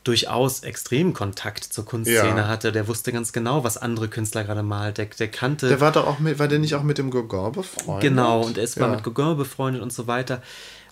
[0.03, 2.47] durchaus extremen Kontakt zur Kunstszene ja.
[2.47, 2.71] hatte.
[2.71, 4.97] Der wusste ganz genau, was andere Künstler gerade malt.
[4.97, 5.67] Der, der kannte.
[5.67, 8.01] Der war doch auch mit, war der nicht auch mit dem Gauguin befreundet?
[8.01, 8.87] Genau, und er ist ja.
[8.87, 10.41] mal mit Gauguin befreundet und so weiter.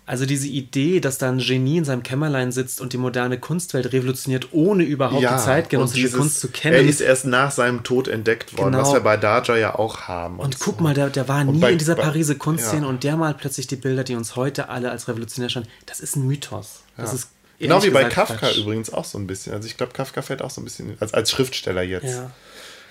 [0.08, 3.92] Also diese Idee, dass da ein Genie in seinem Kämmerlein sitzt und die moderne Kunstwelt
[3.92, 6.76] revolutioniert, ohne überhaupt ja, die zeitgenössische Kunst zu kennen.
[6.76, 8.84] Er ist erst nach seinem Tod entdeckt worden, genau.
[8.84, 10.40] was wir bei Daja ja auch haben.
[10.40, 10.84] Und, und guck so.
[10.84, 12.88] mal, der, der war nie bei, in dieser Pariser Kunstszene ja.
[12.88, 15.68] und der malt plötzlich die Bilder, die uns heute alle als revolutionär scheinen.
[15.86, 16.84] Das ist ein Mythos.
[16.96, 17.30] Das ist
[17.60, 18.58] Genau wie bei Kafka Quatsch.
[18.58, 19.54] übrigens auch so ein bisschen.
[19.54, 22.32] Also ich glaube, Kafka fällt auch so ein bisschen, als, als Schriftsteller jetzt, ja.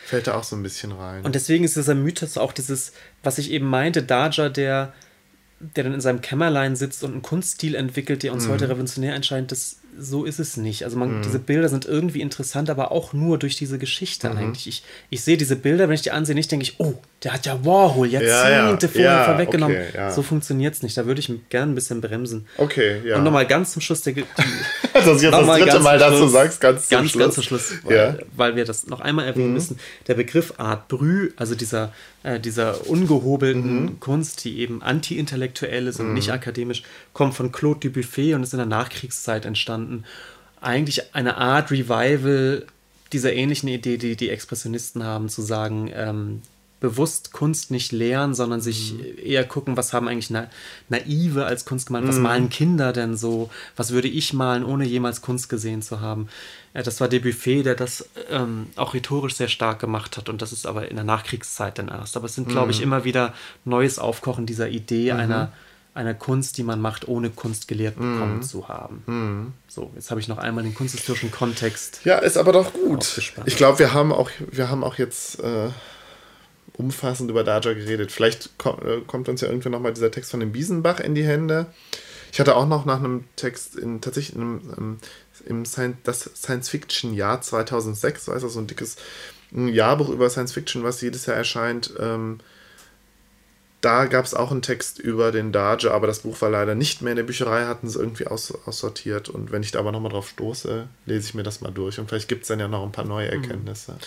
[0.05, 1.25] fällt er auch so ein bisschen rein.
[1.25, 4.93] Und deswegen ist dieser Mythos auch dieses, was ich eben meinte, Daja, der,
[5.61, 8.53] der dann in seinem Kämmerlein sitzt und einen Kunststil entwickelt, der uns mhm.
[8.53, 10.85] heute revolutionär erscheint, das so ist es nicht.
[10.85, 11.23] Also man, mhm.
[11.23, 14.37] diese Bilder sind irgendwie interessant, aber auch nur durch diese Geschichte mhm.
[14.37, 14.67] eigentlich.
[14.67, 17.47] Ich, ich sehe diese Bilder, wenn ich die ansehe, nicht denke ich, oh, der hat
[17.47, 18.77] ja Warhol Jahrzehnte ja, ja.
[18.77, 19.77] vorher ja, vorweggenommen.
[19.77, 20.11] Okay, ja.
[20.11, 20.97] So funktioniert es nicht.
[20.99, 22.47] Da würde ich gerne ein bisschen bremsen.
[22.59, 23.17] Okay, ja.
[23.17, 24.03] Und nochmal ganz zum Schluss.
[24.03, 24.25] Der, die,
[24.93, 27.23] das ist jetzt das dritte Mal, dass du sagst, ganz zum ganz, Schluss.
[27.23, 29.55] Ganz zum Schluss, weil, weil wir das noch einmal erwähnen mhm.
[29.55, 29.79] müssen.
[30.07, 34.01] Der Begriff Art Brü, also dieser, äh, dieser ungehobelten mhm.
[34.01, 36.15] Kunst, die eben anti-intellektuell ist und mhm.
[36.15, 36.83] nicht akademisch,
[37.15, 40.05] kommt von Claude Dubuffet und ist in der Nachkriegszeit entstanden.
[40.61, 42.67] Eigentlich eine Art Revival
[43.13, 46.43] dieser ähnlichen Idee, die die Expressionisten haben, zu sagen, ähm,
[46.79, 49.19] bewusst Kunst nicht lehren, sondern sich mhm.
[49.25, 50.49] eher gucken, was haben eigentlich Na
[50.89, 52.23] Naive als Kunst gemalt, was mhm.
[52.23, 56.29] malen Kinder denn so, was würde ich malen, ohne jemals Kunst gesehen zu haben.
[56.75, 60.53] Ja, das war Debuffet, der das ähm, auch rhetorisch sehr stark gemacht hat und das
[60.53, 62.17] ist aber in der Nachkriegszeit dann erst.
[62.17, 62.53] Aber es sind, mhm.
[62.53, 63.33] glaube ich, immer wieder
[63.65, 65.21] neues Aufkochen dieser Idee mhm.
[65.21, 65.53] einer
[65.95, 68.13] einer Kunst, die man macht, ohne Kunst gelehrt mhm.
[68.13, 68.43] bekommen mm.
[68.43, 69.55] zu haben.
[69.67, 72.01] So, jetzt habe ich noch einmal den kunsthistorischen Kontext.
[72.05, 73.33] Ja, ist aber doch gut.
[73.47, 75.71] Ich glaube, wir haben auch, wir haben auch jetzt äh,
[76.75, 78.13] umfassend über Daja geredet.
[78.13, 81.25] Vielleicht kommt, äh, kommt uns ja irgendwie nochmal dieser Text von dem Biesenbach in die
[81.25, 81.67] Hände.
[82.33, 84.99] Ich hatte auch noch nach einem Text in tatsächlich in einem, ähm,
[85.47, 88.97] im Science, das Science-Fiction-Jahr 2006, so heißt das so ein dickes
[89.53, 91.95] Jahrbuch über Science-Fiction, was jedes Jahr erscheint.
[91.99, 92.41] Ähm,
[93.81, 97.03] da gab es auch einen Text über den Daja, aber das Buch war leider nicht
[97.03, 99.29] mehr in der Bücherei, hatten sie irgendwie aus, aussortiert.
[99.29, 101.99] Und wenn ich da aber nochmal drauf stoße, lese ich mir das mal durch.
[101.99, 103.43] Und vielleicht gibt es dann ja noch ein paar neue mhm.
[103.43, 103.93] Erkenntnisse.
[103.93, 103.99] Mhm.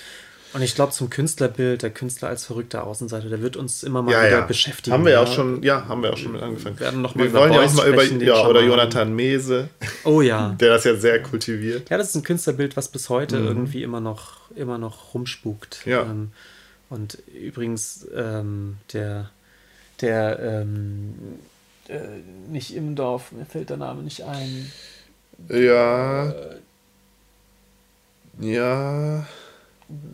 [0.52, 4.12] Und ich glaube, zum Künstlerbild, der Künstler als verrückter Außenseiter, der wird uns immer mal
[4.12, 4.46] ja, wieder ja.
[4.46, 4.94] beschäftigen.
[4.94, 6.80] Haben wir ja auch schon, ja, haben wir auch schon mit angefangen.
[6.80, 9.70] Wir, werden noch mal wir wollen ja auch mal über, ja, oder Jonathan Mese.
[10.06, 10.56] Oh ja.
[10.60, 11.90] Der das ja sehr kultiviert.
[11.92, 13.48] Ja, das ist ein Künstlerbild, was bis heute mhm.
[13.48, 15.86] irgendwie immer noch, immer noch rumspukt.
[15.86, 16.02] Ja.
[16.02, 16.32] Ähm,
[16.90, 19.30] und übrigens, ähm, der,
[20.02, 21.14] der, ähm,
[21.88, 22.00] äh,
[22.50, 24.72] nicht im Dorf, mir fällt der Name nicht ein.
[25.48, 26.30] Ja.
[26.32, 26.56] Äh,
[28.40, 29.28] ja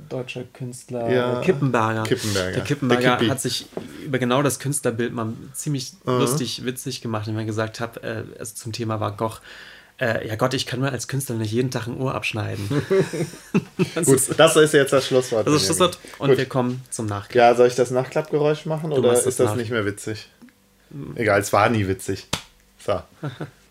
[0.09, 2.03] deutscher Künstler ja, Kippenberger.
[2.03, 2.51] Kippenberger.
[2.51, 3.67] Der Kippenberger Der hat sich
[4.05, 8.23] über genau das Künstlerbild mal ziemlich uh lustig, witzig gemacht, indem er gesagt hat, äh,
[8.39, 9.41] also zum Thema war Goch,
[9.99, 12.67] äh, ja Gott, ich kann mir als Künstler nicht jeden Tag ein Ohr abschneiden.
[13.95, 15.47] das Gut, ist, das ist jetzt das Schlusswort.
[15.47, 16.37] Das ist das Schlusswort und Gut.
[16.37, 17.35] wir kommen zum Nachklapp.
[17.35, 20.29] Ja, soll ich das Nachklappgeräusch machen du oder ist das, das nicht mehr witzig?
[21.15, 22.27] Egal, es war nie witzig.
[22.85, 23.01] So.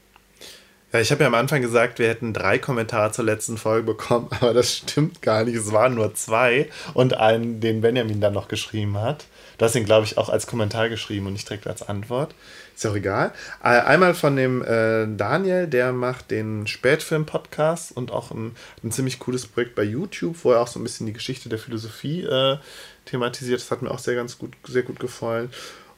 [0.95, 4.29] Ja, ich habe ja am Anfang gesagt, wir hätten drei Kommentare zur letzten Folge bekommen,
[4.41, 5.57] aber das stimmt gar nicht.
[5.57, 9.25] Es waren nur zwei und einen, den Benjamin dann noch geschrieben hat.
[9.59, 12.37] Du hast ihn, glaube ich, auch als Kommentar geschrieben und nicht direkt als Antwort.
[12.77, 13.33] Ist ja auch egal.
[13.65, 18.55] Äh, einmal von dem äh, Daniel, der macht den Spätfilm-Podcast und auch ein,
[18.85, 21.59] ein ziemlich cooles Projekt bei YouTube, wo er auch so ein bisschen die Geschichte der
[21.59, 22.59] Philosophie äh,
[23.05, 23.61] thematisiert.
[23.61, 25.51] Das hat mir auch sehr ganz gut, sehr gut gefallen.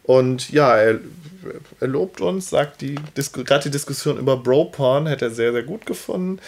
[0.06, 1.00] Und ja, er,
[1.80, 5.84] er lobt uns, sagt, die gerade die Diskussion über Bro-Porn hätte er sehr, sehr gut
[5.84, 6.38] gefunden.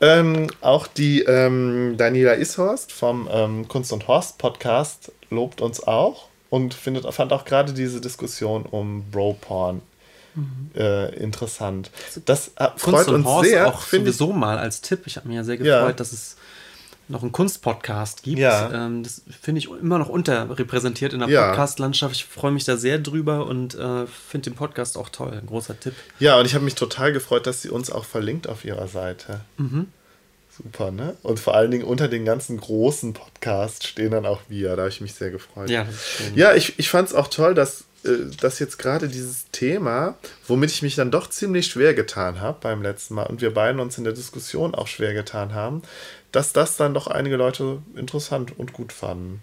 [0.00, 6.28] Ähm, auch die ähm, Daniela Ishorst vom ähm, Kunst und Horst Podcast lobt uns auch
[6.50, 9.80] und findet, fand auch gerade diese Diskussion um Bro-Porn
[10.34, 10.70] mhm.
[10.76, 11.90] äh, interessant.
[12.26, 13.68] Das äh, freut Kunst und uns Horst sehr.
[13.68, 15.02] auch sowieso mal als Tipp.
[15.06, 15.92] Ich habe mir ja sehr gefreut, ja.
[15.92, 16.36] dass es
[17.08, 18.38] noch einen Kunstpodcast gibt.
[18.38, 18.86] Ja.
[18.86, 21.48] Ähm, das finde ich immer noch unterrepräsentiert in der Ja.
[21.48, 22.14] Podcast-Landschaft.
[22.14, 25.32] Ich freue mich da sehr drüber und äh, finde den Podcast auch toll.
[25.40, 25.94] Ein großer Tipp.
[26.18, 29.40] Ja, und ich habe mich total gefreut, dass sie uns auch verlinkt auf ihrer Seite.
[30.50, 31.16] Super, ne?
[31.22, 34.70] Und vor allen Dingen unter den ganzen großen Podcasts stehen dann auch wir.
[34.70, 35.70] Da habe ich mich sehr gefreut.
[35.70, 35.86] Ja.
[36.34, 40.16] Ja, ich, ich fand es auch toll, dass, äh, dass jetzt gerade dieses Thema,
[40.48, 43.80] womit ich mich dann doch ziemlich schwer getan habe beim letzten Mal und wir beiden
[43.80, 45.82] uns in der Diskussion auch schwer getan haben,
[46.32, 49.42] dass das dann doch einige Leute interessant und gut fanden.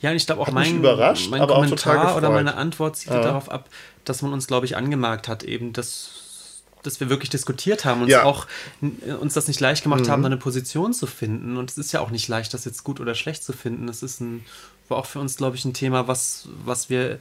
[0.00, 3.14] Ja, und ich glaube auch Hat mein, überrascht, mein aber Kommentar oder meine Antwort zielt
[3.14, 3.22] Ja.
[3.22, 3.68] darauf ab,
[4.04, 8.08] dass man uns, glaube ich, angemerkt hat, eben, dass, dass wir wirklich diskutiert haben und
[8.08, 8.22] Ja.
[8.22, 8.26] Mhm.
[8.26, 8.46] auch
[8.82, 11.56] n- uns das nicht leicht gemacht haben, da eine Position zu finden.
[11.58, 13.86] Und es ist ja auch nicht leicht, das jetzt gut oder schlecht zu finden.
[13.88, 14.44] Es ist ein,
[14.88, 17.18] war auch für uns, glaube ich, ein Thema, was, was wir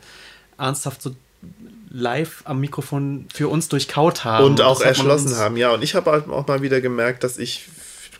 [0.57, 1.11] ernsthaft so
[1.89, 4.45] live am Mikrofon für uns durchkaut haben.
[4.45, 5.57] und auch das erschlossen haben.
[5.57, 7.67] Ja, und ich habe halt auch mal wieder gemerkt, dass ich,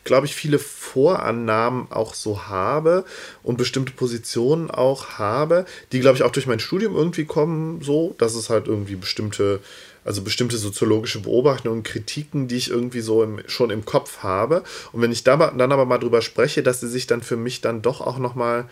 [0.04, 3.06] glaube ich, viele Vorannahmen auch so habe
[3.44, 8.16] und bestimmte Positionen auch habe, die, glaube ich, auch durch mein Studium irgendwie kommen, so,
[8.18, 9.60] dass es halt irgendwie bestimmte,
[10.04, 14.64] also bestimmte soziologische Beobachtungen Kritiken, die ich irgendwie so im, schon im Kopf habe.
[14.92, 17.62] Und wenn ich da, dann aber mal drüber spreche, dass sie sich dann für mich
[17.62, 18.70] dann doch auch nochmal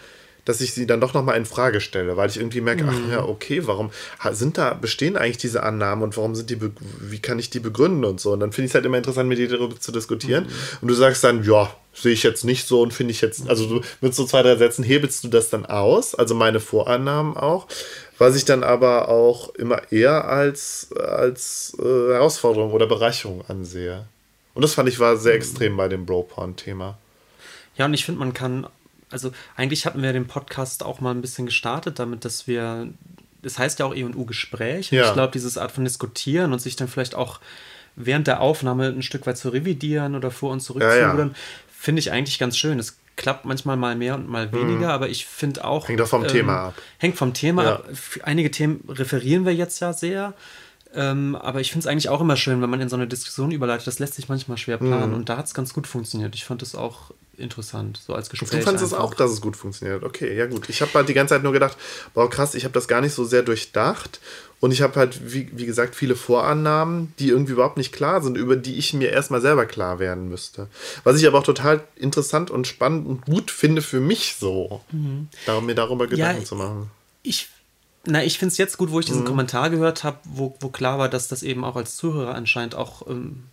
[0.47, 3.23] dass ich sie dann doch nochmal in Frage stelle, weil ich irgendwie merke, ach ja,
[3.25, 3.91] okay, warum
[4.31, 6.57] sind da, bestehen eigentlich diese Annahmen und warum sind die,
[7.01, 8.31] wie kann ich die begründen und so.
[8.31, 10.47] Und dann finde ich es halt immer interessant, mit dir darüber zu diskutieren.
[10.81, 13.67] Und du sagst dann, ja, sehe ich jetzt nicht so und finde ich jetzt, also
[13.67, 17.67] du mit so zwei, drei Sätzen hebelst du das dann aus, also meine Vorannahmen auch,
[18.17, 24.05] was ich dann aber auch immer eher als, als äh, Herausforderung oder Bereicherung ansehe.
[24.53, 26.97] Und das fand ich war sehr extrem bei dem Bro-Porn-Thema.
[27.77, 28.65] Ja, und ich finde, man kann,
[29.11, 32.88] also eigentlich hatten wir den Podcast auch mal ein bisschen gestartet damit, dass wir,
[33.41, 34.91] das heißt ja auch E&U-Gespräch.
[34.91, 35.07] Und Ja.
[35.07, 37.39] ich glaube, dieses Art von Diskutieren und sich dann vielleicht auch
[37.95, 41.29] während der Aufnahme ein Stück weit zu revidieren oder vor und zurück Ja, zu ja.
[41.75, 42.77] finde ich eigentlich ganz schön.
[42.79, 45.85] Es klappt manchmal mal mehr und mal weniger, aber ich finde auch.
[45.85, 45.88] Mhm.
[45.88, 46.73] Hängt auch vom Thema ab.
[46.99, 47.75] Hängt vom Thema Ja.
[47.77, 47.89] ab.
[48.23, 50.34] Einige Themen referieren wir jetzt ja sehr.
[50.93, 53.51] Ähm, aber ich finde es eigentlich auch immer schön, wenn man in so eine Diskussion
[53.51, 53.88] überleitet.
[53.88, 55.13] Das lässt sich manchmal schwer planen.
[55.13, 56.35] Und da hat es ganz gut funktioniert.
[56.35, 58.49] Ich fand es auch interessant, so als Gespräch.
[58.49, 60.03] Du fandest es auch, dass es gut funktioniert.
[60.03, 60.69] Okay, ja gut.
[60.69, 61.77] Ich habe halt die ganze Zeit nur gedacht,
[62.14, 64.19] boah krass, ich habe das gar nicht so sehr durchdacht.
[64.59, 68.38] Und ich habe halt, wie, wie gesagt, viele Vorannahmen, die irgendwie überhaupt nicht klar sind,
[68.38, 70.68] über die ich mir erstmal selber klar werden müsste.
[71.03, 74.81] Was ich aber auch total interessant und spannend und gut finde für mich so,
[75.45, 76.89] darum, mir darüber Gedanken zu machen.
[77.22, 77.49] Ich,
[78.05, 79.27] na, ich finde es jetzt gut, wo ich diesen Mhm.
[79.27, 83.05] Kommentar gehört habe, wo, wo klar war, dass das eben auch als Zuhörer anscheinend auch
[83.07, 83.43] ähm,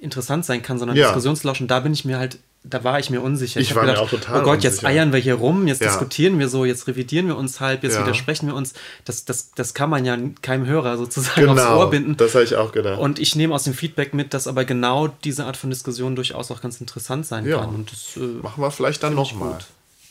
[0.00, 1.06] interessant sein kann, sondern Ja.
[1.06, 1.68] Diskussionslauschen.
[1.68, 3.58] Da bin ich mir halt, da war ich mir unsicher.
[3.60, 4.88] Ich hab war mir auch total Oh Gott, jetzt unsicher.
[4.88, 5.88] eiern wir hier rum, jetzt Ja.
[5.88, 8.02] diskutieren wir so, jetzt revidieren wir uns halb, jetzt Ja.
[8.02, 8.74] widersprechen wir uns.
[9.04, 12.16] Das, das, das kann man ja keinem Hörer sozusagen aufs Genau, Ohr binden.
[12.16, 13.00] das habe ich auch gedacht.
[13.00, 16.50] Und ich nehme aus dem Feedback mit, dass aber genau diese Art von Diskussion durchaus
[16.52, 17.58] auch ganz interessant sein Ja.
[17.58, 17.70] kann.
[17.70, 19.58] Und das äh, Machen wir vielleicht dann ich nochmal.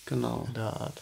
[0.06, 0.46] Genau.
[0.50, 1.02] In der Art.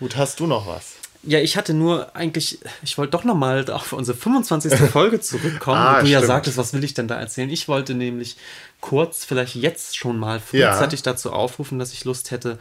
[0.00, 0.94] Gut, hast du noch was?
[1.26, 4.74] Ja, ich hatte nur eigentlich, ich wollte doch nochmal auf unsere 25.
[4.92, 5.78] Folge zurückkommen.
[5.78, 6.28] Ah, und du ja stimmt.
[6.28, 7.48] sagtest, was will ich denn da erzählen?
[7.48, 8.36] Ich wollte nämlich
[8.84, 10.72] kurz, vielleicht jetzt schon mal Ja.
[10.72, 12.58] frühzeitig dazu aufrufen, dass ich Lust hätte,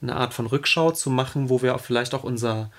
[0.00, 2.70] eine Art von Rückschau zu machen, wo wir auch vielleicht auch unser,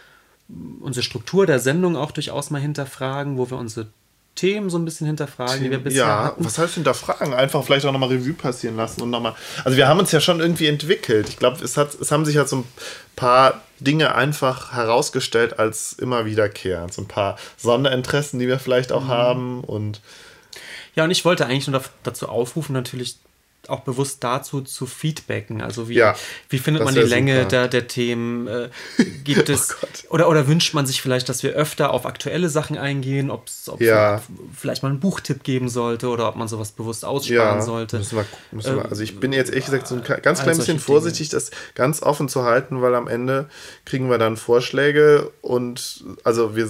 [0.79, 3.87] unsere Struktur der Sendung auch durchaus mal hinterfragen, wo wir unsere
[4.33, 6.43] Themen so ein bisschen hinterfragen, die wir bisher ja, hatten.
[6.45, 7.33] was heißt hinterfragen?
[7.33, 9.35] Einfach vielleicht auch nochmal Revue passieren lassen und nochmal.
[9.65, 11.29] Also wir haben uns ja schon irgendwie entwickelt.
[11.29, 12.63] Ich glaube, es, hat, es haben sich halt so ein
[13.15, 16.91] paar Dinge einfach herausgestellt als immer wiederkehrend.
[16.93, 18.95] So ein paar Sonderinteressen, die wir vielleicht Mhm.
[18.95, 20.01] auch haben und
[20.99, 23.19] Ja, und ich wollte eigentlich nur dazu aufrufen, natürlich
[23.69, 25.61] auch bewusst dazu zu feedbacken.
[25.61, 26.13] Also wie, Ja,
[26.49, 28.47] wie findet man die Länge der, der Themen?
[28.47, 28.69] Äh,
[29.23, 32.77] gibt es Oh oder, oder wünscht man sich vielleicht, dass wir öfter auf aktuelle Sachen
[32.77, 34.21] eingehen, ob es Ja.
[34.53, 37.99] vielleicht mal einen Buchtipp geben sollte oder ob man sowas bewusst aussparen ja, sollte.
[37.99, 40.57] Müssen wir, müssen wir, Ähm, also ich bin jetzt ehrlich gesagt so ein ganz klein
[40.57, 40.79] bisschen Dinge.
[40.79, 43.47] vorsichtig, das ganz offen zu halten, weil am Ende
[43.85, 46.69] kriegen wir dann Vorschläge und also wir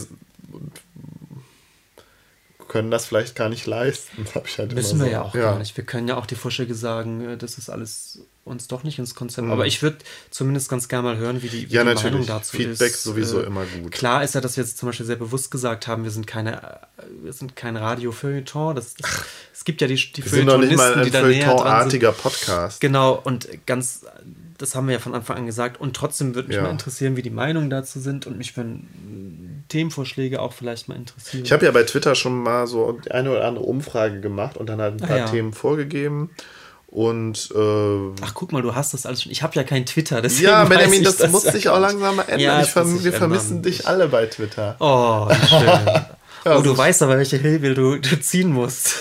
[2.69, 4.25] können das vielleicht gar nicht leisten.
[4.35, 5.13] Hab ich halt Müssen immer wir so.
[5.13, 5.75] ja auch gar nicht.
[5.75, 9.13] Wir können ja auch die Vorschläge sagen, äh, das ist alles uns doch nicht ins
[9.13, 9.47] Konzept.
[9.49, 9.97] Aber ich würde
[10.31, 11.71] zumindest ganz gerne mal hören, wie die, wie Mhm.
[11.71, 12.11] Ja, die natürlich.
[12.13, 13.03] Meinung dazu Feedback ist.
[13.03, 13.91] sowieso Äh, immer gut.
[13.91, 16.63] Klar ist ja, dass wir jetzt zum Beispiel sehr bewusst gesagt haben, wir sind keine,
[16.63, 18.75] äh, wir sind kein Radio-Feuilleton.
[18.75, 19.09] Das, das,
[19.53, 21.19] es gibt ja die, die Wir sind noch nicht mal ein die da.
[21.19, 22.81] Feuilletonartiger Podcast.
[22.81, 24.05] Genau, und ganz,
[24.57, 25.79] das haben wir ja von Anfang an gesagt.
[25.79, 26.63] Und trotzdem würde mich Ja.
[26.63, 28.87] mal interessieren, wie die Meinungen dazu sind und mich würden
[29.69, 31.43] Themenvorschläge auch vielleicht mal interessieren.
[31.45, 34.67] Ich habe ja bei Twitter schon mal so die eine oder andere Umfrage gemacht und
[34.67, 35.25] dann halt ein Ah, paar ja.
[35.27, 36.31] Themen vorgegeben.
[36.87, 39.31] Und äh, Ach, guck mal, du hast das alles schon.
[39.31, 40.25] Ich habe ja kein Twitter.
[40.25, 42.39] ja, Benjamin, ich das, muss ja sich auch langsam mal ändern.
[42.39, 43.63] Ja, ich verm wir vermissen ändern.
[43.71, 44.75] dich alle bei Twitter.
[44.79, 45.47] Oh, wie
[46.45, 46.51] schön.
[46.57, 48.95] oh, du weißt aber, welche Hilfe du, du ziehen musst.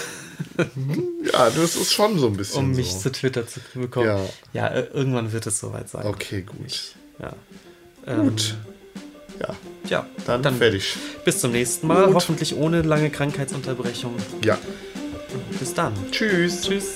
[1.33, 2.59] ja, das ist schon so ein bisschen.
[2.65, 2.99] Um mich so.
[3.01, 4.07] zu Twitter zu bekommen.
[4.07, 4.21] Ja.
[4.53, 6.07] Ja, äh, irgendwann wird es soweit sein.
[6.07, 6.95] Okay, gut.
[7.19, 7.33] Ja.
[8.17, 8.55] Gut.
[9.41, 9.55] Ja,
[9.89, 10.97] Ja, dann, dann fertig.
[11.25, 12.07] bis zum nächsten Mal.
[12.07, 12.15] Gut.
[12.15, 14.15] Hoffentlich ohne lange Krankheitsunterbrechung.
[14.45, 14.59] Ja.
[15.59, 15.93] Bis dann.
[16.11, 16.63] Tschüss.
[16.63, 16.93] Tschüss.